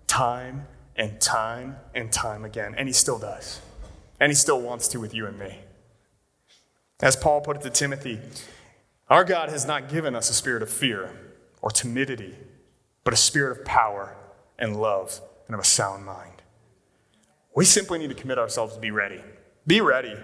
time 0.07 0.67
and 0.97 1.19
time 1.21 1.77
and 1.93 2.11
time 2.11 2.43
again. 2.43 2.75
And 2.77 2.87
he 2.87 2.93
still 2.93 3.19
does. 3.19 3.61
And 4.19 4.31
he 4.31 4.35
still 4.35 4.61
wants 4.61 4.87
to 4.89 4.99
with 4.99 5.13
you 5.13 5.27
and 5.27 5.37
me. 5.37 5.59
As 7.01 7.15
Paul 7.15 7.41
put 7.41 7.57
it 7.57 7.61
to 7.63 7.69
Timothy, 7.69 8.19
our 9.09 9.23
God 9.23 9.49
has 9.49 9.65
not 9.65 9.89
given 9.89 10.15
us 10.15 10.29
a 10.29 10.33
spirit 10.33 10.63
of 10.63 10.69
fear 10.69 11.11
or 11.61 11.69
timidity, 11.69 12.35
but 13.03 13.13
a 13.13 13.17
spirit 13.17 13.57
of 13.57 13.65
power 13.65 14.15
and 14.57 14.75
love 14.75 15.21
and 15.45 15.53
of 15.53 15.61
a 15.61 15.65
sound 15.65 16.05
mind. 16.05 16.41
We 17.55 17.65
simply 17.65 17.99
need 17.99 18.09
to 18.09 18.15
commit 18.15 18.39
ourselves 18.39 18.73
to 18.75 18.79
be 18.79 18.91
ready. 18.91 19.21
Be 19.65 19.81
ready. 19.81 20.15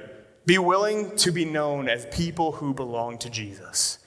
Be 0.45 0.57
willing 0.57 1.15
to 1.17 1.31
be 1.31 1.45
known 1.45 1.87
as 1.87 2.05
people 2.07 2.53
who 2.53 2.73
belong 2.73 3.17
to 3.19 3.29
Jesus. 3.29 3.99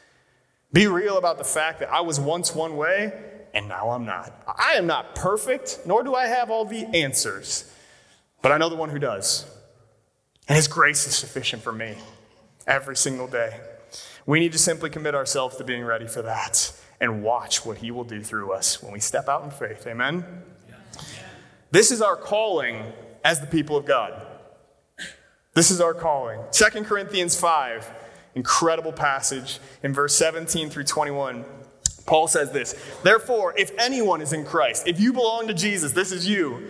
Be 0.72 0.86
real 0.86 1.16
about 1.16 1.38
the 1.38 1.44
fact 1.44 1.78
that 1.80 1.90
I 1.90 2.00
was 2.00 2.20
once 2.20 2.54
one 2.54 2.76
way 2.76 3.12
and 3.56 3.68
now 3.68 3.90
I'm 3.90 4.04
not. 4.04 4.32
I 4.46 4.74
am 4.74 4.86
not 4.86 5.14
perfect, 5.14 5.80
nor 5.86 6.02
do 6.02 6.14
I 6.14 6.26
have 6.26 6.50
all 6.50 6.66
the 6.66 6.84
answers, 6.94 7.72
but 8.42 8.52
I 8.52 8.58
know 8.58 8.68
the 8.68 8.76
one 8.76 8.90
who 8.90 8.98
does. 8.98 9.46
And 10.46 10.56
His 10.56 10.68
grace 10.68 11.06
is 11.06 11.16
sufficient 11.16 11.62
for 11.62 11.72
me 11.72 11.96
every 12.66 12.96
single 12.96 13.26
day. 13.26 13.58
We 14.26 14.40
need 14.40 14.52
to 14.52 14.58
simply 14.58 14.90
commit 14.90 15.14
ourselves 15.14 15.56
to 15.56 15.64
being 15.64 15.84
ready 15.84 16.06
for 16.06 16.20
that 16.20 16.70
and 17.00 17.22
watch 17.22 17.64
what 17.64 17.78
He 17.78 17.90
will 17.90 18.04
do 18.04 18.22
through 18.22 18.52
us 18.52 18.82
when 18.82 18.92
we 18.92 19.00
step 19.00 19.26
out 19.26 19.42
in 19.42 19.50
faith. 19.50 19.86
Amen? 19.86 20.24
This 21.70 21.90
is 21.90 22.02
our 22.02 22.16
calling 22.16 22.82
as 23.24 23.40
the 23.40 23.46
people 23.46 23.78
of 23.78 23.86
God. 23.86 24.20
This 25.54 25.70
is 25.70 25.80
our 25.80 25.94
calling. 25.94 26.40
2 26.52 26.84
Corinthians 26.84 27.40
5, 27.40 27.90
incredible 28.34 28.92
passage 28.92 29.60
in 29.82 29.94
verse 29.94 30.14
17 30.14 30.68
through 30.68 30.84
21. 30.84 31.46
Paul 32.06 32.28
says 32.28 32.52
this 32.52 32.74
Therefore, 33.02 33.54
if 33.56 33.72
anyone 33.78 34.20
is 34.20 34.32
in 34.32 34.44
Christ, 34.44 34.86
if 34.86 35.00
you 35.00 35.12
belong 35.12 35.48
to 35.48 35.54
Jesus, 35.54 35.92
this 35.92 36.12
is 36.12 36.26
you. 36.26 36.62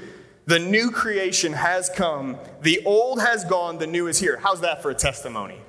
The 0.46 0.58
new 0.58 0.90
creation 0.90 1.52
has 1.52 1.90
come. 1.90 2.38
The 2.62 2.82
old 2.84 3.20
has 3.20 3.44
gone. 3.44 3.78
The 3.78 3.86
new 3.86 4.06
is 4.06 4.18
here. 4.18 4.38
How's 4.40 4.60
that 4.60 4.80
for 4.80 4.90
a 4.90 4.94
testimony? 4.94 5.60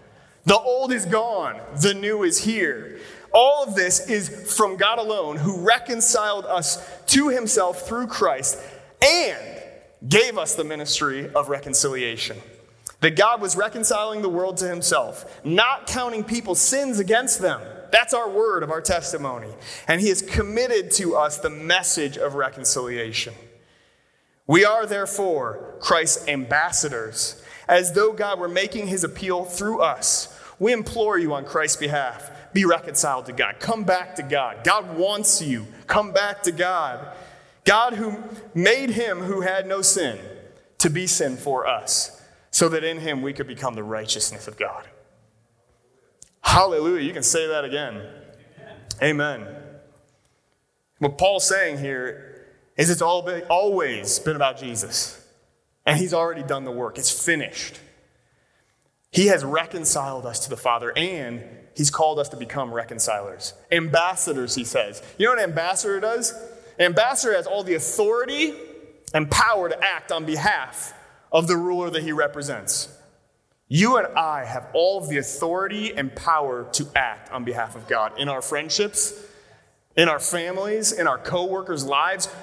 The 0.46 0.58
old 0.58 0.94
is 0.94 1.06
gone. 1.06 1.60
The 1.82 1.94
new 1.94 2.24
is 2.24 2.44
here. 2.44 3.00
All 3.34 3.64
of 3.64 3.76
this 3.76 4.08
is 4.10 4.56
from 4.56 4.78
God 4.78 5.00
alone, 5.00 5.38
who 5.38 5.62
reconciled 5.62 6.46
us 6.46 6.88
to 7.08 7.30
himself 7.30 7.88
through 7.88 8.08
Christ 8.08 8.60
and 9.02 9.64
gave 10.08 10.38
us 10.38 10.56
the 10.56 10.64
ministry 10.64 11.30
of 11.34 11.50
reconciliation. 11.50 12.38
That 13.02 13.16
God 13.16 13.42
was 13.42 13.56
reconciling 13.56 14.22
the 14.22 14.30
world 14.30 14.58
to 14.58 14.68
himself, 14.68 15.44
not 15.44 15.88
counting 15.88 16.24
people's 16.24 16.62
sins 16.62 17.00
against 17.00 17.42
them. 17.42 17.62
That's 17.92 18.14
our 18.14 18.30
word 18.30 18.64
of 18.64 18.72
our 18.72 18.82
testimony. 18.82 19.50
And 19.88 20.02
he 20.02 20.10
has 20.10 20.22
committed 20.22 20.92
to 20.92 21.16
us 21.16 21.38
the 21.38 21.50
message 21.50 22.18
of 22.18 22.36
reconciliation. 22.36 23.34
We 24.46 24.66
are 24.66 24.86
therefore 24.86 25.76
Christ's 25.80 26.28
ambassadors, 26.28 27.44
as 27.68 27.94
though 27.94 28.14
God 28.14 28.40
were 28.40 28.48
making 28.48 28.88
his 28.88 29.04
appeal 29.04 29.44
through 29.44 29.82
us. 29.82 30.34
We 30.58 30.74
implore 30.74 31.18
you 31.18 31.34
on 31.34 31.46
Christ's 31.46 31.78
behalf 31.78 32.32
be 32.54 32.66
reconciled 32.66 33.28
to 33.28 33.34
God. 33.34 33.60
Come 33.60 33.84
back 33.84 34.16
to 34.16 34.24
God. 34.24 34.64
God 34.64 34.98
wants 34.98 35.44
you. 35.44 35.68
Come 35.86 36.12
back 36.12 36.42
to 36.44 36.52
God. 36.52 37.16
God, 37.66 37.94
who 37.94 38.24
made 38.56 38.90
him 38.90 39.20
who 39.20 39.42
had 39.42 39.68
no 39.68 39.84
sin 39.84 40.18
to 40.80 40.90
be 40.90 41.06
sin 41.06 41.38
for 41.38 41.68
us, 41.68 42.20
so 42.50 42.70
that 42.70 42.84
in 42.84 43.00
him 43.00 43.22
we 43.22 43.34
could 43.34 43.46
become 43.46 43.76
the 43.76 43.84
righteousness 43.84 44.48
of 44.48 44.58
God. 44.58 44.88
Hallelujah. 46.48 47.04
You 47.04 47.14
can 47.14 47.24
say 47.24 47.46
that 47.48 47.66
again. 47.66 48.02
Amen. 49.04 49.46
What 51.00 51.18
Paul's 51.18 51.46
saying 51.48 51.80
here 51.80 52.48
is 52.78 52.90
it's 52.90 53.02
always 53.02 54.20
been 54.20 54.38
about 54.38 54.58
Jesus. 54.58 55.24
And 55.86 56.00
he's 56.00 56.14
already 56.14 56.44
done 56.44 56.64
the 56.64 56.72
work, 56.72 56.98
it's 56.98 57.12
finished. 57.12 57.80
He 59.12 59.28
has 59.28 59.44
reconciled 59.44 60.26
us 60.26 60.40
to 60.46 60.50
the 60.50 60.58
Father, 60.58 60.94
and 60.98 61.44
he's 61.76 61.92
called 61.92 62.18
us 62.18 62.30
to 62.30 62.38
become 62.38 62.74
reconcilers. 62.74 63.54
Ambassadors, 63.72 64.56
he 64.56 64.64
says. 64.64 65.04
You 65.18 65.26
know 65.26 65.34
what 65.34 65.44
an 65.44 65.50
ambassador 65.50 66.00
does? 66.00 66.32
An 66.80 66.86
ambassador 66.86 67.36
has 67.36 67.46
all 67.46 67.64
the 67.64 67.76
authority 67.76 68.54
and 69.14 69.30
power 69.30 69.70
to 69.70 69.84
act 69.84 70.12
on 70.12 70.26
behalf 70.26 70.94
of 71.32 71.48
the 71.48 71.58
ruler 71.58 71.90
that 71.90 72.04
he 72.04 72.14
represents. 72.14 72.90
You 73.70 73.98
and 73.98 74.08
I 74.18 74.46
have 74.46 74.70
all 74.74 74.98
of 74.98 75.10
the 75.10 75.18
authority 75.18 75.94
and 75.94 76.16
power 76.16 76.70
to 76.74 76.88
act 76.96 77.32
on 77.32 77.44
behalf 77.44 77.76
of 77.76 77.88
God 77.88 78.18
in 78.18 78.30
our 78.30 78.42
friendships, 78.42 79.14
in 79.96 80.08
our 80.08 80.20
families, 80.20 80.94
in 80.94 81.06
our 81.06 81.18
coworkers' 81.18 81.86
lives. 81.86 82.34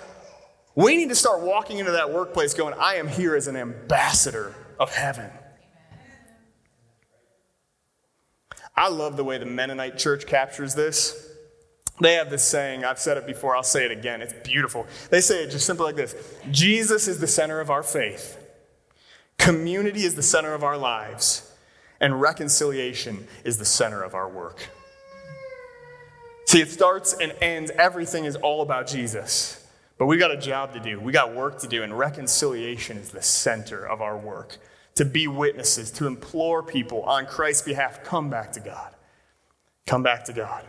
We 0.75 0.97
need 0.97 1.09
to 1.09 1.15
start 1.15 1.41
walking 1.41 1.79
into 1.79 1.93
that 1.93 2.13
workplace 2.13 2.53
going, 2.53 2.75
I 2.79 2.97
am 2.97 3.09
here 3.09 3.37
as 3.37 3.47
an 3.47 3.57
ambassador 3.57 4.55
of 4.79 4.95
heaven. 4.95 5.31
I 8.77 8.89
love 8.89 9.17
the 9.17 9.25
way 9.25 9.39
the 9.39 9.47
Mennonite 9.47 9.97
church 9.97 10.27
captures 10.27 10.75
this. 10.75 11.31
They 12.01 12.15
have 12.15 12.29
this 12.29 12.43
saying, 12.43 12.85
I've 12.85 12.99
said 12.99 13.17
it 13.17 13.27
before, 13.27 13.57
I'll 13.57 13.63
say 13.63 13.85
it 13.85 13.93
again. 13.93 14.21
It's 14.21 14.33
beautiful. 14.47 14.87
They 15.11 15.21
say 15.21 15.45
it 15.45 15.51
just 15.51 15.65
simply 15.65 15.87
like 15.87 15.97
this 15.97 16.15
Jesus 16.51 17.07
is 17.07 17.21
the 17.21 17.29
center 17.29 17.61
of 17.61 17.71
our 17.71 17.85
faith. 17.85 18.44
Community 19.39 20.05
is 20.05 20.15
the 20.15 20.23
center 20.23 20.55
of 20.55 20.65
our 20.65 20.79
lives, 20.79 21.53
and 22.01 22.21
reconciliation 22.21 23.27
is 23.45 23.59
the 23.59 23.65
center 23.65 24.03
of 24.03 24.15
our 24.15 24.29
work. 24.29 24.69
See, 26.47 26.61
it 26.61 26.71
starts 26.71 27.15
and 27.15 27.33
ends, 27.41 27.71
everything 27.73 28.25
is 28.27 28.37
all 28.37 28.63
about 28.63 28.87
Jesus. 28.87 29.67
But 29.99 30.07
we 30.07 30.17
got 30.17 30.31
a 30.31 30.37
job 30.37 30.73
to 30.75 30.81
do, 30.81 31.01
we 31.01 31.13
got 31.13 31.35
work 31.35 31.61
to 31.61 31.69
do, 31.69 31.83
and 31.83 31.97
reconciliation 31.97 32.97
is 32.97 33.11
the 33.11 33.23
center 33.23 33.87
of 33.87 34.03
our 34.03 34.17
work. 34.19 34.59
To 34.97 35.05
be 35.05 35.27
witnesses, 35.27 35.91
to 35.93 36.07
implore 36.07 36.63
people 36.63 37.03
on 37.03 37.27
Christ's 37.27 37.63
behalf, 37.63 38.05
come 38.05 38.31
back 38.31 38.53
to 38.53 38.61
God. 38.61 38.95
Come 39.87 40.03
back 40.03 40.25
to 40.27 40.33
God. 40.33 40.65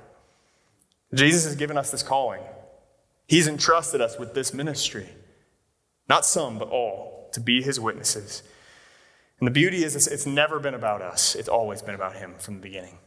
Jesus 1.13 1.45
has 1.45 1.55
given 1.55 1.77
us 1.77 1.91
this 1.91 2.03
calling. 2.03 2.41
He's 3.27 3.47
entrusted 3.47 4.01
us 4.01 4.19
with 4.19 4.33
this 4.33 4.53
ministry. 4.53 5.09
Not 6.09 6.25
some, 6.25 6.59
but 6.59 6.69
all, 6.69 7.29
to 7.33 7.39
be 7.39 7.61
his 7.61 7.79
witnesses. 7.79 8.43
And 9.39 9.47
the 9.47 9.51
beauty 9.51 9.83
is, 9.83 9.95
it's, 9.95 10.07
it's 10.07 10.25
never 10.25 10.59
been 10.59 10.73
about 10.73 11.01
us, 11.01 11.35
it's 11.35 11.49
always 11.49 11.81
been 11.81 11.95
about 11.95 12.15
Him 12.15 12.35
from 12.37 12.55
the 12.55 12.61
beginning. 12.61 12.97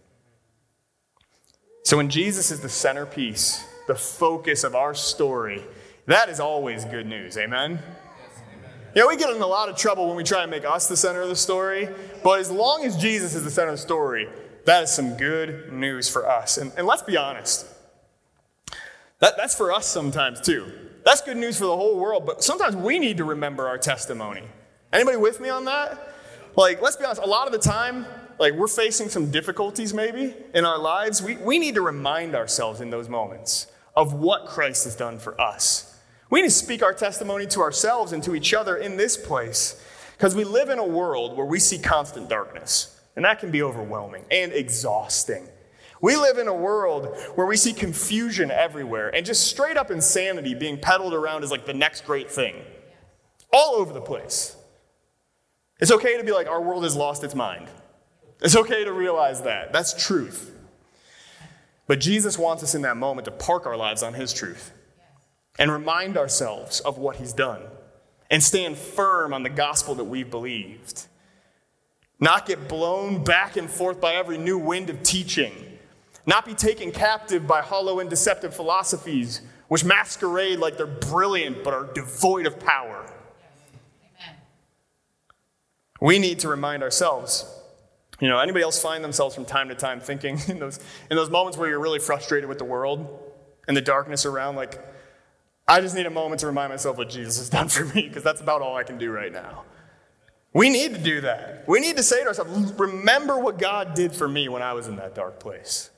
So 1.85 1.97
when 1.97 2.11
Jesus 2.11 2.51
is 2.51 2.61
the 2.61 2.69
centerpiece, 2.69 3.65
the 3.87 3.95
focus 3.95 4.63
of 4.63 4.75
our 4.75 4.95
story, 4.95 5.65
that 6.07 6.29
is 6.29 6.39
always 6.39 6.85
good 6.85 7.07
news. 7.07 7.39
Amen? 7.39 7.79
You 8.95 9.03
know, 9.03 9.09
we 9.09 9.17
get 9.17 9.35
in 9.35 9.41
a 9.41 9.47
lot 9.47 9.69
of 9.69 9.77
trouble 9.77 10.07
when 10.09 10.17
we 10.17 10.25
try 10.25 10.43
and 10.43 10.51
make 10.51 10.65
us 10.65 10.89
the 10.89 10.97
center 10.97 11.23
of 11.23 11.29
the 11.29 11.37
story, 11.37 11.89
but 12.23 12.41
as 12.41 12.51
long 12.51 12.85
as 12.85 12.97
Jesus 12.97 13.35
is 13.35 13.45
the 13.45 13.51
center 13.51 13.69
of 13.69 13.77
the 13.77 13.83
story, 13.83 14.29
that 14.65 14.83
is 14.83 14.91
some 14.91 15.17
good 15.17 15.73
news 15.73 16.09
for 16.09 16.29
us. 16.29 16.59
And, 16.59 16.73
and 16.77 16.87
let's 16.87 17.03
be 17.03 17.17
honest, 17.17 17.67
that, 19.21 19.35
that's 19.37 19.55
for 19.55 19.73
us 19.73 19.87
sometimes 19.87 20.41
too. 20.41 20.71
That's 21.05 21.23
good 21.23 21.37
news 21.37 21.59
for 21.59 21.65
the 21.65 21.77
whole 21.77 21.99
world, 21.99 22.27
but 22.27 22.45
sometimes 22.45 22.77
we 22.77 22.99
need 22.99 23.17
to 23.17 23.25
remember 23.25 23.67
our 23.67 23.79
testimony. 23.79 24.43
Anybody 24.93 25.17
with 25.17 25.41
me 25.41 25.49
on 25.49 25.65
that? 25.67 26.15
Like, 26.59 26.83
let's 26.83 26.97
be 26.97 27.05
honest, 27.05 27.23
a 27.23 27.27
lot 27.27 27.47
of 27.47 27.53
the 27.53 27.61
time, 27.61 28.05
like 28.41 28.53
we're 28.55 28.67
facing 28.67 29.09
some 29.11 29.31
difficulties 29.31 29.95
maybe 29.95 30.35
in 30.53 30.65
our 30.65 30.77
lives. 30.77 31.23
We, 31.23 31.37
we 31.37 31.57
need 31.61 31.77
to 31.77 31.83
remind 31.83 32.35
ourselves 32.35 32.81
in 32.81 32.91
those 32.91 33.09
moments 33.09 33.69
of 33.95 34.13
what 34.13 34.47
Christ 34.47 34.83
has 34.83 34.97
done 34.97 35.21
for 35.21 35.41
us. 35.41 35.97
We 36.31 36.43
need 36.43 36.49
to 36.49 36.55
speak 36.55 36.83
our 36.83 36.93
testimony 36.93 37.47
to 37.47 37.61
ourselves 37.61 38.11
and 38.11 38.25
to 38.25 38.35
each 38.35 38.55
other 38.55 38.77
in 38.77 38.97
this 38.97 39.17
place 39.17 39.81
because 40.17 40.35
we 40.35 40.43
live 40.43 40.69
in 40.69 40.81
a 40.81 40.85
world 40.85 41.37
where 41.37 41.47
we 41.47 41.61
see 41.61 41.79
constant 41.79 42.29
darkness, 42.29 43.01
and 43.15 43.25
that 43.25 43.39
can 43.39 43.53
be 43.53 43.63
overwhelming 43.63 44.25
and 44.29 44.53
exhausting. 44.53 45.47
We 46.01 46.17
live 46.17 46.39
in 46.39 46.49
a 46.49 46.55
world 46.55 47.17
where 47.37 47.47
we 47.47 47.57
see 47.57 47.73
confusion 47.73 48.51
everywhere 48.51 49.15
and 49.15 49.25
just 49.25 49.47
straight 49.47 49.77
up 49.77 49.93
insanity 49.93 50.55
being 50.55 50.81
peddled 50.81 51.15
around 51.15 51.45
as 51.45 51.53
like 51.53 51.67
the 51.67 51.73
next 51.73 52.05
great 52.05 52.29
thing 52.29 52.57
all 53.53 53.77
over 53.77 53.93
the 53.93 54.01
place. 54.01 54.57
It's 55.81 55.93
okay 55.93 56.17
to 56.17 56.25
be 56.25 56.33
like, 56.33 56.49
our 56.49 56.61
world 56.61 56.85
has 56.85 56.97
lost 56.97 57.23
its 57.23 57.35
mind. 57.35 57.69
It's 58.41 58.57
okay 58.57 58.85
to 58.85 58.93
realize 58.93 59.43
that. 59.43 59.73
That's 59.73 60.07
truth. 60.07 60.55
But 61.87 62.01
Jesus 62.01 62.39
wants 62.39 62.63
us 62.63 62.75
in 62.75 62.83
that 62.83 62.97
moment 62.97 63.25
to 63.25 63.31
park 63.31 63.67
our 63.67 63.77
lives 63.77 64.03
on 64.03 64.15
His 64.15 64.33
truth 64.33 64.73
and 65.59 65.71
remind 65.71 66.17
ourselves 66.17 66.81
of 66.81 66.99
what 66.99 67.17
He's 67.17 67.33
done 67.33 67.63
and 68.31 68.43
stand 68.43 68.77
firm 68.77 69.33
on 69.33 69.43
the 69.43 69.49
gospel 69.49 69.95
that 69.95 70.05
we've 70.05 70.31
believed. 70.31 71.07
Not 72.21 72.47
get 72.47 72.69
blown 72.69 73.25
back 73.25 73.57
and 73.57 73.71
forth 73.71 74.01
by 74.01 74.15
every 74.15 74.39
new 74.39 74.59
wind 74.59 74.91
of 74.91 75.03
teaching. 75.03 75.53
Not 76.27 76.45
be 76.45 76.55
taken 76.55 76.93
captive 76.93 77.47
by 77.47 77.63
hollow 77.63 78.01
and 78.01 78.11
deceptive 78.11 78.55
philosophies 78.55 79.41
which 79.69 79.85
masquerade 79.85 80.59
like 80.59 80.77
they're 80.77 80.87
brilliant 80.87 81.63
but 81.63 81.73
are 81.75 81.93
devoid 81.93 82.47
of 82.47 82.59
power. 82.59 83.11
We 86.01 86.19
need 86.19 86.41
to 86.41 86.49
remind 86.49 86.83
ourselves. 86.83 87.47
You 88.21 88.29
know, 88.29 88.39
anybody 88.39 88.65
else 88.65 88.81
find 88.81 89.03
themselves 89.03 89.35
from 89.35 89.45
time 89.45 89.69
to 89.69 89.75
time 89.75 90.01
thinking 90.01 90.41
in 90.49 90.59
those, 90.59 90.79
in 91.11 91.17
those 91.17 91.31
moments 91.31 91.59
where 91.59 91.69
you're 91.69 91.81
really 91.81 91.99
frustrated 91.99 92.49
with 92.49 92.59
the 92.59 92.65
world 92.65 93.21
and 93.67 93.77
the 93.77 93.81
darkness 93.81 94.27
around, 94.27 94.57
like, 94.57 94.85
I 95.67 95.81
just 95.81 95.95
need 95.95 96.07
a 96.07 96.11
moment 96.11 96.41
to 96.41 96.47
remind 96.47 96.71
myself 96.71 96.97
what 96.97 97.11
Jesus 97.11 97.39
has 97.39 97.51
done 97.51 97.69
for 97.69 97.85
me 97.85 98.09
because 98.09 98.23
that's 98.23 98.41
about 98.41 98.63
all 98.63 98.77
I 98.77 98.85
can 98.85 98.99
do 98.99 99.11
right 99.11 99.33
now. 99.33 99.65
We 100.55 100.71
need 100.71 100.95
to 100.95 101.01
do 101.01 101.21
that. 101.21 101.65
We 101.69 101.79
need 101.79 101.99
to 101.99 102.03
say 102.03 102.23
to 102.23 102.29
ourselves, 102.29 102.73
remember 102.73 103.39
what 103.39 103.59
God 103.59 103.95
did 103.95 104.13
for 104.15 104.27
me 104.27 104.49
when 104.49 104.63
I 104.63 104.73
was 104.73 104.89
in 104.89 104.97
that 104.97 105.15
dark 105.15 105.39
place. 105.41 105.91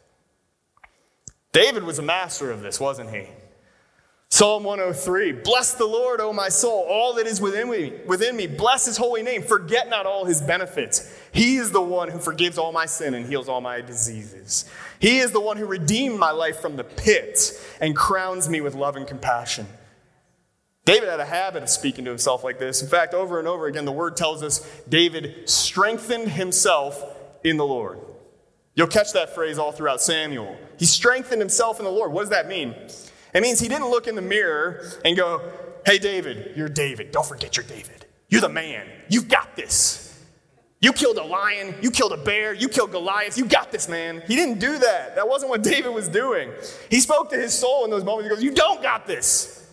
David 1.53 1.85
was 1.85 1.99
a 1.99 2.03
master 2.03 2.51
of 2.51 2.61
this, 2.61 2.81
wasn't 2.81 3.11
he? 3.11 3.29
Psalm 4.33 4.63
103 4.63 5.33
Bless 5.33 5.75
the 5.75 5.85
Lord, 5.85 6.21
O 6.21 6.33
my 6.33 6.49
soul, 6.49 6.87
all 6.89 7.15
that 7.15 7.27
is 7.27 7.41
within 7.41 7.69
me, 7.69 7.93
within 8.07 8.37
me. 8.37 8.47
Bless 8.47 8.87
his 8.87 8.97
holy 8.97 9.23
name. 9.23 9.43
Forget 9.43 9.91
not 9.91 10.07
all 10.07 10.25
his 10.25 10.41
benefits. 10.41 11.13
He 11.33 11.57
is 11.57 11.73
the 11.73 11.83
one 11.83 12.09
who 12.09 12.19
forgives 12.19 12.57
all 12.57 12.73
my 12.73 12.87
sin 12.87 13.15
and 13.15 13.27
heals 13.27 13.49
all 13.49 13.61
my 13.61 13.81
diseases. 13.81 14.65
He 15.01 15.19
is 15.19 15.33
the 15.33 15.41
one 15.41 15.57
who 15.57 15.67
redeemed 15.67 16.19
my 16.19 16.31
life 16.31 16.61
from 16.61 16.77
the 16.77 16.85
pit 16.85 17.61
and 17.81 17.97
crowns 17.97 18.49
me 18.49 18.61
with 18.61 18.75
love 18.75 18.97
and 18.97 19.07
compassion. 19.07 19.67
David 20.85 21.09
had 21.09 21.21
a 21.21 21.27
habit 21.27 21.63
of 21.63 21.69
speaking 21.69 22.05
to 22.05 22.11
himself 22.11 22.43
like 22.43 22.59
this. 22.59 22.83
In 22.83 22.89
fact, 22.89 23.15
over 23.15 23.39
and 23.39 23.47
over 23.47 23.67
again, 23.67 23.85
the 23.85 23.93
word 23.93 24.17
tells 24.17 24.43
us 24.43 24.61
David 24.89 25.49
strengthened 25.49 26.31
himself 26.31 27.05
in 27.45 27.57
the 27.57 27.67
Lord. 27.67 27.99
You'll 28.75 28.87
catch 28.87 29.13
that 29.13 29.35
phrase 29.35 29.59
all 29.59 29.73
throughout 29.73 30.01
Samuel. 30.01 30.57
He 30.79 30.87
strengthened 30.87 31.41
himself 31.41 31.79
in 31.79 31.85
the 31.85 31.91
Lord. 31.91 32.13
What 32.13 32.23
does 32.23 32.31
that 32.31 32.49
mean? 32.49 32.75
It 33.35 33.43
means 33.43 33.61
he 33.61 33.69
didn't 33.69 33.91
look 33.91 34.07
in 34.07 34.15
the 34.15 34.23
mirror 34.23 34.85
and 35.05 35.17
go, 35.17 35.43
Hey, 35.87 35.99
David, 35.99 36.53
you're 36.57 36.69
David. 36.69 37.11
Don't 37.11 37.27
forget 37.27 37.57
you're 37.57 37.65
David. 37.65 38.07
You're 38.29 38.43
the 38.43 38.49
man. 38.49 38.87
You've 39.09 39.29
got 39.29 39.57
this. 39.57 40.07
You 40.81 40.93
killed 40.93 41.19
a 41.19 41.25
lion. 41.25 41.75
You 41.83 41.91
killed 41.91 42.13
a 42.13 42.17
bear. 42.17 42.55
You 42.55 42.69
killed 42.69 42.93
Goliath. 42.93 43.37
You 43.37 43.45
got 43.45 43.71
this, 43.71 43.89
man. 43.89 44.23
He 44.27 44.35
didn't 44.35 44.61
do 44.61 44.79
that. 44.79 45.15
That 45.17 45.29
wasn't 45.29 45.51
what 45.51 45.63
David 45.63 45.93
was 45.93 46.09
doing. 46.09 46.51
He 46.89 47.01
spoke 47.01 47.31
to 47.31 47.37
his 47.37 47.53
soul 47.53 47.85
in 47.85 47.91
those 47.91 48.05
moments. 48.05 48.31
He 48.31 48.35
goes, 48.35 48.43
You 48.43 48.53
don't 48.53 48.83
got 48.83 49.07
this. 49.07 49.67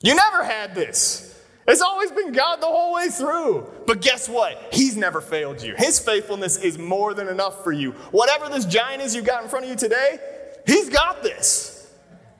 You 0.00 0.14
never 0.14 0.44
had 0.44 0.74
this. 0.74 1.24
It's 1.66 1.82
always 1.82 2.10
been 2.10 2.32
God 2.32 2.62
the 2.62 2.66
whole 2.66 2.94
way 2.94 3.08
through. 3.08 3.70
But 3.86 4.00
guess 4.00 4.26
what? 4.26 4.68
He's 4.72 4.96
never 4.96 5.20
failed 5.20 5.62
you. 5.62 5.74
His 5.76 5.98
faithfulness 5.98 6.56
is 6.56 6.78
more 6.78 7.12
than 7.12 7.28
enough 7.28 7.62
for 7.62 7.72
you. 7.72 7.92
Whatever 8.10 8.48
this 8.48 8.64
giant 8.64 9.02
is 9.02 9.14
you've 9.14 9.26
got 9.26 9.42
in 9.42 9.50
front 9.50 9.66
of 9.66 9.70
you 9.70 9.76
today, 9.76 10.18
He's 10.66 10.88
got 10.88 11.22
this. 11.22 11.77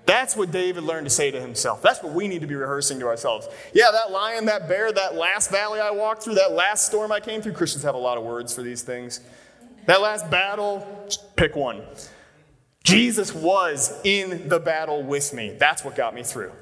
That's 0.09 0.35
what 0.35 0.51
David 0.51 0.85
learned 0.85 1.05
to 1.05 1.11
say 1.11 1.31
to 1.31 1.39
himself. 1.39 1.83
That's 1.83 2.03
what 2.03 2.15
we 2.15 2.29
need 2.29 2.41
to 2.41 2.47
be 2.47 2.55
rehearsing 2.55 2.99
to 3.01 3.07
ourselves. 3.07 3.47
Yeah, 3.75 3.91
that 3.93 4.11
lion, 4.11 4.47
that 4.47 4.67
bear, 4.67 4.91
that 4.91 5.15
last 5.15 5.51
valley 5.51 5.81
I 5.81 5.91
walked 5.91 6.23
through, 6.23 6.37
that 6.37 6.53
last 6.53 6.87
storm 6.87 7.13
I 7.13 7.21
came 7.21 7.43
through. 7.43 7.53
Christians 7.53 7.85
have 7.85 7.95
a 7.95 7.99
lot 7.99 8.17
of 8.17 8.25
words 8.25 8.55
for 8.55 8.63
these 8.63 8.81
things. 8.81 9.21
That 9.85 10.01
last 10.01 10.31
battle, 10.31 11.07
pick 11.37 11.55
one. 11.55 11.83
Jesus 12.85 13.35
was 13.35 14.01
in 14.03 14.49
the 14.49 14.59
battle 14.59 15.03
with 15.03 15.35
me. 15.35 15.55
That's 15.59 15.85
what 15.85 15.95
got 15.95 16.15
me 16.15 16.23
through. 16.23 16.53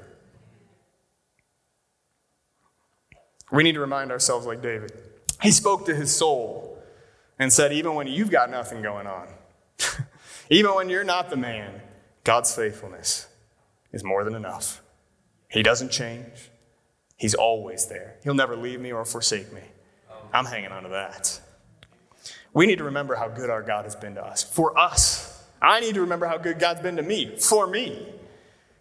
We 3.49 3.63
need 3.63 3.75
to 3.75 3.79
remind 3.79 4.11
ourselves 4.11 4.45
like 4.45 4.61
David. 4.61 4.91
He 5.41 5.51
spoke 5.51 5.85
to 5.85 5.95
his 5.95 6.13
soul 6.13 6.83
and 7.39 7.53
said, 7.53 7.71
even 7.71 7.95
when 7.95 8.07
you've 8.07 8.29
got 8.29 8.51
nothing 8.51 8.81
going 8.81 9.07
on, 9.07 9.29
even 10.49 10.75
when 10.75 10.89
you're 10.89 11.05
not 11.05 11.29
the 11.29 11.37
man, 11.37 11.79
God's 12.25 12.53
faithfulness 12.53 13.26
is 13.97 14.03
more 14.03 14.23
than 14.23 14.35
enough. 14.35 14.81
He 15.49 15.63
doesn't 15.63 15.89
change. 15.89 16.51
He's 17.17 17.33
always 17.33 17.87
there. 17.87 18.17
He'll 18.23 18.35
never 18.35 18.55
leave 18.55 18.79
me 18.79 18.91
or 18.91 19.03
forsake 19.03 19.51
me. 19.51 19.61
I'm 20.31 20.45
hanging 20.45 20.71
on 20.71 20.83
to 20.83 20.89
that. 20.89 21.41
We 22.53 22.67
need 22.67 22.77
to 22.77 22.83
remember 22.83 23.15
how 23.15 23.27
good 23.27 23.49
our 23.49 23.63
God 23.63 23.85
has 23.85 23.95
been 23.95 24.15
to 24.15 24.23
us. 24.23 24.43
For 24.43 24.77
us. 24.77 25.43
I 25.59 25.79
need 25.79 25.95
to 25.95 26.01
remember 26.01 26.27
how 26.27 26.37
good 26.37 26.59
God's 26.59 26.81
been 26.81 26.97
to 26.97 27.01
me. 27.01 27.37
For 27.37 27.65
me. 27.65 28.07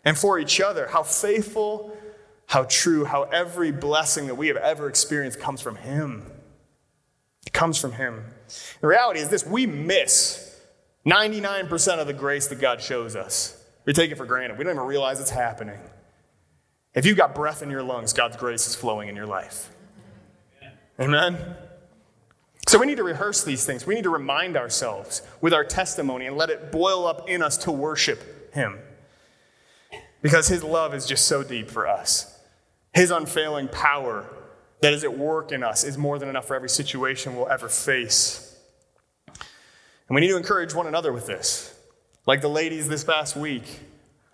And 0.05 0.19
for 0.19 0.39
each 0.39 0.61
other. 0.61 0.87
How 0.87 1.03
faithful, 1.03 1.97
how 2.47 2.65
true, 2.65 3.07
how 3.07 3.23
every 3.23 3.73
blessing 3.73 4.27
that 4.27 4.35
we 4.35 4.49
have 4.49 4.59
ever 4.59 4.87
experienced 4.89 5.41
comes 5.41 5.63
from 5.63 5.77
Him. 5.77 6.31
It 7.47 7.55
comes 7.55 7.79
from 7.79 7.93
Him. 7.93 8.23
The 8.83 8.89
reality 8.89 9.21
is 9.21 9.31
this 9.31 9.47
we 9.47 9.65
miss 9.65 10.61
99% 11.07 12.01
of 12.01 12.07
the 12.07 12.13
grace 12.13 12.49
that 12.49 12.61
God 12.61 12.83
shows 12.83 13.17
us. 13.17 13.56
We 13.87 13.93
take 13.93 14.11
it 14.11 14.17
for 14.17 14.27
granted. 14.27 14.59
We 14.59 14.65
don't 14.65 14.75
even 14.75 14.87
realize 14.87 15.21
it's 15.21 15.31
happening. 15.31 15.79
If 16.95 17.07
you've 17.07 17.17
got 17.17 17.35
breath 17.35 17.63
in 17.63 17.71
your 17.71 17.83
lungs, 17.83 18.13
God's 18.13 18.37
grace 18.37 18.67
is 18.67 18.75
flowing 18.75 19.09
in 19.09 19.17
your 19.17 19.27
life. 19.27 19.71
Amen? 21.01 21.57
So 22.67 22.81
we 22.81 22.87
need 22.87 22.97
to 22.97 23.05
rehearse 23.05 23.45
these 23.45 23.65
things. 23.65 23.87
We 23.87 23.95
need 23.95 24.05
to 24.05 24.11
remind 24.11 24.57
ourselves 24.57 25.23
with 25.41 25.55
our 25.55 25.63
testimony 25.63 26.27
and 26.27 26.37
let 26.37 26.51
it 26.51 26.73
boil 26.73 27.07
up 27.07 27.29
in 27.29 27.43
us 27.43 27.57
to 27.59 27.71
worship 27.71 28.53
Him. 28.53 28.79
Because 30.21 30.49
His 30.49 30.65
love 30.65 30.93
is 30.93 31.07
just 31.07 31.27
so 31.27 31.45
deep 31.45 31.71
for 31.71 31.87
us. 31.87 32.41
His 32.93 33.13
unfailing 33.13 33.69
power 33.69 34.27
that 34.81 34.93
is 34.93 35.05
at 35.05 35.17
work 35.17 35.53
in 35.53 35.63
us 35.63 35.85
is 35.85 35.97
more 35.97 36.19
than 36.19 36.29
enough 36.29 36.47
for 36.47 36.57
every 36.57 36.69
situation 36.69 37.37
we'll 37.37 37.49
ever 37.49 37.69
face. 37.69 38.57
And 39.29 40.15
we 40.15 40.21
need 40.23 40.29
to 40.29 40.37
encourage 40.37 40.75
one 40.75 40.87
another 40.87 41.13
with 41.13 41.27
this. 41.27 41.76
Like 42.27 42.41
the 42.41 42.49
ladies 42.49 42.89
this 42.89 43.05
past 43.05 43.37
week, 43.37 43.81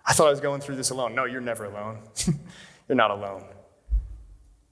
I 0.05 0.13
thought 0.13 0.27
I 0.27 0.31
was 0.31 0.41
going 0.41 0.61
through 0.61 0.75
this 0.75 0.89
alone. 0.89 1.13
No, 1.13 1.25
you're 1.25 1.41
never 1.41 1.65
alone. 1.65 1.99
you're 2.87 2.95
not 2.95 3.11
alone. 3.11 3.45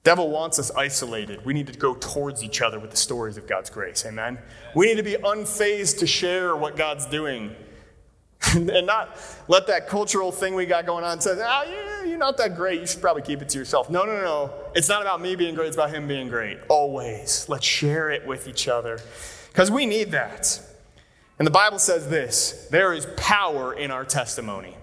Devil 0.02 0.30
wants 0.30 0.58
us 0.58 0.72
isolated. 0.72 1.44
We 1.44 1.54
need 1.54 1.68
to 1.68 1.78
go 1.78 1.94
towards 1.94 2.42
each 2.42 2.60
other 2.60 2.80
with 2.80 2.90
the 2.90 2.96
stories 2.96 3.36
of 3.36 3.46
God's 3.46 3.70
grace. 3.70 4.04
Amen. 4.04 4.38
We 4.74 4.86
need 4.86 4.96
to 4.96 5.04
be 5.04 5.14
unfazed 5.14 6.00
to 6.00 6.06
share 6.08 6.56
what 6.56 6.76
God's 6.76 7.06
doing. 7.06 7.54
and 8.56 8.84
not 8.84 9.16
let 9.46 9.68
that 9.68 9.86
cultural 9.86 10.32
thing 10.32 10.56
we 10.56 10.66
got 10.66 10.84
going 10.84 11.04
on 11.04 11.20
say, 11.20 11.38
ah, 11.40 11.62
oh, 11.64 11.70
yeah, 11.70 12.04
you're 12.04 12.18
not 12.18 12.36
that 12.38 12.56
great. 12.56 12.80
You 12.80 12.86
should 12.88 13.00
probably 13.00 13.22
keep 13.22 13.40
it 13.40 13.48
to 13.50 13.58
yourself. 13.58 13.88
No, 13.88 14.04
no, 14.04 14.20
no. 14.20 14.52
It's 14.74 14.88
not 14.88 15.00
about 15.00 15.20
me 15.20 15.36
being 15.36 15.54
great. 15.54 15.68
It's 15.68 15.76
about 15.76 15.90
him 15.90 16.08
being 16.08 16.28
great. 16.28 16.58
Always. 16.68 17.48
Let's 17.48 17.64
share 17.64 18.10
it 18.10 18.26
with 18.26 18.48
each 18.48 18.66
other 18.66 18.98
because 19.52 19.70
we 19.70 19.86
need 19.86 20.10
that. 20.10 20.60
And 21.38 21.46
the 21.46 21.52
Bible 21.52 21.78
says 21.78 22.08
this 22.08 22.68
there 22.70 22.92
is 22.92 23.06
power 23.16 23.74
in 23.74 23.90
our 23.90 24.04
testimony. 24.04 24.76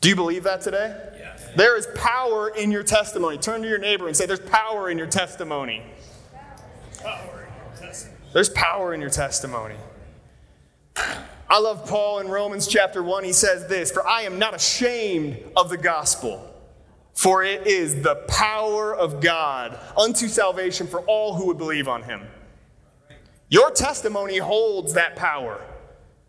Do 0.00 0.08
you 0.08 0.16
believe 0.16 0.44
that 0.44 0.62
today? 0.62 0.96
Yes. 1.18 1.46
There 1.56 1.76
is 1.76 1.86
power 1.94 2.48
in 2.48 2.70
your 2.70 2.82
testimony. 2.82 3.36
Turn 3.36 3.62
to 3.62 3.68
your 3.68 3.78
neighbor 3.78 4.06
and 4.06 4.16
say, 4.16 4.26
There's 4.26 4.40
power 4.40 4.88
in 4.90 4.96
your 4.96 5.06
testimony. 5.06 5.82
Power 7.02 7.46
in 7.46 7.80
your 7.80 7.88
testimony. 7.88 8.16
There's 8.32 8.48
power 8.50 8.94
in 8.94 9.00
your 9.00 9.10
testimony. 9.10 9.76
I 11.50 11.58
love 11.58 11.86
Paul 11.86 12.20
in 12.20 12.28
Romans 12.28 12.68
chapter 12.68 13.02
1. 13.02 13.24
He 13.24 13.32
says 13.32 13.66
this 13.66 13.90
For 13.90 14.06
I 14.06 14.22
am 14.22 14.38
not 14.38 14.54
ashamed 14.54 15.38
of 15.56 15.68
the 15.68 15.76
gospel, 15.76 16.48
for 17.12 17.42
it 17.42 17.66
is 17.66 18.02
the 18.02 18.14
power 18.28 18.94
of 18.94 19.20
God 19.20 19.78
unto 19.98 20.28
salvation 20.28 20.86
for 20.86 21.00
all 21.00 21.34
who 21.34 21.46
would 21.48 21.58
believe 21.58 21.88
on 21.88 22.04
him. 22.04 22.22
Your 23.50 23.70
testimony 23.72 24.38
holds 24.38 24.94
that 24.94 25.16
power 25.16 25.60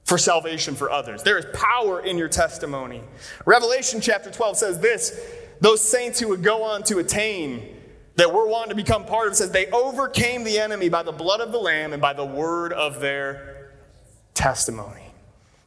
for 0.03 0.17
salvation 0.17 0.75
for 0.75 0.91
others. 0.91 1.23
There 1.23 1.37
is 1.37 1.45
power 1.53 2.01
in 2.01 2.17
your 2.17 2.27
testimony. 2.27 3.01
Revelation 3.45 4.01
chapter 4.01 4.29
12 4.29 4.57
says 4.57 4.79
this 4.79 5.17
those 5.61 5.81
saints 5.81 6.19
who 6.19 6.27
would 6.29 6.41
go 6.41 6.63
on 6.63 6.81
to 6.83 6.97
attain 6.97 7.77
that 8.15 8.33
we're 8.33 8.47
wanting 8.47 8.69
to 8.69 8.75
become 8.75 9.05
part 9.05 9.27
of 9.27 9.35
says 9.35 9.51
they 9.51 9.67
overcame 9.67 10.43
the 10.43 10.59
enemy 10.59 10.89
by 10.89 11.03
the 11.03 11.11
blood 11.11 11.39
of 11.39 11.51
the 11.51 11.59
lamb 11.59 11.93
and 11.93 12.01
by 12.01 12.13
the 12.13 12.25
word 12.25 12.73
of 12.73 12.99
their 12.99 13.71
testimony. 14.33 15.03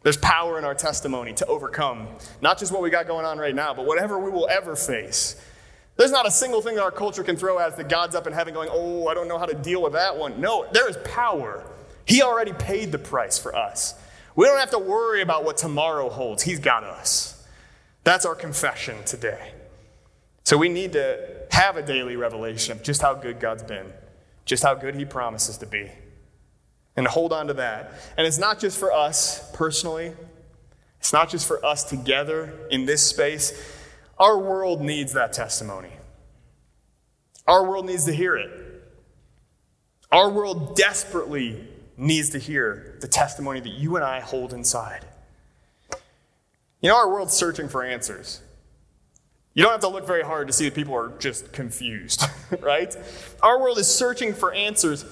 There's 0.03 0.17
power 0.17 0.59
in 0.59 0.65
our 0.65 0.75
testimony 0.75 1.33
to 1.35 1.47
overcome 1.47 2.09
not 2.43 2.59
just 2.59 2.73
what 2.73 2.83
we 2.83 2.91
got 2.91 3.07
going 3.07 3.25
on 3.25 3.39
right 3.39 3.55
now, 3.55 3.73
but 3.73 3.87
whatever 3.87 4.19
we 4.19 4.31
will 4.31 4.49
ever 4.49 4.75
face. 4.75 5.41
There's 5.97 6.11
not 6.11 6.27
a 6.27 6.31
single 6.31 6.61
thing 6.61 6.75
that 6.75 6.83
our 6.83 6.91
culture 6.91 7.23
can 7.23 7.37
throw 7.37 7.59
at 7.59 7.73
us 7.73 7.77
that 7.77 7.89
God's 7.89 8.17
up 8.17 8.27
in 8.27 8.33
heaven 8.33 8.53
going, 8.53 8.69
oh, 8.73 9.07
I 9.07 9.15
don't 9.15 9.29
know 9.29 9.39
how 9.39 9.47
to 9.47 9.55
deal 9.55 9.81
with 9.81 9.93
that 9.93 10.17
one. 10.17 10.41
No, 10.41 10.67
there 10.73 10.89
is 10.89 10.97
power. 11.05 11.65
He 12.05 12.23
already 12.23 12.53
paid 12.53 12.91
the 12.93 12.99
price 12.99 13.39
for 13.39 13.55
us. 13.55 13.95
We 14.37 14.47
don't 14.47 14.59
have 14.59 14.71
to 14.71 14.79
worry 14.79 15.23
about 15.23 15.45
what 15.45 15.57
tomorrow 15.57 16.09
holds. 16.09 16.43
He's 16.43 16.59
got 16.59 16.83
us. 16.83 17.47
That's 18.03 18.27
our 18.27 18.35
confession 18.35 18.97
today. 19.05 19.53
So 20.43 20.59
we 20.59 20.69
need 20.69 20.93
to 20.93 21.47
have 21.53 21.77
a 21.77 21.83
daily 21.83 22.17
revelation 22.17 22.73
of 22.73 22.83
just 22.83 23.01
how 23.01 23.15
good 23.15 23.39
God's 23.39 23.63
been, 23.63 23.93
just 24.45 24.63
how 24.63 24.75
good 24.75 24.97
He 24.97 25.05
promises 25.05 25.57
to 25.59 25.67
be, 25.67 25.91
and 26.97 27.07
hold 27.07 27.33
on 27.33 27.47
to 27.47 27.55
that. 27.55 27.93
And 28.19 28.27
it's 28.27 28.37
not 28.37 28.59
just 28.59 28.79
for 28.79 28.93
us 28.93 29.51
personally, 29.53 30.13
It's 31.05 31.13
not 31.13 31.29
just 31.29 31.47
for 31.47 31.63
us 31.63 31.85
together 31.85 32.51
in 32.71 32.87
this 32.87 33.05
space. 33.05 33.53
Our 34.19 34.39
world 34.39 34.81
needs 34.81 35.13
that 35.15 35.33
testimony. 35.33 35.93
Our 37.47 37.69
world 37.69 37.87
needs 37.87 38.05
to 38.05 38.13
hear 38.13 38.37
it. 38.37 38.51
Our 40.11 40.31
world 40.31 40.77
desperately 40.77 41.67
needs 41.97 42.31
to 42.31 42.39
hear 42.39 42.99
the 43.01 43.09
testimony 43.09 43.61
that 43.61 43.73
you 43.73 43.97
and 43.97 44.05
I 44.05 44.21
hold 44.21 44.53
inside. 44.53 45.05
You 46.81 46.91
know, 46.91 46.97
our 46.97 47.09
world's 47.09 47.33
searching 47.33 47.69
for 47.69 47.83
answers. 47.83 48.41
You 49.55 49.63
don't 49.63 49.73
have 49.73 49.81
to 49.83 49.89
look 49.89 50.07
very 50.07 50.23
hard 50.23 50.49
to 50.49 50.53
see 50.53 50.69
that 50.69 50.75
people 50.75 50.95
are 50.95 51.13
just 51.19 51.53
confused, 51.53 52.25
right? 52.61 52.95
Our 53.43 53.61
world 53.61 53.79
is 53.79 53.87
searching 53.87 54.35
for 54.35 54.53
answers. 54.53 55.05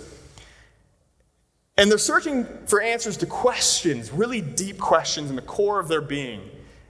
And 1.78 1.90
they're 1.90 1.98
searching 1.98 2.46
for 2.66 2.80
answers 2.82 3.16
to 3.18 3.26
questions, 3.26 4.10
really 4.10 4.40
deep 4.40 4.78
questions 4.78 5.30
in 5.30 5.36
the 5.36 5.42
core 5.42 5.80
of 5.80 5.88
their 5.88 6.02
being. 6.02 6.42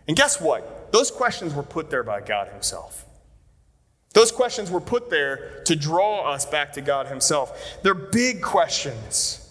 And 0.09 0.17
guess 0.17 0.41
what? 0.41 0.82
Those 0.93 1.11
questions 1.11 1.55
were 1.55 1.63
put 1.63 1.91
there 1.91 2.05
by 2.05 2.21
God 2.21 2.49
Himself. 2.49 3.07
Those 4.15 4.31
questions 4.31 4.71
were 4.71 4.81
put 4.81 5.09
there 5.09 5.63
to 5.65 5.75
draw 5.75 6.31
us 6.31 6.45
back 6.45 6.75
to 6.75 6.83
God 6.83 7.07
Himself. 7.07 7.79
They're 7.83 7.95
big 7.95 8.43
questions. 8.43 9.51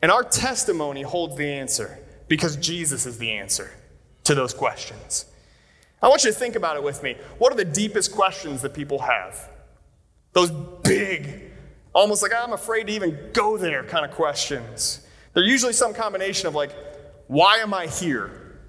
And 0.00 0.12
our 0.12 0.22
testimony 0.22 1.02
holds 1.02 1.36
the 1.36 1.46
answer 1.46 1.98
because 2.28 2.56
Jesus 2.56 3.04
is 3.04 3.18
the 3.18 3.32
answer 3.32 3.70
to 4.24 4.34
those 4.34 4.54
questions. 4.54 5.26
I 6.00 6.08
want 6.08 6.22
you 6.22 6.30
to 6.30 6.38
think 6.38 6.54
about 6.54 6.76
it 6.76 6.84
with 6.84 7.02
me. 7.02 7.16
What 7.38 7.52
are 7.52 7.56
the 7.56 7.64
deepest 7.64 8.12
questions 8.12 8.62
that 8.62 8.72
people 8.72 9.00
have? 9.00 9.48
Those 10.34 10.52
big, 10.84 11.50
almost 11.92 12.22
like 12.22 12.32
I'm 12.32 12.52
afraid 12.52 12.86
to 12.86 12.92
even 12.92 13.30
go 13.32 13.56
there 13.56 13.82
kind 13.82 14.04
of 14.04 14.12
questions. 14.12 15.04
They're 15.32 15.42
usually 15.42 15.72
some 15.72 15.94
combination 15.94 16.46
of 16.46 16.54
like, 16.54 16.70
why 17.26 17.56
am 17.56 17.74
I 17.74 17.86
here? 17.86 18.60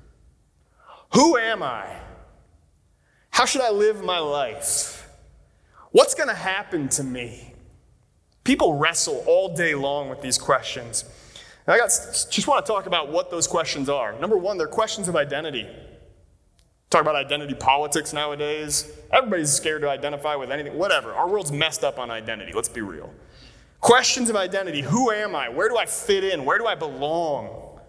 Who 1.13 1.37
am 1.37 1.61
I? 1.61 1.87
How 3.37 3.45
should 3.45 3.61
I 3.61 3.69
live 3.69 4.03
my 4.03 4.17
life? 4.17 5.07
What's 5.91 6.15
going 6.15 6.27
to 6.27 6.33
happen 6.33 6.89
to 6.89 7.03
me? 7.03 7.53
People 8.43 8.79
wrestle 8.79 9.23
all 9.27 9.55
day 9.55 9.75
long 9.75 10.09
with 10.09 10.23
these 10.23 10.39
questions. 10.39 11.05
And 11.67 11.75
I 11.75 11.77
got, 11.77 11.89
just 12.31 12.47
want 12.47 12.65
to 12.65 12.71
talk 12.71 12.87
about 12.87 13.11
what 13.11 13.29
those 13.29 13.45
questions 13.45 13.89
are. 13.89 14.17
Number 14.17 14.37
one, 14.37 14.57
they're 14.57 14.65
questions 14.65 15.07
of 15.07 15.15
identity. 15.15 15.69
Talk 16.89 17.01
about 17.01 17.15
identity 17.15 17.53
politics 17.53 18.11
nowadays. 18.11 18.91
Everybody's 19.11 19.53
scared 19.53 19.83
to 19.83 19.89
identify 19.91 20.33
with 20.33 20.49
anything, 20.49 20.75
whatever. 20.75 21.13
Our 21.13 21.29
world's 21.29 21.51
messed 21.51 21.83
up 21.83 21.99
on 21.99 22.09
identity, 22.09 22.53
let's 22.55 22.69
be 22.69 22.81
real. 22.81 23.13
Questions 23.81 24.31
of 24.31 24.35
identity 24.35 24.81
who 24.81 25.11
am 25.11 25.35
I? 25.35 25.49
Where 25.49 25.69
do 25.69 25.77
I 25.77 25.85
fit 25.85 26.23
in? 26.23 26.43
Where 26.43 26.57
do 26.57 26.65
I 26.65 26.73
belong? 26.73 27.79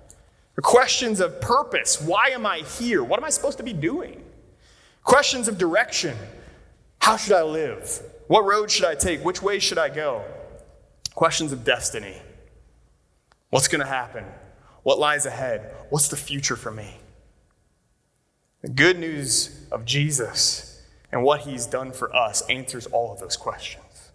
The 0.57 0.63
questions 0.63 1.21
of 1.21 1.41
purpose 1.41 2.03
why 2.03 2.33
am 2.33 2.45
I 2.45 2.59
here? 2.59 3.03
What 3.03 3.19
am 3.19 3.25
I 3.25 3.31
supposed 3.31 3.57
to 3.57 3.65
be 3.65 3.73
doing? 3.73 4.25
Questions 5.09 5.49
of 5.49 5.57
direction 5.57 6.15
how 6.99 7.17
should 7.17 7.33
I 7.33 7.43
live? 7.43 8.03
What 8.27 8.45
road 8.45 8.71
should 8.71 8.85
I 8.85 8.95
take? 8.95 9.25
Which 9.25 9.41
way 9.41 9.59
should 9.59 9.79
I 9.79 9.89
go? 9.89 10.23
Questions 11.15 11.51
of 11.51 11.65
destiny 11.65 12.15
what's 13.49 13.69
going 13.69 13.81
to 13.81 13.87
happen? 13.87 14.27
What 14.83 14.99
lies 14.99 15.25
ahead? 15.25 15.75
What's 15.89 16.09
the 16.09 16.17
future 16.17 16.57
for 16.57 16.71
me? 16.71 16.99
The 18.61 18.69
good 18.69 18.99
news 18.99 19.59
of 19.73 19.87
Jesus 19.87 20.85
and 21.11 21.23
what 21.23 21.41
he's 21.41 21.65
done 21.65 21.93
for 21.93 22.15
us 22.15 22.43
answers 22.51 22.85
all 22.85 23.11
of 23.11 23.19
those 23.19 23.39
questions. 23.39 24.13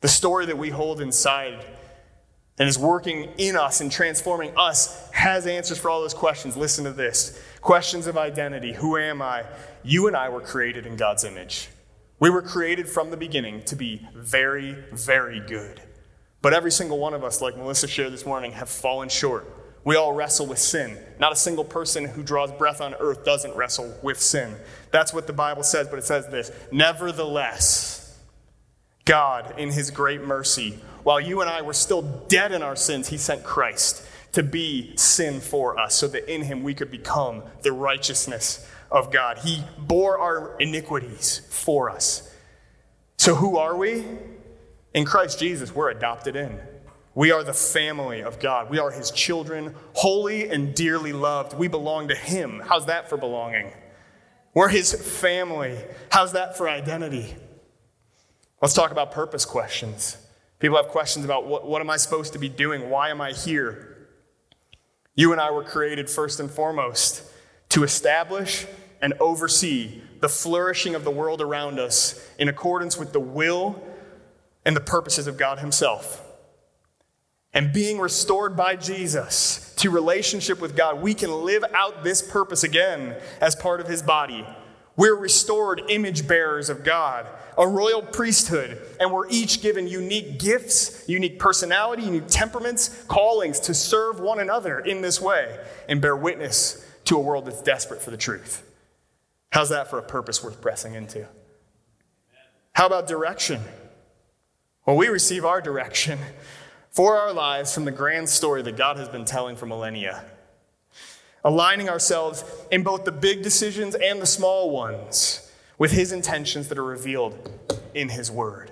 The 0.00 0.08
story 0.08 0.46
that 0.46 0.58
we 0.58 0.70
hold 0.70 1.00
inside 1.00 1.64
and 2.58 2.68
is 2.68 2.76
working 2.76 3.30
in 3.38 3.56
us 3.56 3.80
and 3.80 3.90
transforming 3.90 4.52
us 4.56 5.08
has 5.12 5.46
answers 5.46 5.78
for 5.78 5.90
all 5.90 6.00
those 6.00 6.12
questions. 6.12 6.56
Listen 6.56 6.84
to 6.86 6.92
this 6.92 7.40
questions 7.60 8.08
of 8.08 8.18
identity. 8.18 8.72
Who 8.72 8.98
am 8.98 9.22
I? 9.22 9.44
You 9.82 10.06
and 10.06 10.16
I 10.16 10.28
were 10.28 10.40
created 10.40 10.86
in 10.86 10.96
God's 10.96 11.24
image. 11.24 11.68
We 12.20 12.30
were 12.30 12.42
created 12.42 12.88
from 12.88 13.10
the 13.10 13.16
beginning 13.16 13.64
to 13.64 13.76
be 13.76 14.06
very, 14.14 14.76
very 14.92 15.40
good. 15.40 15.82
But 16.40 16.54
every 16.54 16.70
single 16.70 16.98
one 16.98 17.14
of 17.14 17.24
us, 17.24 17.40
like 17.40 17.56
Melissa 17.56 17.88
shared 17.88 18.12
this 18.12 18.26
morning, 18.26 18.52
have 18.52 18.68
fallen 18.68 19.08
short. 19.08 19.46
We 19.84 19.96
all 19.96 20.12
wrestle 20.12 20.46
with 20.46 20.58
sin. 20.58 20.98
Not 21.18 21.32
a 21.32 21.36
single 21.36 21.64
person 21.64 22.04
who 22.04 22.22
draws 22.22 22.52
breath 22.52 22.80
on 22.80 22.94
earth 22.94 23.24
doesn't 23.24 23.56
wrestle 23.56 23.96
with 24.02 24.20
sin. 24.20 24.54
That's 24.92 25.12
what 25.12 25.26
the 25.26 25.32
Bible 25.32 25.64
says, 25.64 25.88
but 25.88 25.98
it 25.98 26.04
says 26.04 26.28
this 26.28 26.52
Nevertheless, 26.70 28.20
God, 29.04 29.58
in 29.58 29.70
his 29.70 29.90
great 29.90 30.22
mercy, 30.22 30.78
while 31.02 31.20
you 31.20 31.40
and 31.40 31.50
I 31.50 31.62
were 31.62 31.72
still 31.72 32.02
dead 32.28 32.52
in 32.52 32.62
our 32.62 32.76
sins, 32.76 33.08
he 33.08 33.16
sent 33.16 33.42
Christ 33.42 34.06
to 34.32 34.42
be 34.42 34.96
sin 34.96 35.40
for 35.40 35.78
us, 35.78 35.96
so 35.96 36.06
that 36.08 36.32
in 36.32 36.42
him 36.42 36.62
we 36.62 36.74
could 36.74 36.90
become 36.90 37.42
the 37.62 37.72
righteousness 37.72 38.68
of 38.92 39.10
God. 39.10 39.38
He 39.38 39.64
bore 39.78 40.18
our 40.18 40.56
iniquities 40.60 41.40
for 41.50 41.90
us. 41.90 42.32
So, 43.16 43.34
who 43.34 43.56
are 43.56 43.76
we? 43.76 44.04
In 44.94 45.04
Christ 45.04 45.38
Jesus, 45.38 45.74
we're 45.74 45.90
adopted 45.90 46.36
in. 46.36 46.60
We 47.14 47.30
are 47.30 47.42
the 47.42 47.54
family 47.54 48.22
of 48.22 48.38
God. 48.38 48.70
We 48.70 48.78
are 48.78 48.90
his 48.90 49.10
children, 49.10 49.74
holy 49.94 50.48
and 50.48 50.74
dearly 50.74 51.12
loved. 51.12 51.58
We 51.58 51.68
belong 51.68 52.08
to 52.08 52.14
him. 52.14 52.62
How's 52.64 52.86
that 52.86 53.08
for 53.08 53.16
belonging? 53.16 53.72
We're 54.54 54.68
his 54.68 54.92
family. 54.92 55.78
How's 56.10 56.32
that 56.32 56.56
for 56.56 56.68
identity? 56.68 57.34
Let's 58.60 58.74
talk 58.74 58.90
about 58.90 59.12
purpose 59.12 59.44
questions. 59.44 60.16
People 60.58 60.76
have 60.76 60.88
questions 60.88 61.24
about 61.24 61.46
what, 61.46 61.66
what 61.66 61.80
am 61.80 61.90
I 61.90 61.96
supposed 61.96 62.34
to 62.34 62.38
be 62.38 62.48
doing? 62.48 62.88
Why 62.88 63.10
am 63.10 63.20
I 63.20 63.32
here? 63.32 64.08
You 65.14 65.32
and 65.32 65.40
I 65.40 65.50
were 65.50 65.64
created 65.64 66.08
first 66.08 66.40
and 66.40 66.50
foremost 66.50 67.24
to 67.70 67.82
establish 67.82 68.66
and 69.02 69.12
oversee 69.20 70.00
the 70.20 70.28
flourishing 70.28 70.94
of 70.94 71.04
the 71.04 71.10
world 71.10 71.42
around 71.42 71.78
us 71.78 72.26
in 72.38 72.48
accordance 72.48 72.96
with 72.96 73.12
the 73.12 73.20
will 73.20 73.82
and 74.64 74.74
the 74.74 74.80
purposes 74.80 75.26
of 75.26 75.36
God 75.36 75.58
Himself 75.58 76.22
and 77.54 77.72
being 77.72 77.98
restored 77.98 78.56
by 78.56 78.76
Jesus 78.76 79.74
to 79.76 79.90
relationship 79.90 80.60
with 80.60 80.76
God, 80.76 81.02
we 81.02 81.14
can 81.14 81.44
live 81.44 81.64
out 81.74 82.02
this 82.02 82.22
purpose 82.22 82.64
again 82.64 83.16
as 83.40 83.54
part 83.54 83.80
of 83.80 83.88
his 83.88 84.02
body. 84.02 84.46
We're 84.96 85.16
restored 85.16 85.82
image 85.88 86.26
bearers 86.26 86.70
of 86.70 86.84
God, 86.84 87.26
a 87.58 87.66
royal 87.66 88.02
priesthood, 88.02 88.80
and 89.00 89.12
we're 89.12 89.28
each 89.28 89.60
given 89.60 89.86
unique 89.86 90.38
gifts, 90.38 91.06
unique 91.08 91.38
personality, 91.38 92.04
unique 92.04 92.28
temperaments, 92.28 93.04
callings 93.08 93.60
to 93.60 93.74
serve 93.74 94.20
one 94.20 94.40
another 94.40 94.78
in 94.80 95.02
this 95.02 95.20
way 95.20 95.58
and 95.88 96.00
bear 96.00 96.16
witness 96.16 96.86
to 97.04 97.16
a 97.16 97.20
world 97.20 97.46
that's 97.46 97.62
desperate 97.62 98.00
for 98.00 98.10
the 98.10 98.16
truth. 98.16 98.62
How's 99.52 99.68
that 99.68 99.90
for 99.90 99.98
a 99.98 100.02
purpose 100.02 100.42
worth 100.42 100.62
pressing 100.62 100.94
into? 100.94 101.28
How 102.72 102.86
about 102.86 103.06
direction? 103.06 103.60
Well, 104.86 104.96
we 104.96 105.08
receive 105.08 105.44
our 105.44 105.60
direction 105.60 106.18
for 106.90 107.18
our 107.18 107.34
lives 107.34 107.74
from 107.74 107.84
the 107.84 107.90
grand 107.90 108.30
story 108.30 108.62
that 108.62 108.78
God 108.78 108.96
has 108.96 109.10
been 109.10 109.26
telling 109.26 109.56
for 109.56 109.66
millennia. 109.66 110.24
Aligning 111.44 111.90
ourselves 111.90 112.44
in 112.70 112.82
both 112.82 113.04
the 113.04 113.12
big 113.12 113.42
decisions 113.42 113.94
and 113.94 114.22
the 114.22 114.26
small 114.26 114.70
ones 114.70 115.52
with 115.76 115.92
His 115.92 116.12
intentions 116.12 116.68
that 116.68 116.78
are 116.78 116.84
revealed 116.84 117.50
in 117.92 118.08
His 118.08 118.30
Word. 118.30 118.70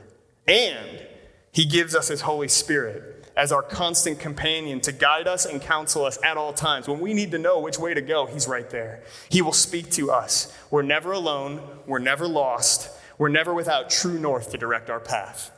And 0.49 1.07
He 1.53 1.66
gives 1.66 1.95
us 1.95 2.09
His 2.09 2.22
Holy 2.22 2.49
Spirit 2.49 3.10
as 3.41 3.53
our 3.53 3.62
constant 3.62 4.18
companion 4.18 4.82
to 4.82 4.93
guide 4.93 5.26
us 5.26 5.47
and 5.47 5.62
counsel 5.62 6.05
us 6.05 6.18
at 6.22 6.36
all 6.36 6.53
times. 6.53 6.86
When 6.86 7.01
we 7.01 7.14
need 7.14 7.30
to 7.30 7.38
know 7.38 7.59
which 7.59 7.78
way 7.78 7.95
to 7.95 8.03
go, 8.03 8.26
He's 8.26 8.47
right 8.47 8.68
there. 8.68 9.03
He 9.30 9.41
will 9.41 9.55
speak 9.55 9.91
to 9.93 10.11
us. 10.11 10.55
We're 10.70 10.82
never 10.82 11.12
alone, 11.12 11.62
we're 11.86 12.01
never 12.01 12.28
lost, 12.28 12.91
we're 13.16 13.30
never 13.30 13.55
without 13.55 13.88
true 13.88 14.20
north 14.20 14.51
to 14.51 14.59
direct 14.59 14.91
our 14.91 15.01
path. 15.01 15.51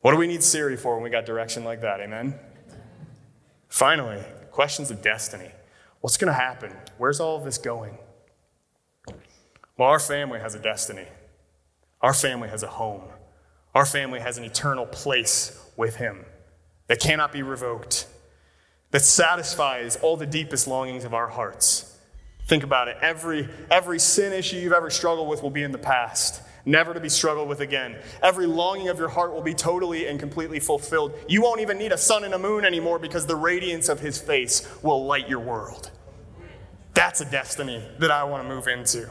What 0.00 0.10
do 0.10 0.18
we 0.18 0.26
need 0.26 0.42
Siri 0.42 0.76
for 0.76 0.94
when 0.94 1.02
we 1.02 1.08
got 1.08 1.24
direction 1.24 1.64
like 1.64 1.80
that? 1.80 2.00
Amen? 2.00 2.34
Finally, 3.70 4.22
questions 4.50 4.90
of 4.90 5.00
destiny. 5.00 5.48
What's 6.02 6.18
going 6.18 6.30
to 6.30 6.38
happen? 6.38 6.76
Where's 6.98 7.18
all 7.18 7.38
of 7.38 7.44
this 7.44 7.56
going? 7.56 7.96
Well, 9.78 9.88
our 9.88 10.00
family 10.00 10.38
has 10.38 10.54
a 10.54 10.58
destiny. 10.58 11.06
Our 12.02 12.12
family 12.12 12.50
has 12.50 12.62
a 12.62 12.68
home. 12.68 13.04
Our 13.74 13.86
family 13.86 14.20
has 14.20 14.36
an 14.36 14.44
eternal 14.44 14.84
place 14.84 15.58
with 15.78 15.96
Him 15.96 16.26
that 16.92 17.00
cannot 17.00 17.32
be 17.32 17.42
revoked, 17.42 18.06
that 18.90 19.00
satisfies 19.00 19.96
all 19.96 20.14
the 20.18 20.26
deepest 20.26 20.68
longings 20.68 21.04
of 21.04 21.14
our 21.14 21.26
hearts. 21.26 21.98
Think 22.44 22.64
about 22.64 22.88
it. 22.88 22.98
Every, 23.00 23.48
every 23.70 23.98
sin 23.98 24.34
issue 24.34 24.58
you've 24.58 24.74
ever 24.74 24.90
struggled 24.90 25.26
with 25.26 25.42
will 25.42 25.48
be 25.48 25.62
in 25.62 25.72
the 25.72 25.78
past 25.78 26.42
never 26.66 26.92
to 26.92 27.00
be 27.00 27.08
struggled 27.08 27.48
with 27.48 27.60
again. 27.60 27.96
Every 28.22 28.44
longing 28.44 28.88
of 28.88 28.98
your 28.98 29.08
heart 29.08 29.32
will 29.32 29.40
be 29.40 29.54
totally 29.54 30.06
and 30.06 30.20
completely 30.20 30.60
fulfilled. 30.60 31.14
You 31.26 31.40
won't 31.40 31.62
even 31.62 31.78
need 31.78 31.92
a 31.92 31.96
sun 31.96 32.24
and 32.24 32.34
a 32.34 32.38
moon 32.38 32.66
anymore 32.66 32.98
because 32.98 33.24
the 33.24 33.36
radiance 33.36 33.88
of 33.88 34.00
his 34.00 34.20
face 34.20 34.68
will 34.82 35.06
light 35.06 35.30
your 35.30 35.40
world. 35.40 35.90
That's 36.92 37.22
a 37.22 37.24
destiny 37.24 37.82
that 38.00 38.10
I 38.10 38.24
want 38.24 38.46
to 38.46 38.54
move 38.54 38.68
into. 38.68 39.10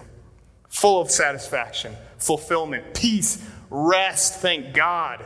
Full 0.70 1.02
of 1.02 1.10
satisfaction, 1.10 1.96
fulfillment, 2.20 2.94
peace, 2.94 3.44
rest, 3.72 4.36
thank 4.36 4.76
God, 4.76 5.26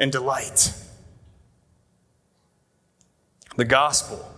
and 0.00 0.10
delight. 0.10 0.72
The 3.56 3.64
gospel 3.64 4.28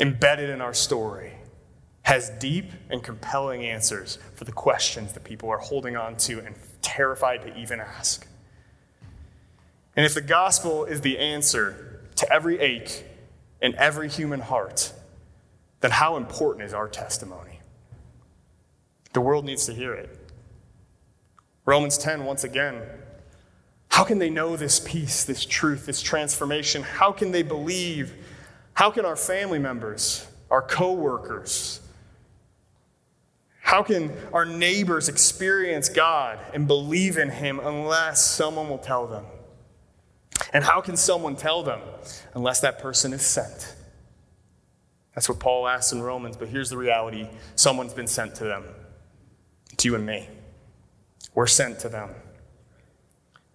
embedded 0.00 0.48
in 0.48 0.60
our 0.60 0.74
story, 0.74 1.34
has 2.02 2.30
deep 2.30 2.72
and 2.88 3.02
compelling 3.02 3.64
answers 3.64 4.18
for 4.34 4.44
the 4.44 4.52
questions 4.52 5.12
that 5.12 5.22
people 5.22 5.50
are 5.50 5.58
holding 5.58 5.96
on 5.96 6.16
to 6.16 6.40
and 6.40 6.56
terrified 6.80 7.42
to 7.42 7.56
even 7.56 7.78
ask. 7.78 8.26
And 9.94 10.06
if 10.06 10.14
the 10.14 10.22
gospel 10.22 10.86
is 10.86 11.02
the 11.02 11.18
answer 11.18 12.00
to 12.16 12.32
every 12.32 12.58
ache 12.58 13.04
in 13.60 13.74
every 13.76 14.08
human 14.08 14.40
heart, 14.40 14.92
then 15.80 15.90
how 15.90 16.16
important 16.16 16.64
is 16.64 16.72
our 16.72 16.88
testimony? 16.88 17.60
The 19.12 19.20
world 19.20 19.44
needs 19.44 19.66
to 19.66 19.74
hear 19.74 19.92
it. 19.92 20.16
Romans 21.66 21.98
10, 21.98 22.24
once 22.24 22.44
again, 22.44 22.80
how 23.90 24.04
can 24.04 24.18
they 24.18 24.30
know 24.30 24.56
this 24.56 24.80
peace, 24.80 25.24
this 25.24 25.44
truth, 25.44 25.86
this 25.86 26.00
transformation? 26.00 26.82
How 26.82 27.12
can 27.12 27.32
they 27.32 27.42
believe? 27.42 28.14
How 28.72 28.90
can 28.90 29.04
our 29.04 29.16
family 29.16 29.58
members, 29.58 30.26
our 30.50 30.62
coworkers, 30.62 31.80
how 33.70 33.84
can 33.84 34.10
our 34.32 34.44
neighbors 34.44 35.08
experience 35.08 35.88
God 35.88 36.40
and 36.52 36.66
believe 36.66 37.18
in 37.18 37.30
Him 37.30 37.60
unless 37.60 38.20
someone 38.26 38.68
will 38.68 38.78
tell 38.78 39.06
them? 39.06 39.24
And 40.52 40.64
how 40.64 40.80
can 40.80 40.96
someone 40.96 41.36
tell 41.36 41.62
them 41.62 41.80
unless 42.34 42.60
that 42.62 42.80
person 42.80 43.12
is 43.12 43.22
sent? 43.22 43.76
That's 45.14 45.28
what 45.28 45.38
Paul 45.38 45.68
asks 45.68 45.92
in 45.92 46.02
Romans, 46.02 46.36
but 46.36 46.48
here's 46.48 46.68
the 46.68 46.76
reality 46.76 47.28
someone's 47.54 47.94
been 47.94 48.08
sent 48.08 48.34
to 48.36 48.44
them. 48.44 48.64
It's 49.72 49.84
you 49.84 49.94
and 49.94 50.04
me. 50.04 50.28
We're 51.34 51.46
sent 51.46 51.78
to 51.80 51.88
them. 51.88 52.10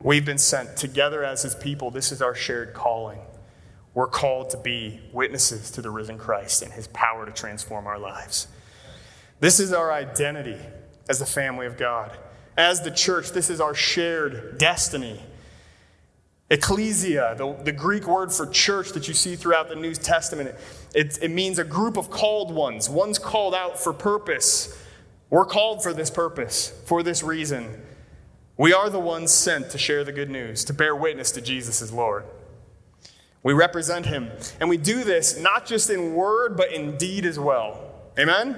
We've 0.05 0.23
been 0.23 0.37
sent 0.37 0.77
together 0.77 1.23
as 1.23 1.41
his 1.41 1.55
people. 1.55 1.89
This 1.89 2.11
is 2.11 2.21
our 2.21 2.35
shared 2.35 2.75
calling. 2.75 3.17
We're 3.95 4.05
called 4.05 4.51
to 4.51 4.57
be 4.57 4.99
witnesses 5.11 5.71
to 5.71 5.81
the 5.81 5.89
risen 5.89 6.19
Christ 6.19 6.61
and 6.61 6.71
his 6.71 6.85
power 6.89 7.25
to 7.25 7.31
transform 7.31 7.87
our 7.87 7.97
lives. 7.97 8.47
This 9.39 9.59
is 9.59 9.73
our 9.73 9.91
identity 9.91 10.59
as 11.09 11.17
the 11.17 11.25
family 11.25 11.65
of 11.65 11.75
God. 11.75 12.15
As 12.55 12.81
the 12.81 12.91
church, 12.91 13.31
this 13.31 13.49
is 13.49 13.59
our 13.59 13.73
shared 13.73 14.59
destiny. 14.59 15.19
Ecclesia, 16.51 17.33
the, 17.35 17.57
the 17.63 17.71
Greek 17.71 18.05
word 18.05 18.31
for 18.31 18.45
church 18.45 18.91
that 18.91 19.07
you 19.07 19.15
see 19.15 19.35
throughout 19.35 19.69
the 19.69 19.75
New 19.75 19.95
Testament, 19.95 20.53
it, 20.93 21.17
it 21.19 21.31
means 21.31 21.57
a 21.57 21.63
group 21.63 21.97
of 21.97 22.11
called 22.11 22.53
ones. 22.53 22.87
One's 22.91 23.17
called 23.17 23.55
out 23.55 23.79
for 23.79 23.91
purpose. 23.91 24.79
We're 25.31 25.45
called 25.45 25.81
for 25.81 25.93
this 25.93 26.11
purpose, 26.11 26.79
for 26.85 27.01
this 27.01 27.23
reason. 27.23 27.81
We 28.57 28.71
are 28.73 28.89
the 28.89 28.99
ones 28.99 29.31
sent 29.31 29.69
to 29.71 29.77
share 29.77 30.03
the 30.03 30.13
good 30.13 30.29
news, 30.29 30.63
to 30.65 30.73
bear 30.73 30.95
witness 30.95 31.31
to 31.31 31.41
Jesus 31.41 31.81
as 31.81 31.91
Lord. 31.91 32.23
We 33.43 33.53
represent 33.53 34.05
him. 34.05 34.31
And 34.59 34.69
we 34.69 34.77
do 34.77 35.03
this 35.03 35.39
not 35.39 35.65
just 35.65 35.89
in 35.89 36.13
word, 36.13 36.55
but 36.55 36.71
in 36.71 36.97
deed 36.97 37.25
as 37.25 37.37
well. 37.37 37.91
Amen? 38.17 38.57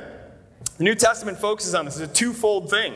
The 0.77 0.83
New 0.83 0.95
Testament 0.95 1.39
focuses 1.39 1.73
on 1.73 1.85
this. 1.85 1.99
It's 1.99 2.11
a 2.11 2.13
twofold 2.13 2.69
thing. 2.69 2.93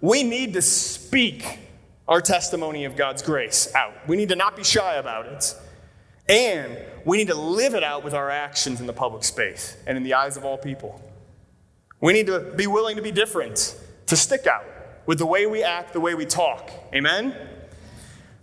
We 0.00 0.22
need 0.22 0.54
to 0.54 0.62
speak 0.62 1.58
our 2.06 2.20
testimony 2.20 2.84
of 2.84 2.94
God's 2.94 3.20
grace 3.20 3.74
out. 3.74 3.92
We 4.06 4.16
need 4.16 4.28
to 4.28 4.36
not 4.36 4.56
be 4.56 4.62
shy 4.62 4.94
about 4.94 5.26
it. 5.26 5.54
And 6.28 6.78
we 7.04 7.16
need 7.16 7.28
to 7.28 7.34
live 7.34 7.74
it 7.74 7.82
out 7.82 8.04
with 8.04 8.14
our 8.14 8.30
actions 8.30 8.80
in 8.80 8.86
the 8.86 8.92
public 8.92 9.24
space 9.24 9.76
and 9.86 9.96
in 9.96 10.04
the 10.04 10.14
eyes 10.14 10.36
of 10.36 10.44
all 10.44 10.56
people. 10.56 11.02
We 12.00 12.12
need 12.12 12.28
to 12.28 12.40
be 12.40 12.68
willing 12.68 12.94
to 12.96 13.02
be 13.02 13.10
different, 13.10 13.76
to 14.06 14.16
stick 14.16 14.46
out 14.46 14.64
with 15.08 15.16
the 15.16 15.26
way 15.26 15.46
we 15.46 15.62
act, 15.62 15.94
the 15.94 16.00
way 16.00 16.14
we 16.14 16.26
talk. 16.26 16.70
Amen? 16.94 17.34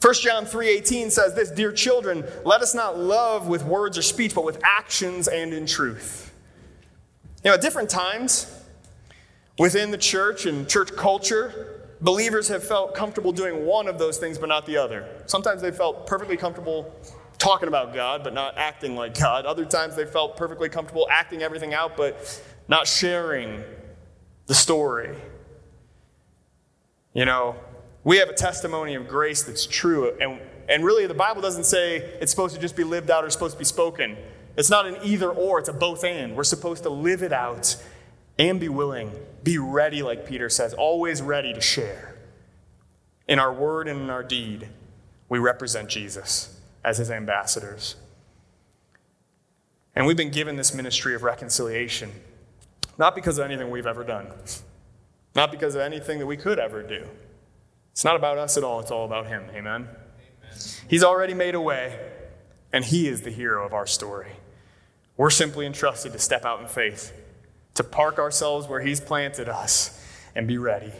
1 0.01 0.13
John 0.15 0.47
3:18 0.47 1.11
says 1.11 1.35
this, 1.35 1.51
"Dear 1.51 1.71
children, 1.71 2.25
let 2.43 2.61
us 2.61 2.73
not 2.73 2.97
love 2.97 3.47
with 3.47 3.63
words 3.63 3.99
or 3.99 4.01
speech, 4.01 4.33
but 4.33 4.43
with 4.43 4.59
actions 4.63 5.27
and 5.27 5.53
in 5.53 5.67
truth." 5.67 6.31
You 7.43 7.51
know, 7.51 7.53
at 7.53 7.61
different 7.61 7.91
times 7.91 8.47
within 9.59 9.91
the 9.91 9.97
church 9.97 10.47
and 10.47 10.67
church 10.67 10.95
culture, 10.95 11.81
believers 12.01 12.47
have 12.47 12.63
felt 12.63 12.95
comfortable 12.95 13.31
doing 13.31 13.67
one 13.67 13.87
of 13.87 13.99
those 13.99 14.17
things 14.17 14.39
but 14.39 14.49
not 14.49 14.65
the 14.65 14.75
other. 14.75 15.07
Sometimes 15.27 15.61
they 15.61 15.71
felt 15.71 16.07
perfectly 16.07 16.35
comfortable 16.35 16.91
talking 17.37 17.67
about 17.67 17.93
God 17.93 18.23
but 18.23 18.33
not 18.33 18.57
acting 18.57 18.95
like 18.95 19.13
God. 19.17 19.45
Other 19.45 19.65
times 19.65 19.95
they 19.95 20.05
felt 20.05 20.35
perfectly 20.35 20.69
comfortable 20.69 21.07
acting 21.11 21.43
everything 21.43 21.75
out 21.75 21.95
but 21.95 22.41
not 22.67 22.87
sharing 22.87 23.63
the 24.47 24.55
story. 24.55 25.15
You 27.15 27.25
know, 27.25 27.55
we 28.03 28.17
have 28.17 28.29
a 28.29 28.33
testimony 28.33 28.93
of 28.93 29.07
grace 29.07 29.41
that's 29.41 29.65
true. 29.65 30.15
And, 30.21 30.39
and 30.69 30.85
really, 30.85 31.07
the 31.07 31.15
Bible 31.15 31.41
doesn't 31.41 31.63
say 31.63 31.97
it's 32.21 32.29
supposed 32.29 32.53
to 32.53 32.61
just 32.61 32.75
be 32.75 32.83
lived 32.83 33.09
out 33.09 33.25
or 33.25 33.31
supposed 33.31 33.53
to 33.53 33.59
be 33.59 33.65
spoken. 33.65 34.15
It's 34.55 34.69
not 34.69 34.85
an 34.85 34.97
either 35.03 35.31
or, 35.31 35.57
it's 35.57 35.69
a 35.69 35.73
both 35.73 36.03
and. 36.03 36.35
We're 36.35 36.43
supposed 36.43 36.83
to 36.83 36.89
live 36.89 37.23
it 37.23 37.33
out 37.33 37.75
and 38.37 38.59
be 38.59 38.69
willing, 38.69 39.11
be 39.43 39.57
ready, 39.57 40.03
like 40.03 40.27
Peter 40.27 40.49
says, 40.49 40.75
always 40.75 41.21
ready 41.21 41.53
to 41.53 41.61
share. 41.61 42.15
In 43.27 43.39
our 43.39 43.51
word 43.51 43.87
and 43.87 44.01
in 44.01 44.09
our 44.11 44.23
deed, 44.23 44.69
we 45.27 45.39
represent 45.39 45.89
Jesus 45.89 46.59
as 46.83 46.99
his 46.99 47.09
ambassadors. 47.09 47.95
And 49.95 50.05
we've 50.05 50.17
been 50.17 50.31
given 50.31 50.57
this 50.57 50.73
ministry 50.75 51.15
of 51.15 51.23
reconciliation 51.23 52.11
not 52.97 53.15
because 53.15 53.37
of 53.37 53.45
anything 53.45 53.69
we've 53.69 53.87
ever 53.87 54.03
done, 54.03 54.27
not 55.35 55.51
because 55.51 55.75
of 55.75 55.81
anything 55.81 56.19
that 56.19 56.25
we 56.25 56.37
could 56.37 56.57
ever 56.57 56.81
do. 56.81 57.07
It's 57.91 58.05
not 58.05 58.15
about 58.15 58.37
us 58.37 58.57
at 58.57 58.63
all, 58.63 58.79
it's 58.79 58.91
all 58.91 59.05
about 59.05 59.27
Him. 59.27 59.43
Amen? 59.51 59.87
Amen. 59.87 60.59
He's 60.89 61.03
already 61.03 61.33
made 61.33 61.55
a 61.55 61.61
way, 61.61 61.99
and 62.71 62.83
He 62.83 63.07
is 63.07 63.21
the 63.21 63.31
hero 63.31 63.65
of 63.65 63.73
our 63.73 63.85
story. 63.85 64.31
We're 65.17 65.29
simply 65.29 65.65
entrusted 65.65 66.13
to 66.13 66.19
step 66.19 66.45
out 66.45 66.61
in 66.61 66.67
faith, 66.67 67.13
to 67.75 67.83
park 67.83 68.17
ourselves 68.17 68.67
where 68.67 68.81
He's 68.81 68.99
planted 68.99 69.49
us, 69.49 70.01
and 70.35 70.47
be 70.47 70.57
ready 70.57 70.91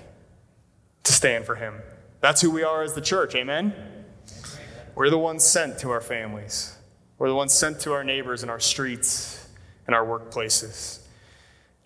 to 1.04 1.14
stand 1.14 1.46
for 1.46 1.56
Him. 1.56 1.82
That's 2.20 2.42
who 2.42 2.52
we 2.52 2.64
are 2.64 2.84
as 2.84 2.94
the 2.94 3.02
church. 3.02 3.36
Amen? 3.36 3.74
We're 4.96 5.10
the 5.10 5.18
ones 5.18 5.44
sent 5.44 5.80
to 5.80 5.92
our 5.92 6.02
families. 6.02 6.78
We're 7.18 7.28
the 7.30 7.36
ones 7.36 7.54
sent 7.54 7.82
to 7.82 7.94
our 7.94 8.04
neighbors 8.04 8.44
in 8.44 8.50
our 8.50 8.60
streets 8.60 9.48
and 9.86 9.96
our 9.96 10.06
workplaces 10.06 11.05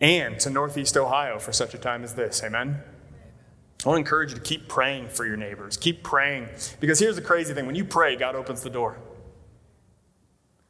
and 0.02 0.40
to 0.40 0.50
Northeast 0.50 0.96
Ohio 0.98 1.40
for 1.40 1.52
such 1.52 1.74
a 1.74 1.78
time 1.78 2.04
as 2.04 2.16
this. 2.16 2.44
Amen? 2.44 2.82
I 3.86 3.88
want 3.88 3.98
to 3.98 4.00
encourage 4.00 4.32
you 4.32 4.36
to 4.36 4.42
keep 4.42 4.68
praying 4.68 5.10
for 5.10 5.26
your 5.26 5.38
neighbors. 5.38 5.78
Keep 5.78 6.04
praying. 6.04 6.50
Because 6.80 7.00
here's 7.00 7.16
the 7.16 7.22
crazy 7.22 7.54
thing 7.54 7.66
when 7.66 7.76
you 7.76 7.86
pray, 7.86 8.16
God 8.16 8.36
opens 8.36 8.62
the 8.62 8.70
door. 8.70 8.98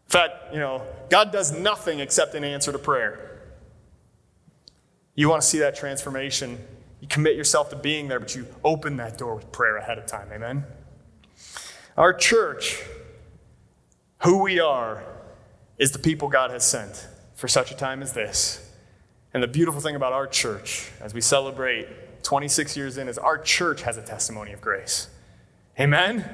In 0.05 0.11
fact, 0.11 0.53
you 0.53 0.59
know, 0.59 0.83
God 1.09 1.31
does 1.31 1.51
nothing 1.51 1.99
except 1.99 2.35
an 2.35 2.43
answer 2.43 2.71
to 2.71 2.79
prayer. 2.79 3.41
You 5.15 5.27
want 5.27 5.41
to 5.41 5.47
see 5.47 5.59
that 5.59 5.75
transformation, 5.75 6.59
you 7.01 7.07
commit 7.07 7.35
yourself 7.35 7.69
to 7.71 7.75
being 7.75 8.07
there, 8.07 8.19
but 8.19 8.35
you 8.35 8.47
open 8.63 8.97
that 8.97 9.17
door 9.17 9.35
with 9.35 9.51
prayer 9.51 9.77
ahead 9.77 9.97
of 9.97 10.05
time. 10.05 10.29
Amen? 10.31 10.65
Our 11.97 12.13
church, 12.13 12.81
who 14.19 14.41
we 14.43 14.59
are, 14.59 15.03
is 15.77 15.91
the 15.91 15.99
people 15.99 16.27
God 16.27 16.51
has 16.51 16.65
sent 16.65 17.07
for 17.35 17.47
such 17.47 17.71
a 17.71 17.75
time 17.75 18.01
as 18.01 18.13
this. 18.13 18.68
And 19.33 19.43
the 19.43 19.47
beautiful 19.47 19.79
thing 19.79 19.95
about 19.95 20.13
our 20.13 20.27
church, 20.27 20.89
as 21.01 21.13
we 21.13 21.21
celebrate 21.21 22.23
26 22.23 22.75
years 22.75 22.97
in, 22.97 23.07
is 23.07 23.17
our 23.17 23.37
church 23.37 23.83
has 23.83 23.97
a 23.97 24.01
testimony 24.01 24.51
of 24.51 24.61
grace. 24.61 25.07
Amen? 25.79 26.27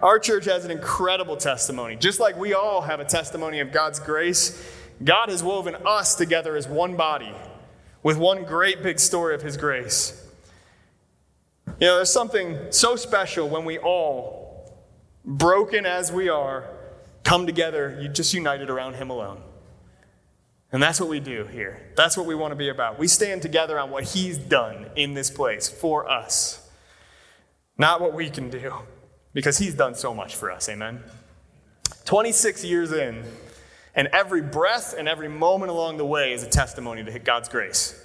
Our 0.00 0.18
church 0.18 0.44
has 0.44 0.64
an 0.64 0.70
incredible 0.70 1.36
testimony. 1.36 1.96
Just 1.96 2.20
like 2.20 2.36
we 2.36 2.54
all 2.54 2.82
have 2.82 3.00
a 3.00 3.04
testimony 3.04 3.58
of 3.60 3.72
God's 3.72 3.98
grace, 3.98 4.64
God 5.02 5.28
has 5.28 5.42
woven 5.42 5.76
us 5.84 6.14
together 6.14 6.56
as 6.56 6.68
one 6.68 6.96
body 6.96 7.32
with 8.02 8.16
one 8.16 8.44
great 8.44 8.82
big 8.82 9.00
story 9.00 9.34
of 9.34 9.42
His 9.42 9.56
grace. 9.56 10.24
You 11.80 11.86
know, 11.86 11.96
there's 11.96 12.12
something 12.12 12.56
so 12.70 12.96
special 12.96 13.48
when 13.48 13.64
we 13.64 13.78
all, 13.78 14.72
broken 15.24 15.84
as 15.84 16.12
we 16.12 16.28
are, 16.28 16.64
come 17.24 17.46
together, 17.46 17.98
you 18.00 18.08
just 18.08 18.32
united 18.32 18.70
around 18.70 18.94
Him 18.94 19.10
alone. 19.10 19.42
And 20.70 20.82
that's 20.82 21.00
what 21.00 21.08
we 21.08 21.18
do 21.20 21.44
here. 21.44 21.80
That's 21.96 22.16
what 22.16 22.26
we 22.26 22.34
want 22.34 22.52
to 22.52 22.56
be 22.56 22.68
about. 22.68 22.98
We 22.98 23.08
stand 23.08 23.40
together 23.40 23.78
on 23.78 23.90
what 23.90 24.04
He's 24.04 24.36
done 24.36 24.86
in 24.96 25.14
this 25.14 25.30
place 25.30 25.68
for 25.68 26.10
us, 26.10 26.68
not 27.78 28.00
what 28.00 28.12
we 28.12 28.28
can 28.28 28.50
do, 28.50 28.74
because 29.32 29.58
He's 29.58 29.74
done 29.74 29.94
so 29.94 30.12
much 30.12 30.36
for 30.36 30.50
us. 30.50 30.68
Amen. 30.68 31.02
26 32.04 32.64
years 32.64 32.92
in, 32.92 33.24
and 33.94 34.08
every 34.08 34.42
breath 34.42 34.94
and 34.96 35.08
every 35.08 35.28
moment 35.28 35.70
along 35.70 35.96
the 35.96 36.06
way 36.06 36.32
is 36.32 36.42
a 36.42 36.48
testimony 36.48 37.02
to 37.02 37.18
God's 37.18 37.48
grace. 37.48 37.98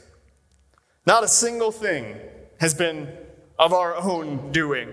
Not 1.05 1.23
a 1.23 1.27
single 1.27 1.71
thing 1.71 2.15
has 2.59 2.73
been 2.73 3.09
of 3.59 3.73
our 3.73 3.95
own 3.95 4.51
doing. 4.51 4.89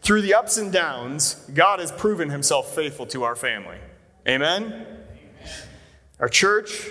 Through 0.00 0.22
the 0.22 0.34
ups 0.34 0.56
and 0.56 0.72
downs, 0.72 1.34
God 1.52 1.80
has 1.80 1.92
proven 1.92 2.30
Himself 2.30 2.74
faithful 2.74 3.06
to 3.06 3.24
our 3.24 3.36
family. 3.36 3.76
Amen? 4.26 4.64
Amen. 4.64 4.86
Our 6.18 6.28
church, 6.28 6.86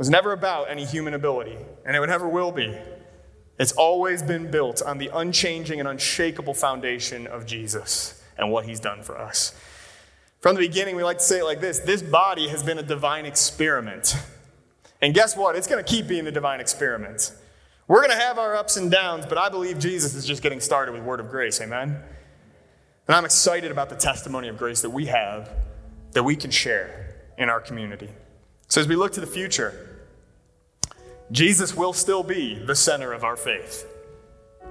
was 0.00 0.08
never 0.08 0.32
about 0.32 0.70
any 0.70 0.86
human 0.86 1.12
ability, 1.12 1.58
and 1.84 1.94
it 1.94 2.06
never 2.06 2.26
will 2.26 2.50
be. 2.50 2.74
It's 3.58 3.72
always 3.72 4.22
been 4.22 4.50
built 4.50 4.80
on 4.80 4.96
the 4.96 5.10
unchanging 5.12 5.78
and 5.78 5.86
unshakable 5.86 6.54
foundation 6.54 7.26
of 7.26 7.44
Jesus 7.44 8.24
and 8.38 8.50
what 8.50 8.64
he's 8.64 8.80
done 8.80 9.02
for 9.02 9.18
us. 9.18 9.54
From 10.38 10.54
the 10.54 10.66
beginning, 10.66 10.96
we 10.96 11.04
like 11.04 11.18
to 11.18 11.22
say 11.22 11.40
it 11.40 11.44
like 11.44 11.60
this 11.60 11.80
this 11.80 12.00
body 12.00 12.48
has 12.48 12.62
been 12.62 12.78
a 12.78 12.82
divine 12.82 13.26
experiment. 13.26 14.16
And 15.02 15.12
guess 15.12 15.36
what? 15.36 15.54
It's 15.54 15.66
going 15.66 15.84
to 15.84 15.90
keep 15.90 16.08
being 16.08 16.26
a 16.26 16.30
divine 16.30 16.60
experiment. 16.60 17.34
We're 17.86 18.00
going 18.00 18.18
to 18.18 18.24
have 18.24 18.38
our 18.38 18.56
ups 18.56 18.78
and 18.78 18.90
downs, 18.90 19.26
but 19.26 19.36
I 19.36 19.50
believe 19.50 19.78
Jesus 19.78 20.14
is 20.14 20.24
just 20.24 20.42
getting 20.42 20.60
started 20.60 20.92
with 20.92 21.02
Word 21.02 21.20
of 21.20 21.28
Grace. 21.28 21.60
Amen? 21.60 22.02
And 23.06 23.14
I'm 23.14 23.26
excited 23.26 23.70
about 23.70 23.90
the 23.90 23.96
testimony 23.96 24.48
of 24.48 24.56
grace 24.56 24.80
that 24.80 24.90
we 24.90 25.06
have 25.06 25.50
that 26.12 26.22
we 26.22 26.36
can 26.36 26.50
share 26.50 27.16
in 27.36 27.50
our 27.50 27.60
community. 27.60 28.08
So 28.70 28.80
as 28.80 28.86
we 28.86 28.94
look 28.94 29.12
to 29.14 29.20
the 29.20 29.26
future, 29.26 29.88
Jesus 31.32 31.76
will 31.76 31.92
still 31.92 32.22
be 32.22 32.54
the 32.54 32.76
center 32.76 33.12
of 33.12 33.24
our 33.24 33.36
faith. 33.36 33.84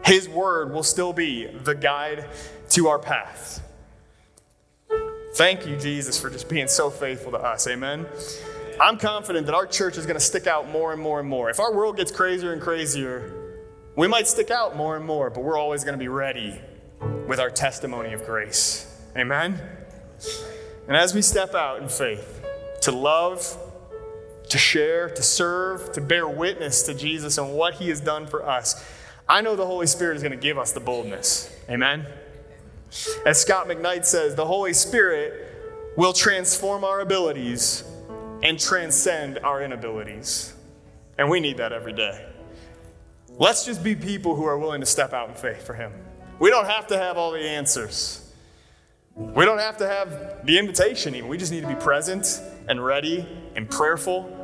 His 0.05 0.29
word 0.29 0.73
will 0.73 0.83
still 0.83 1.11
be 1.11 1.47
the 1.47 1.75
guide 1.75 2.25
to 2.69 2.87
our 2.87 2.97
path. 2.97 3.61
Thank 5.35 5.67
you, 5.67 5.75
Jesus, 5.75 6.17
for 6.17 6.29
just 6.29 6.47
being 6.47 6.69
so 6.69 6.89
faithful 6.89 7.33
to 7.33 7.39
us. 7.39 7.67
Amen. 7.67 8.05
I'm 8.79 8.97
confident 8.97 9.45
that 9.47 9.55
our 9.55 9.65
church 9.65 9.97
is 9.97 10.05
going 10.05 10.17
to 10.17 10.23
stick 10.23 10.47
out 10.47 10.69
more 10.69 10.93
and 10.93 11.01
more 11.01 11.19
and 11.19 11.27
more. 11.27 11.49
If 11.49 11.59
our 11.59 11.73
world 11.73 11.97
gets 11.97 12.09
crazier 12.09 12.53
and 12.53 12.61
crazier, 12.61 13.33
we 13.97 14.07
might 14.07 14.27
stick 14.27 14.49
out 14.49 14.77
more 14.77 14.95
and 14.95 15.05
more, 15.05 15.29
but 15.29 15.43
we're 15.43 15.57
always 15.57 15.83
going 15.83 15.95
to 15.95 15.99
be 15.99 16.07
ready 16.07 16.57
with 17.27 17.41
our 17.41 17.49
testimony 17.49 18.13
of 18.13 18.25
grace. 18.25 18.97
Amen. 19.17 19.59
And 20.87 20.95
as 20.95 21.13
we 21.13 21.21
step 21.21 21.53
out 21.53 21.81
in 21.81 21.89
faith 21.89 22.45
to 22.83 22.93
love, 22.93 23.57
to 24.49 24.57
share, 24.57 25.09
to 25.09 25.21
serve, 25.21 25.91
to 25.93 26.01
bear 26.01 26.27
witness 26.27 26.83
to 26.83 26.93
Jesus 26.93 27.37
and 27.37 27.53
what 27.53 27.75
he 27.75 27.89
has 27.89 28.01
done 28.01 28.27
for 28.27 28.47
us, 28.47 28.83
I 29.27 29.41
know 29.41 29.55
the 29.55 29.65
Holy 29.65 29.87
Spirit 29.87 30.17
is 30.17 30.23
going 30.23 30.31
to 30.31 30.37
give 30.37 30.57
us 30.57 30.71
the 30.71 30.79
boldness. 30.79 31.55
Amen. 31.69 32.05
As 33.25 33.39
Scot 33.41 33.67
McKnight 33.67 34.05
says, 34.05 34.33
the 34.33 34.45
Holy 34.45 34.73
Spirit 34.73 35.93
will 35.95 36.13
transform 36.13 36.83
our 36.83 37.01
abilities 37.01 37.83
and 38.41 38.59
transcend 38.59 39.37
our 39.39 39.61
inabilities. 39.61 40.53
And 41.19 41.29
we 41.29 41.39
need 41.39 41.57
that 41.57 41.71
every 41.71 41.93
day. 41.93 42.25
Let's 43.29 43.65
just 43.65 43.83
be 43.83 43.95
people 43.95 44.35
who 44.35 44.45
are 44.45 44.57
willing 44.57 44.79
to 44.79 44.87
step 44.87 45.13
out 45.13 45.29
in 45.29 45.35
faith 45.35 45.65
for 45.65 45.75
Him. 45.75 45.91
We 46.39 46.49
don't 46.49 46.65
have 46.65 46.87
to 46.87 46.97
have 46.97 47.17
all 47.17 47.31
the 47.31 47.39
answers. 47.39 48.25
We 49.13 49.45
don't 49.45 49.59
have 49.59 49.77
to 49.77 49.87
have 49.87 50.45
the 50.45 50.57
invitation, 50.57 51.13
even. 51.13 51.29
We 51.29 51.37
just 51.37 51.51
need 51.51 51.61
to 51.61 51.67
be 51.67 51.75
present 51.75 52.41
and 52.67 52.83
ready 52.83 53.27
and 53.55 53.69
prayerful 53.69 54.38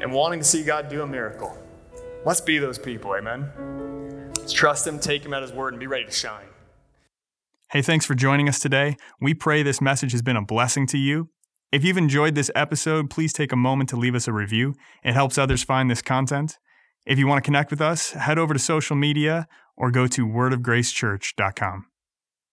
and 0.00 0.12
wanting 0.12 0.40
to 0.40 0.44
see 0.44 0.62
God 0.62 0.88
do 0.88 1.02
a 1.02 1.06
miracle. 1.06 1.56
Let's 2.24 2.40
be 2.40 2.58
those 2.58 2.78
people, 2.78 3.14
amen? 3.14 4.32
Let's 4.36 4.52
trust 4.52 4.86
Him, 4.86 4.98
take 4.98 5.24
Him 5.24 5.34
at 5.34 5.42
His 5.42 5.52
word, 5.52 5.72
and 5.74 5.80
be 5.80 5.86
ready 5.86 6.04
to 6.04 6.12
shine. 6.12 6.46
Hey, 7.70 7.82
thanks 7.82 8.06
for 8.06 8.14
joining 8.14 8.48
us 8.48 8.58
today. 8.58 8.96
We 9.20 9.34
pray 9.34 9.62
this 9.62 9.80
message 9.80 10.12
has 10.12 10.22
been 10.22 10.36
a 10.36 10.44
blessing 10.44 10.86
to 10.88 10.98
you. 10.98 11.28
If 11.70 11.84
you've 11.84 11.98
enjoyed 11.98 12.34
this 12.34 12.50
episode, 12.54 13.10
please 13.10 13.34
take 13.34 13.52
a 13.52 13.56
moment 13.56 13.90
to 13.90 13.96
leave 13.96 14.14
us 14.14 14.26
a 14.26 14.32
review. 14.32 14.74
It 15.04 15.12
helps 15.12 15.36
others 15.36 15.62
find 15.62 15.90
this 15.90 16.00
content. 16.00 16.58
If 17.04 17.18
you 17.18 17.26
want 17.26 17.44
to 17.44 17.46
connect 17.46 17.70
with 17.70 17.82
us, 17.82 18.12
head 18.12 18.38
over 18.38 18.54
to 18.54 18.58
social 18.58 18.96
media 18.96 19.46
or 19.76 19.90
go 19.90 20.06
to 20.06 20.26
wordofgracechurch.com. 20.26 21.87